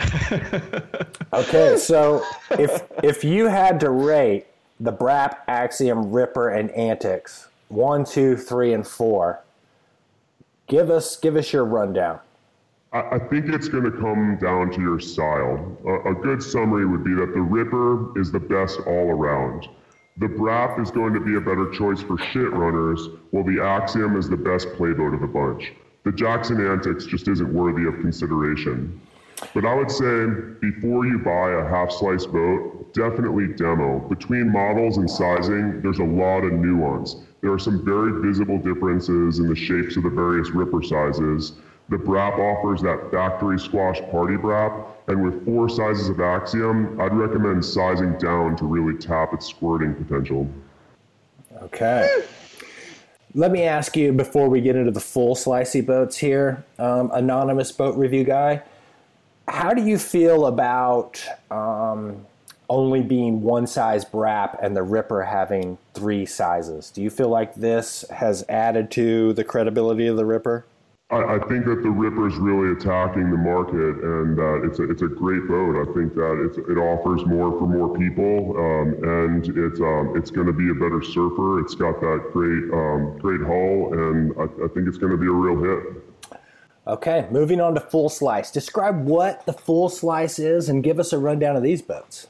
[1.32, 4.46] okay, so if if you had to rate
[4.78, 9.40] the Brap, Axiom, Ripper, and Antics one, two, three, and four,
[10.66, 12.20] give us give us your rundown.
[12.92, 15.78] I, think it's going to come down to your style.
[15.86, 19.68] A, a, good summary would be that the Ripper is the best all around.
[20.16, 23.00] The Brap is going to be a better choice for shit runners,
[23.30, 25.72] while the Axiom is the best playboat of the bunch.
[26.02, 29.00] The Jackson Antics just isn't worthy of consideration.
[29.54, 30.26] But I would say
[30.60, 34.00] before you buy a half slice boat, definitely demo.
[34.00, 37.16] Between models and sizing, there's a lot of nuance.
[37.40, 41.52] There are some very visible differences in the shapes of the various ripper sizes,
[41.90, 44.72] the BRAP offers that factory squash party BRAP,
[45.08, 49.96] and with four sizes of Axiom, I'd recommend sizing down to really tap its squirting
[49.96, 50.48] potential.
[51.62, 52.08] Okay.
[53.34, 57.72] Let me ask you before we get into the full slicey boats here, um, anonymous
[57.72, 58.62] boat review guy.
[59.50, 62.24] How do you feel about um,
[62.68, 66.90] only being one size BRAP and the Ripper having three sizes?
[66.90, 70.66] Do you feel like this has added to the credibility of the Ripper?
[71.10, 74.88] I, I think that the Ripper is really attacking the market, and uh, it's a
[74.88, 75.82] it's a great boat.
[75.82, 80.46] I think that it offers more for more people, um, and it's um, it's going
[80.46, 81.58] to be a better surfer.
[81.58, 85.26] It's got that great um, great hull, and I, I think it's going to be
[85.26, 86.09] a real hit.
[86.90, 88.50] Okay, moving on to full slice.
[88.50, 92.26] Describe what the full slice is, and give us a rundown of these boats.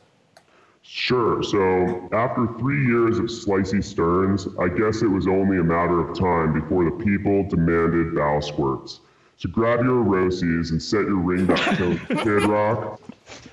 [0.82, 1.42] Sure.
[1.42, 6.18] So after three years of slicey sterns, I guess it was only a matter of
[6.18, 9.00] time before the people demanded bow squirts.
[9.38, 13.00] So grab your Rosies and set your ringback to Kid Rock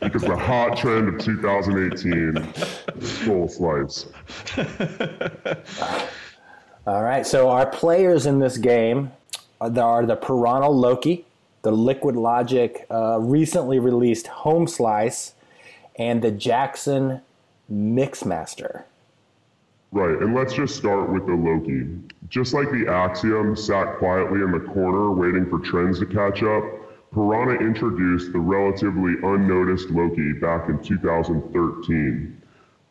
[0.02, 2.38] because the hot trend of 2018
[3.00, 4.08] is full slice.
[6.86, 9.12] All right, so our players in this game
[9.60, 11.26] are the, are the Pyranha Loki,
[11.62, 15.34] the Liquid Logic uh, recently released Home Slice,
[15.98, 17.22] and the Jackson
[17.72, 18.84] Mixmaster.
[19.92, 21.88] Right, and let's just start with the Loki.
[22.30, 26.64] Just like the Axiom sat quietly in the corner waiting for trends to catch up,
[27.14, 32.42] Pyranha introduced the relatively unnoticed Loki back in 2013.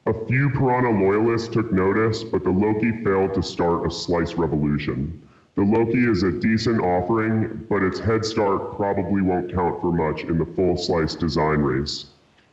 [0.07, 5.23] A few Pyranha loyalists took notice, but the Loki failed to start a slice revolution.
[5.57, 10.25] The Loki is a decent offering, but its head start probably won't count for much
[10.25, 12.07] in the full slice design race.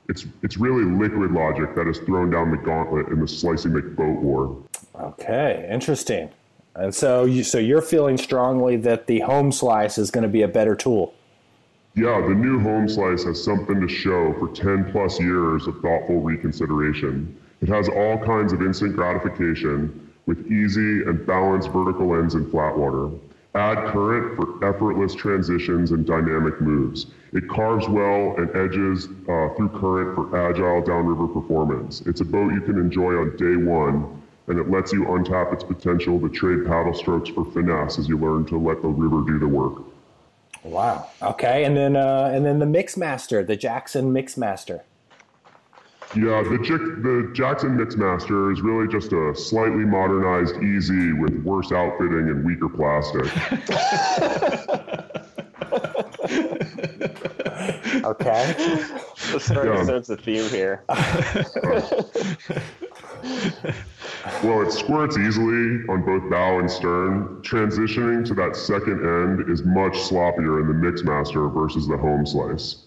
[0.08, 4.22] It's, it's really liquid logic that has thrown down the gauntlet in the slicey McBoat
[4.22, 4.58] war.
[4.96, 6.30] Okay, interesting.
[6.76, 10.44] And so, you, so you're feeling strongly that the home slice is going to be
[10.44, 11.14] a better tool.
[11.96, 16.22] Yeah, the new home slice has something to show for 10 plus years of thoughtful
[16.22, 17.38] reconsideration.
[17.62, 22.78] It has all kinds of instant gratification with easy and balanced vertical ends in flat
[22.78, 23.10] water.
[23.56, 27.08] Add current for effortless transitions and dynamic moves.
[27.34, 32.02] It carves well and edges uh, through current for agile downriver performance.
[32.02, 35.64] It's a boat you can enjoy on day one, and it lets you untap its
[35.64, 39.38] potential to trade paddle strokes for finesse as you learn to let the river do
[39.38, 39.84] the work.
[40.64, 41.10] Wow.
[41.22, 44.82] Okay, and then uh, and then the Mixmaster, the Jackson Mixmaster.
[46.15, 46.60] Yeah, the,
[47.02, 52.69] the Jackson Mixmaster is really just a slightly modernized easy with worse outfitting and weaker
[52.69, 53.26] plastic.
[58.03, 58.53] okay.
[59.31, 59.77] Let's start yeah.
[59.77, 60.84] to sense the theme here.
[64.44, 67.41] well, it squirts easily on both bow and stern.
[67.41, 72.83] Transitioning to that second end is much sloppier in the Mixmaster versus the home slice.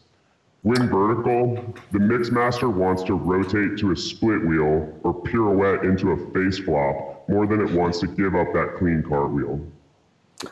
[0.66, 1.55] When vertical,
[1.93, 7.22] the Mixmaster wants to rotate to a split wheel or pirouette into a face flop
[7.28, 9.64] more than it wants to give up that clean cartwheel.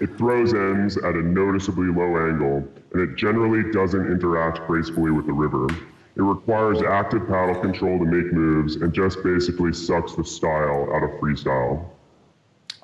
[0.01, 2.59] It throws ends at a noticeably low angle,
[2.93, 5.67] and it generally doesn't interact gracefully with the river.
[6.15, 11.03] It requires active paddle control to make moves and just basically sucks the style out
[11.03, 11.89] of freestyle.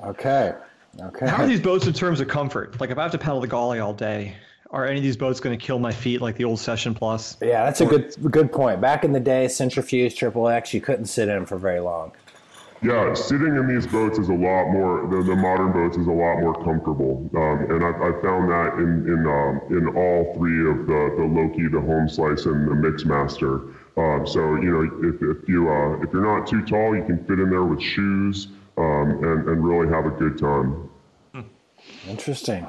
[0.02, 0.54] Okay.
[0.98, 1.28] Okay.
[1.28, 2.80] How are these boats in terms of comfort?
[2.80, 4.34] Like if I have to paddle the Gauley all day,
[4.70, 7.36] are any of these boats going to kill my feet like the old Session Plus?
[7.40, 8.80] Yeah, that's a good good point.
[8.80, 12.12] Back in the day, Centrifuge Triple X, you couldn't sit in them for very long.
[12.82, 15.06] Yeah, sitting in these boats is a lot more.
[15.06, 18.78] The, the modern boats is a lot more comfortable, um, and I, I, found that
[18.78, 22.72] in in um, in all three of the the Loki, the Home Slice, and the
[22.72, 23.74] Mixmaster.
[23.98, 27.22] Um, so you know, if, if you uh, if you're not too tall, you can
[27.26, 28.48] fit in there with shoes
[28.78, 30.88] um, and and really have a good time.
[32.08, 32.66] Interesting.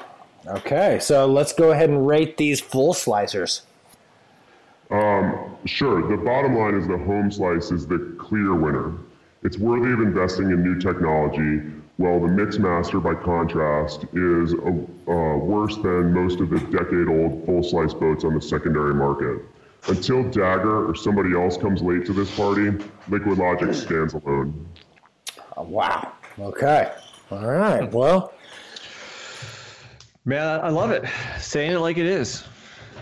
[0.48, 3.62] Okay, so let's go ahead and rate these full slicers.
[4.90, 6.08] Um, sure.
[6.10, 8.94] The bottom line is the home slice is the clear winner.
[9.44, 11.62] It's worthy of investing in new technology,
[11.98, 17.64] while the Mixmaster, by contrast, is uh, uh, worse than most of the decade-old full
[17.64, 19.42] slice boats on the secondary market.
[19.88, 22.72] Until Dagger or somebody else comes late to this party,
[23.08, 24.68] Liquid Logic stands alone.
[25.58, 26.12] Oh, wow.
[26.40, 26.92] Okay.
[27.32, 27.92] All right.
[27.92, 28.34] Well,
[30.26, 31.04] Man, I love it.
[31.40, 32.44] Saying it like it is.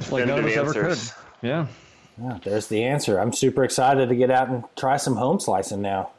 [0.09, 0.97] Like none of us ever could.
[1.41, 1.67] Yeah.
[2.21, 3.19] Yeah, there's the answer.
[3.19, 6.11] I'm super excited to get out and try some home slicing now.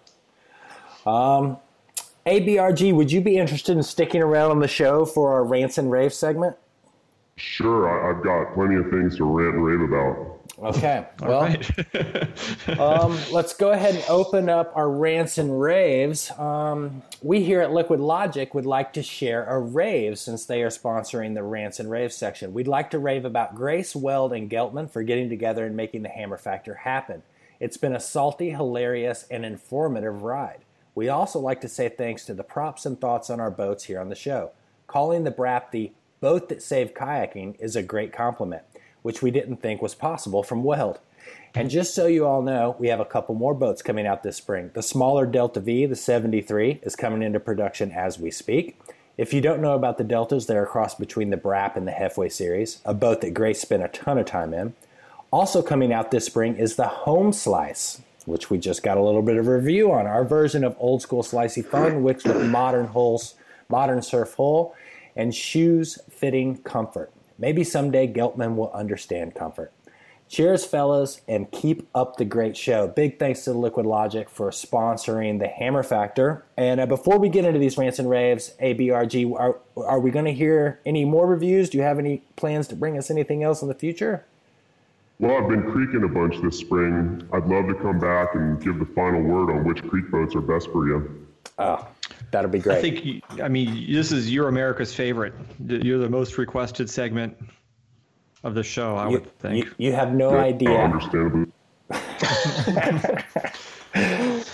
[1.06, 1.58] Um,
[2.26, 5.90] ABRG, would you be interested in sticking around on the show for our rants and
[5.90, 6.56] rave segment?
[7.40, 10.40] Sure, I've got plenty of things to rant and rave about.
[10.62, 11.06] Okay.
[11.22, 12.78] Well, right.
[12.78, 16.30] um, let's go ahead and open up our rants and raves.
[16.38, 20.68] Um, we here at Liquid Logic would like to share a rave since they are
[20.68, 22.52] sponsoring the rants and raves section.
[22.52, 26.10] We'd like to rave about Grace, Weld, and Geltman for getting together and making the
[26.10, 27.22] Hammer Factor happen.
[27.58, 30.60] It's been a salty, hilarious, and informative ride.
[30.94, 33.98] We also like to say thanks to the props and thoughts on our boats here
[33.98, 34.50] on the show.
[34.86, 38.62] Calling the BRAP the boat that saved kayaking is a great compliment
[39.02, 40.98] which we didn't think was possible from Weld.
[41.54, 44.36] And just so you all know, we have a couple more boats coming out this
[44.36, 44.70] spring.
[44.74, 48.78] The smaller Delta V, the 73, is coming into production as we speak.
[49.18, 51.92] If you don't know about the Deltas, they're a cross between the Brap and the
[51.92, 54.74] Hefway series, a boat that Grace spent a ton of time in.
[55.30, 59.22] Also coming out this spring is the Home Slice, which we just got a little
[59.22, 60.06] bit of review on.
[60.06, 63.34] Our version of old school slicey fun, which with modern holes,
[63.68, 64.74] modern surf hull,
[65.16, 67.12] and shoes fitting comfort.
[67.38, 69.72] Maybe someday Geltman will understand comfort.
[70.28, 72.86] Cheers, fellas, and keep up the great show.
[72.86, 76.44] Big thanks to Liquid Logic for sponsoring the Hammer Factor.
[76.56, 80.26] And uh, before we get into these rants and raves, ABRG, are, are we going
[80.26, 81.68] to hear any more reviews?
[81.68, 84.24] Do you have any plans to bring us anything else in the future?
[85.18, 87.28] Well, I've been creeking a bunch this spring.
[87.32, 90.40] I'd love to come back and give the final word on which creek boats are
[90.40, 91.26] best for you.
[91.58, 91.88] Oh,
[92.30, 92.78] that'll be great.
[92.78, 95.34] I think, I mean, this is your America's favorite.
[95.66, 97.36] You're the most requested segment
[98.44, 99.64] of the show, I you, would think.
[99.66, 100.78] you, you have no Yeah, idea.
[100.78, 101.46] Understandably.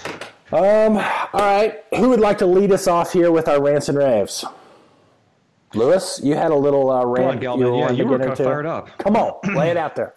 [0.53, 3.99] Um, all right, who would like to lead us off here with our rants and
[3.99, 4.45] raves?
[5.75, 7.59] Lewis, you had a little uh, Come on, rant Geltman.
[7.59, 8.97] you Yeah, you were kind of fired up.
[8.99, 10.15] Come on, lay it out there.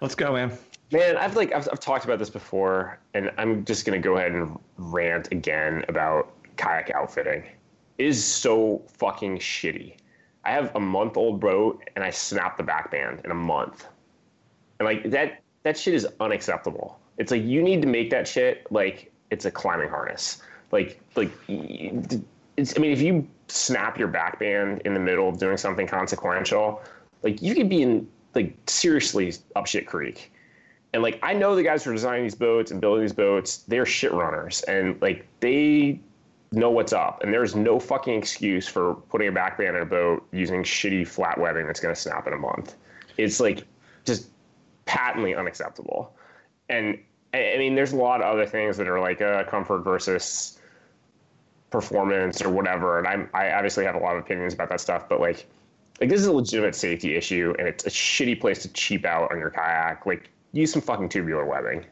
[0.00, 0.56] Let's go, man.
[0.94, 4.30] Man, I've like I've, I've talked about this before, and I'm just gonna go ahead
[4.30, 7.42] and rant again about kayak outfitting.
[7.98, 9.96] It is so fucking shitty.
[10.44, 13.88] I have a month old boat, and I snapped the back band in a month,
[14.78, 17.00] and like that that shit is unacceptable.
[17.18, 20.42] It's like you need to make that shit like it's a climbing harness.
[20.70, 22.76] Like like it's.
[22.76, 26.84] I mean, if you snap your back band in the middle of doing something consequential,
[27.24, 28.06] like you could be in
[28.36, 30.30] like seriously up shit creek.
[30.94, 33.58] And like I know the guys who are designing these boats and building these boats,
[33.68, 36.00] they're shit runners and like they
[36.52, 37.20] know what's up.
[37.22, 41.06] And there's no fucking excuse for putting a back band in a boat using shitty
[41.06, 42.76] flat webbing that's gonna snap in a month.
[43.16, 43.64] It's like
[44.04, 44.28] just
[44.86, 46.14] patently unacceptable.
[46.68, 46.96] And
[47.34, 50.60] I I mean, there's a lot of other things that are like uh, comfort versus
[51.70, 53.00] performance or whatever.
[53.00, 55.44] And I'm, I obviously have a lot of opinions about that stuff, but like,
[56.00, 59.32] like this is a legitimate safety issue, and it's a shitty place to cheap out
[59.32, 60.06] on your kayak.
[60.06, 61.84] Like, use some fucking tubular webbing.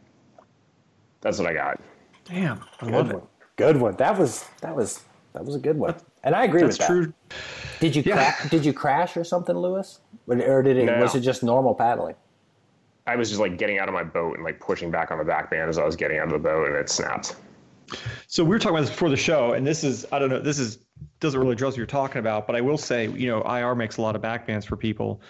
[1.21, 1.81] That's what I got.
[2.25, 3.15] Damn, I Good love it.
[3.17, 3.27] one.
[3.57, 3.97] Good one.
[3.97, 5.03] That was that was
[5.35, 5.95] that was a good one.
[6.25, 6.93] And I agree That's with that.
[6.93, 7.13] true.
[7.81, 8.33] Did you Yeah.
[8.33, 10.01] cra- did you crash or something, Lewis?
[10.27, 11.01] Or or did it No.
[11.01, 12.15] was it just normal paddling?
[13.07, 15.25] I was just like getting out of my boat and like pushing back on the
[15.25, 17.35] back band as I was getting out of the boat, and it snapped.
[18.29, 20.39] So we were talking about this before the show, and this is I don't know,
[20.41, 20.79] this is
[21.21, 23.97] doesn't really address what you're talking about, but I will say, you know, IR makes
[23.97, 25.21] a lot of backbands for people,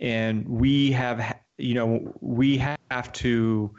[0.00, 3.70] and we have, you know, we have to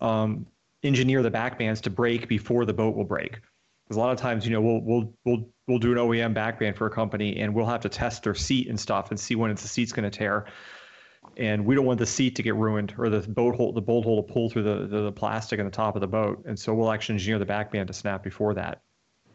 [0.00, 0.46] um,
[0.82, 3.40] engineer the backbands to break before the boat will break.
[3.84, 6.76] Because a lot of times, you know, we'll we'll we'll we'll do an OEM backband
[6.76, 9.50] for a company, and we'll have to test their seat and stuff, and see when
[9.50, 10.46] it's the seat's going to tear.
[11.36, 14.04] And we don't want the seat to get ruined or the boat hole, the bolt
[14.04, 16.42] hole to pull through the, the, the plastic in the top of the boat.
[16.46, 18.80] And so we'll actually engineer the backband to snap before that.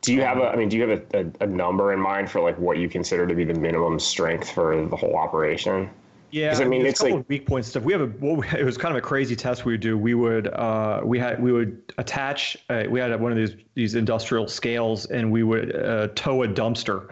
[0.02, 0.44] Do you have a?
[0.44, 2.90] I mean, do you have a, a, a number in mind for like what you
[2.90, 5.90] consider to be the minimum strength for the whole operation?
[6.36, 7.84] Yeah, I mean, there's it's a couple like- of weak points stuff.
[7.84, 9.98] We have a well, it was kind of a crazy test we would do.
[9.98, 13.96] We would uh, we had we would attach uh, we had one of these these
[13.96, 17.08] industrial scales and we would uh, tow a dumpster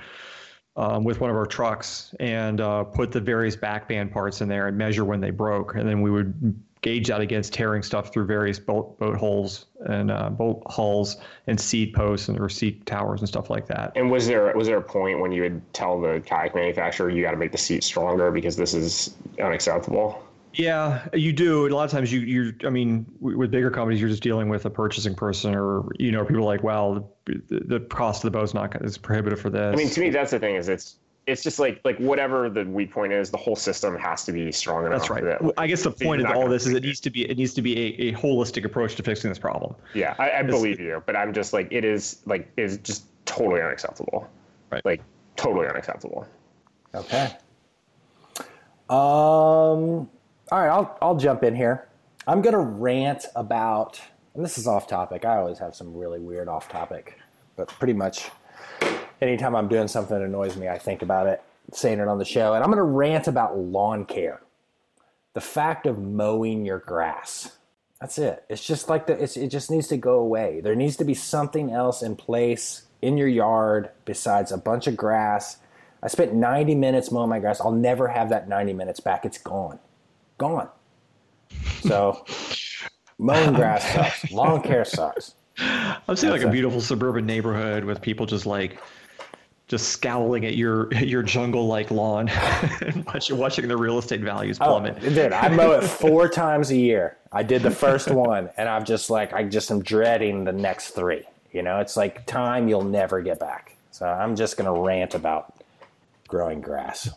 [0.76, 4.68] um, with one of our trucks and uh, put the various backband parts in there
[4.68, 8.26] and measure when they broke, and then we would gauge that against tearing stuff through
[8.26, 13.22] various boat boat holes and uh, boat hulls and seat posts and or seat towers
[13.22, 13.92] and stuff like that.
[13.96, 17.24] And was there was there a point when you would tell the kayak manufacturer you
[17.24, 20.24] got to make the seat stronger because this is unacceptable?
[20.56, 21.68] Yeah, you do.
[21.68, 22.54] A lot of times, you you.
[22.64, 26.24] I mean, with bigger companies, you're just dealing with a purchasing person, or you know,
[26.24, 29.50] people are like, well, the, the cost of the boat is not is prohibitive for
[29.50, 29.74] this.
[29.74, 32.64] I mean, to me, that's the thing is it's it's just like like whatever the
[32.66, 35.00] weak point is, the whole system has to be strong enough.
[35.00, 35.24] that's right.
[35.24, 37.30] That, Well, I guess the point of all this is fix it needs to be
[37.30, 39.76] it needs to be a, a holistic approach to fixing this problem.
[39.94, 43.62] yeah, I, I believe you, but I'm just like it is like is just totally
[43.62, 44.30] unacceptable.
[44.72, 44.84] Right.
[44.86, 45.02] Like
[45.36, 46.28] totally unacceptable.
[46.94, 47.36] Okay.
[48.90, 50.10] Um.
[50.52, 51.88] All right, I'll I'll jump in here.
[52.28, 54.00] I'm gonna rant about,
[54.36, 55.26] and this is off topic.
[55.26, 57.18] I always have some really weird off topic,
[57.56, 58.30] but pretty much
[59.24, 61.42] anytime I'm doing something that annoys me, I think about it,
[61.72, 64.42] saying it on the show, and I'm gonna rant about lawn care.
[65.34, 67.58] The fact of mowing your grass.
[68.00, 68.44] That's it.
[68.50, 69.14] It's just like the.
[69.14, 70.62] It's, it just needs to go away.
[70.62, 74.98] There needs to be something else in place in your yard besides a bunch of
[74.98, 75.58] grass.
[76.04, 77.62] I spent 90 minutes mowing my grass.
[77.62, 79.26] I'll never have that 90 minutes back.
[79.26, 79.80] It's gone.
[80.38, 80.68] Gone.
[81.82, 82.26] So
[83.18, 84.32] mowing grass sucks.
[84.32, 85.36] Lawn care sucks.
[85.58, 88.80] I'm seeing like a a- beautiful suburban neighborhood with people just like
[89.74, 92.30] just scowling at your your jungle like lawn
[92.82, 95.00] and watching, watching the real estate values Oh, plummet.
[95.02, 97.18] dude, I mow it four times a year.
[97.32, 100.90] I did the first one, and I'm just like I just am dreading the next
[100.90, 101.24] three.
[101.52, 103.76] You know, it's like time you'll never get back.
[103.90, 105.56] So I'm just going to rant about
[106.28, 107.10] growing grass.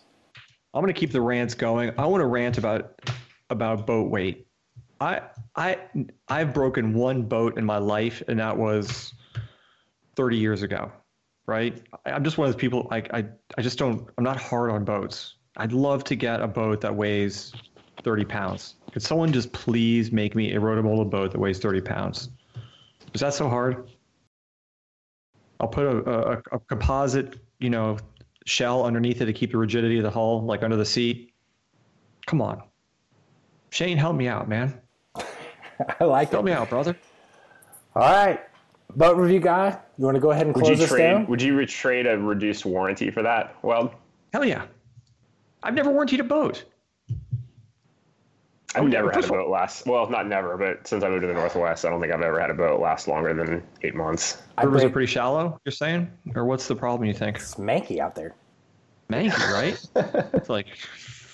[0.72, 1.92] I'm gonna keep the rants going.
[1.98, 3.00] I want to rant about
[3.50, 4.46] about boat weight.
[4.98, 5.20] I
[5.54, 5.78] I
[6.28, 9.12] I've broken one boat in my life, and that was
[10.16, 10.90] 30 years ago,
[11.46, 11.82] right?
[12.04, 12.88] I'm just one of those people.
[12.90, 13.24] I I
[13.56, 14.08] I just don't.
[14.18, 15.34] I'm not hard on boats.
[15.56, 17.52] I'd love to get a boat that weighs
[18.02, 18.74] 30 pounds.
[18.92, 22.28] Could someone just please make me a rotomolded boat that weighs 30 pounds?
[23.14, 23.88] Is that so hard?
[25.58, 27.96] I'll put a, a, a composite, you know,
[28.44, 31.32] shell underneath it to keep the rigidity of the hull, like under the seat.
[32.26, 32.62] Come on.
[33.70, 34.78] Shane, help me out, man.
[36.00, 36.46] I like Help it.
[36.46, 36.94] me out, brother.
[37.94, 38.40] All right.
[38.94, 41.02] Boat review guy, you want to go ahead and Would close you this trade?
[41.02, 41.26] down?
[41.26, 43.54] Would you trade a reduced warranty for that?
[43.62, 43.94] Well,
[44.32, 44.64] Hell yeah.
[45.62, 46.64] I've never warranted a boat.
[48.74, 49.86] I've never had a first of all- boat last.
[49.86, 52.38] Well, not never, but since I moved to the Northwest, I don't think I've ever
[52.40, 54.42] had a boat last longer than eight months.
[54.58, 56.10] I Rivers are pretty shallow, you're saying?
[56.34, 57.36] Or what's the problem, you think?
[57.36, 58.34] It's manky out there.
[59.10, 59.82] Manky, right?
[60.34, 60.66] it's like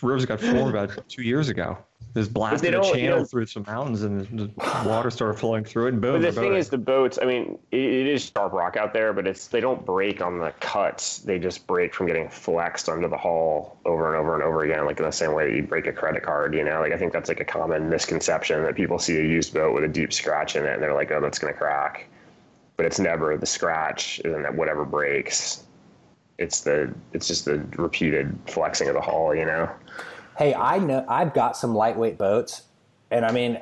[0.03, 1.79] rivers got formed about two years ago.
[2.15, 4.51] This blasted a channel know- through some mountains and the
[4.87, 6.13] water started flowing through it and boom.
[6.13, 7.19] But the the thing is, the boats.
[7.21, 10.39] I mean, it, it is sharp rock out there, but it's they don't break on
[10.39, 11.19] the cuts.
[11.21, 14.85] They just break from getting flexed under the hull over and over and over again,
[14.85, 16.55] like in the same way that you break a credit card.
[16.55, 19.55] You know, like I think that's like a common misconception that people see a used
[19.55, 22.09] boat with a deep scratch in it, and they're like, "Oh, that's gonna crack,"
[22.77, 25.65] but it's never the scratch, and that whatever breaks.
[26.37, 29.35] It's the it's just the repeated flexing of the hull.
[29.35, 29.71] You know.
[30.37, 32.63] Hey, I know I've got some lightweight boats,
[33.11, 33.61] and I mean,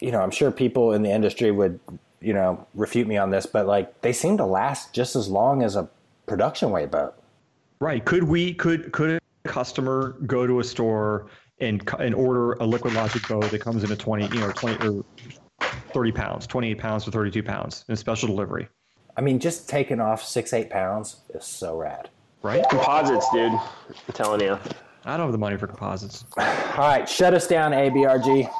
[0.00, 1.80] you know, I'm sure people in the industry would,
[2.20, 5.62] you know, refute me on this, but like they seem to last just as long
[5.62, 5.88] as a
[6.26, 7.14] production weight boat.
[7.80, 8.04] Right.
[8.04, 11.26] Could we could could a customer go to a store
[11.60, 14.88] and and order a liquid logic boat that comes in at 20, you know, 20
[14.88, 15.04] or
[15.92, 18.68] 30 pounds, 28 pounds to 32 pounds in special delivery,
[19.16, 22.08] I mean, just taking off six, eight pounds is so rad.
[22.42, 22.64] right?
[22.68, 23.52] Composites, dude.
[23.52, 23.60] I'm
[24.12, 24.58] telling you.
[25.06, 26.24] I don't have the money for composites.
[26.38, 26.44] All
[26.78, 28.50] right, shut us down, ABRG.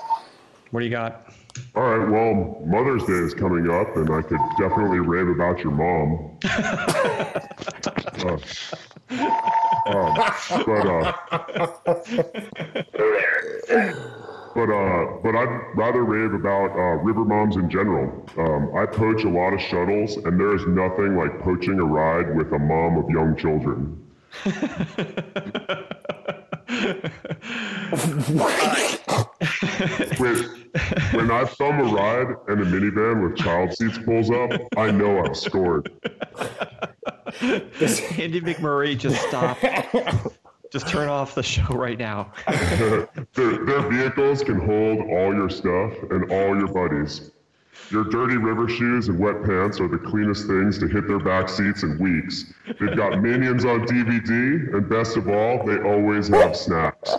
[0.70, 1.26] What do you got?
[1.74, 5.72] All right, well, Mother's Day is coming up, and I could definitely rave about your
[5.72, 6.38] mom.
[8.24, 8.38] Uh,
[9.86, 10.14] um,
[10.64, 11.12] but uh,
[14.54, 18.24] but uh, but I'd rather rave about uh, river moms in general.
[18.38, 22.34] Um, I poach a lot of shuttles, and there is nothing like poaching a ride
[22.34, 24.03] with a mom of young children.
[30.18, 30.36] when,
[31.12, 35.24] when I thumb a ride and a minivan with child seats pulls up, I know
[35.24, 35.90] I've scored.
[37.40, 39.58] Andy McMurray, just stop.
[40.72, 42.32] just turn off the show right now.
[42.46, 47.30] their, their vehicles can hold all your stuff and all your buddies.
[47.90, 51.48] Your dirty river shoes and wet pants are the cleanest things to hit their back
[51.48, 52.52] seats in weeks.
[52.66, 57.14] They've got minions on DVD, and best of all, they always have snacks.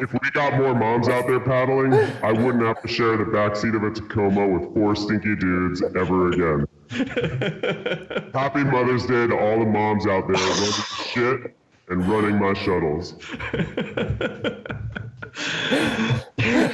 [0.00, 1.92] If we got more moms out there paddling,
[2.22, 6.30] I wouldn't have to share the backseat of a Tacoma with four stinky dudes ever
[6.30, 6.66] again.
[8.32, 10.72] Happy Mother's Day to all the moms out there running
[11.12, 11.56] shit
[11.88, 13.14] and running my shuttles.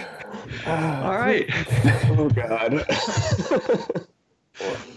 [0.67, 1.49] Ah, All right.
[2.19, 2.85] Oh God.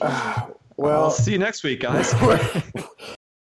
[0.80, 2.14] Well, I'll see you next week, guys.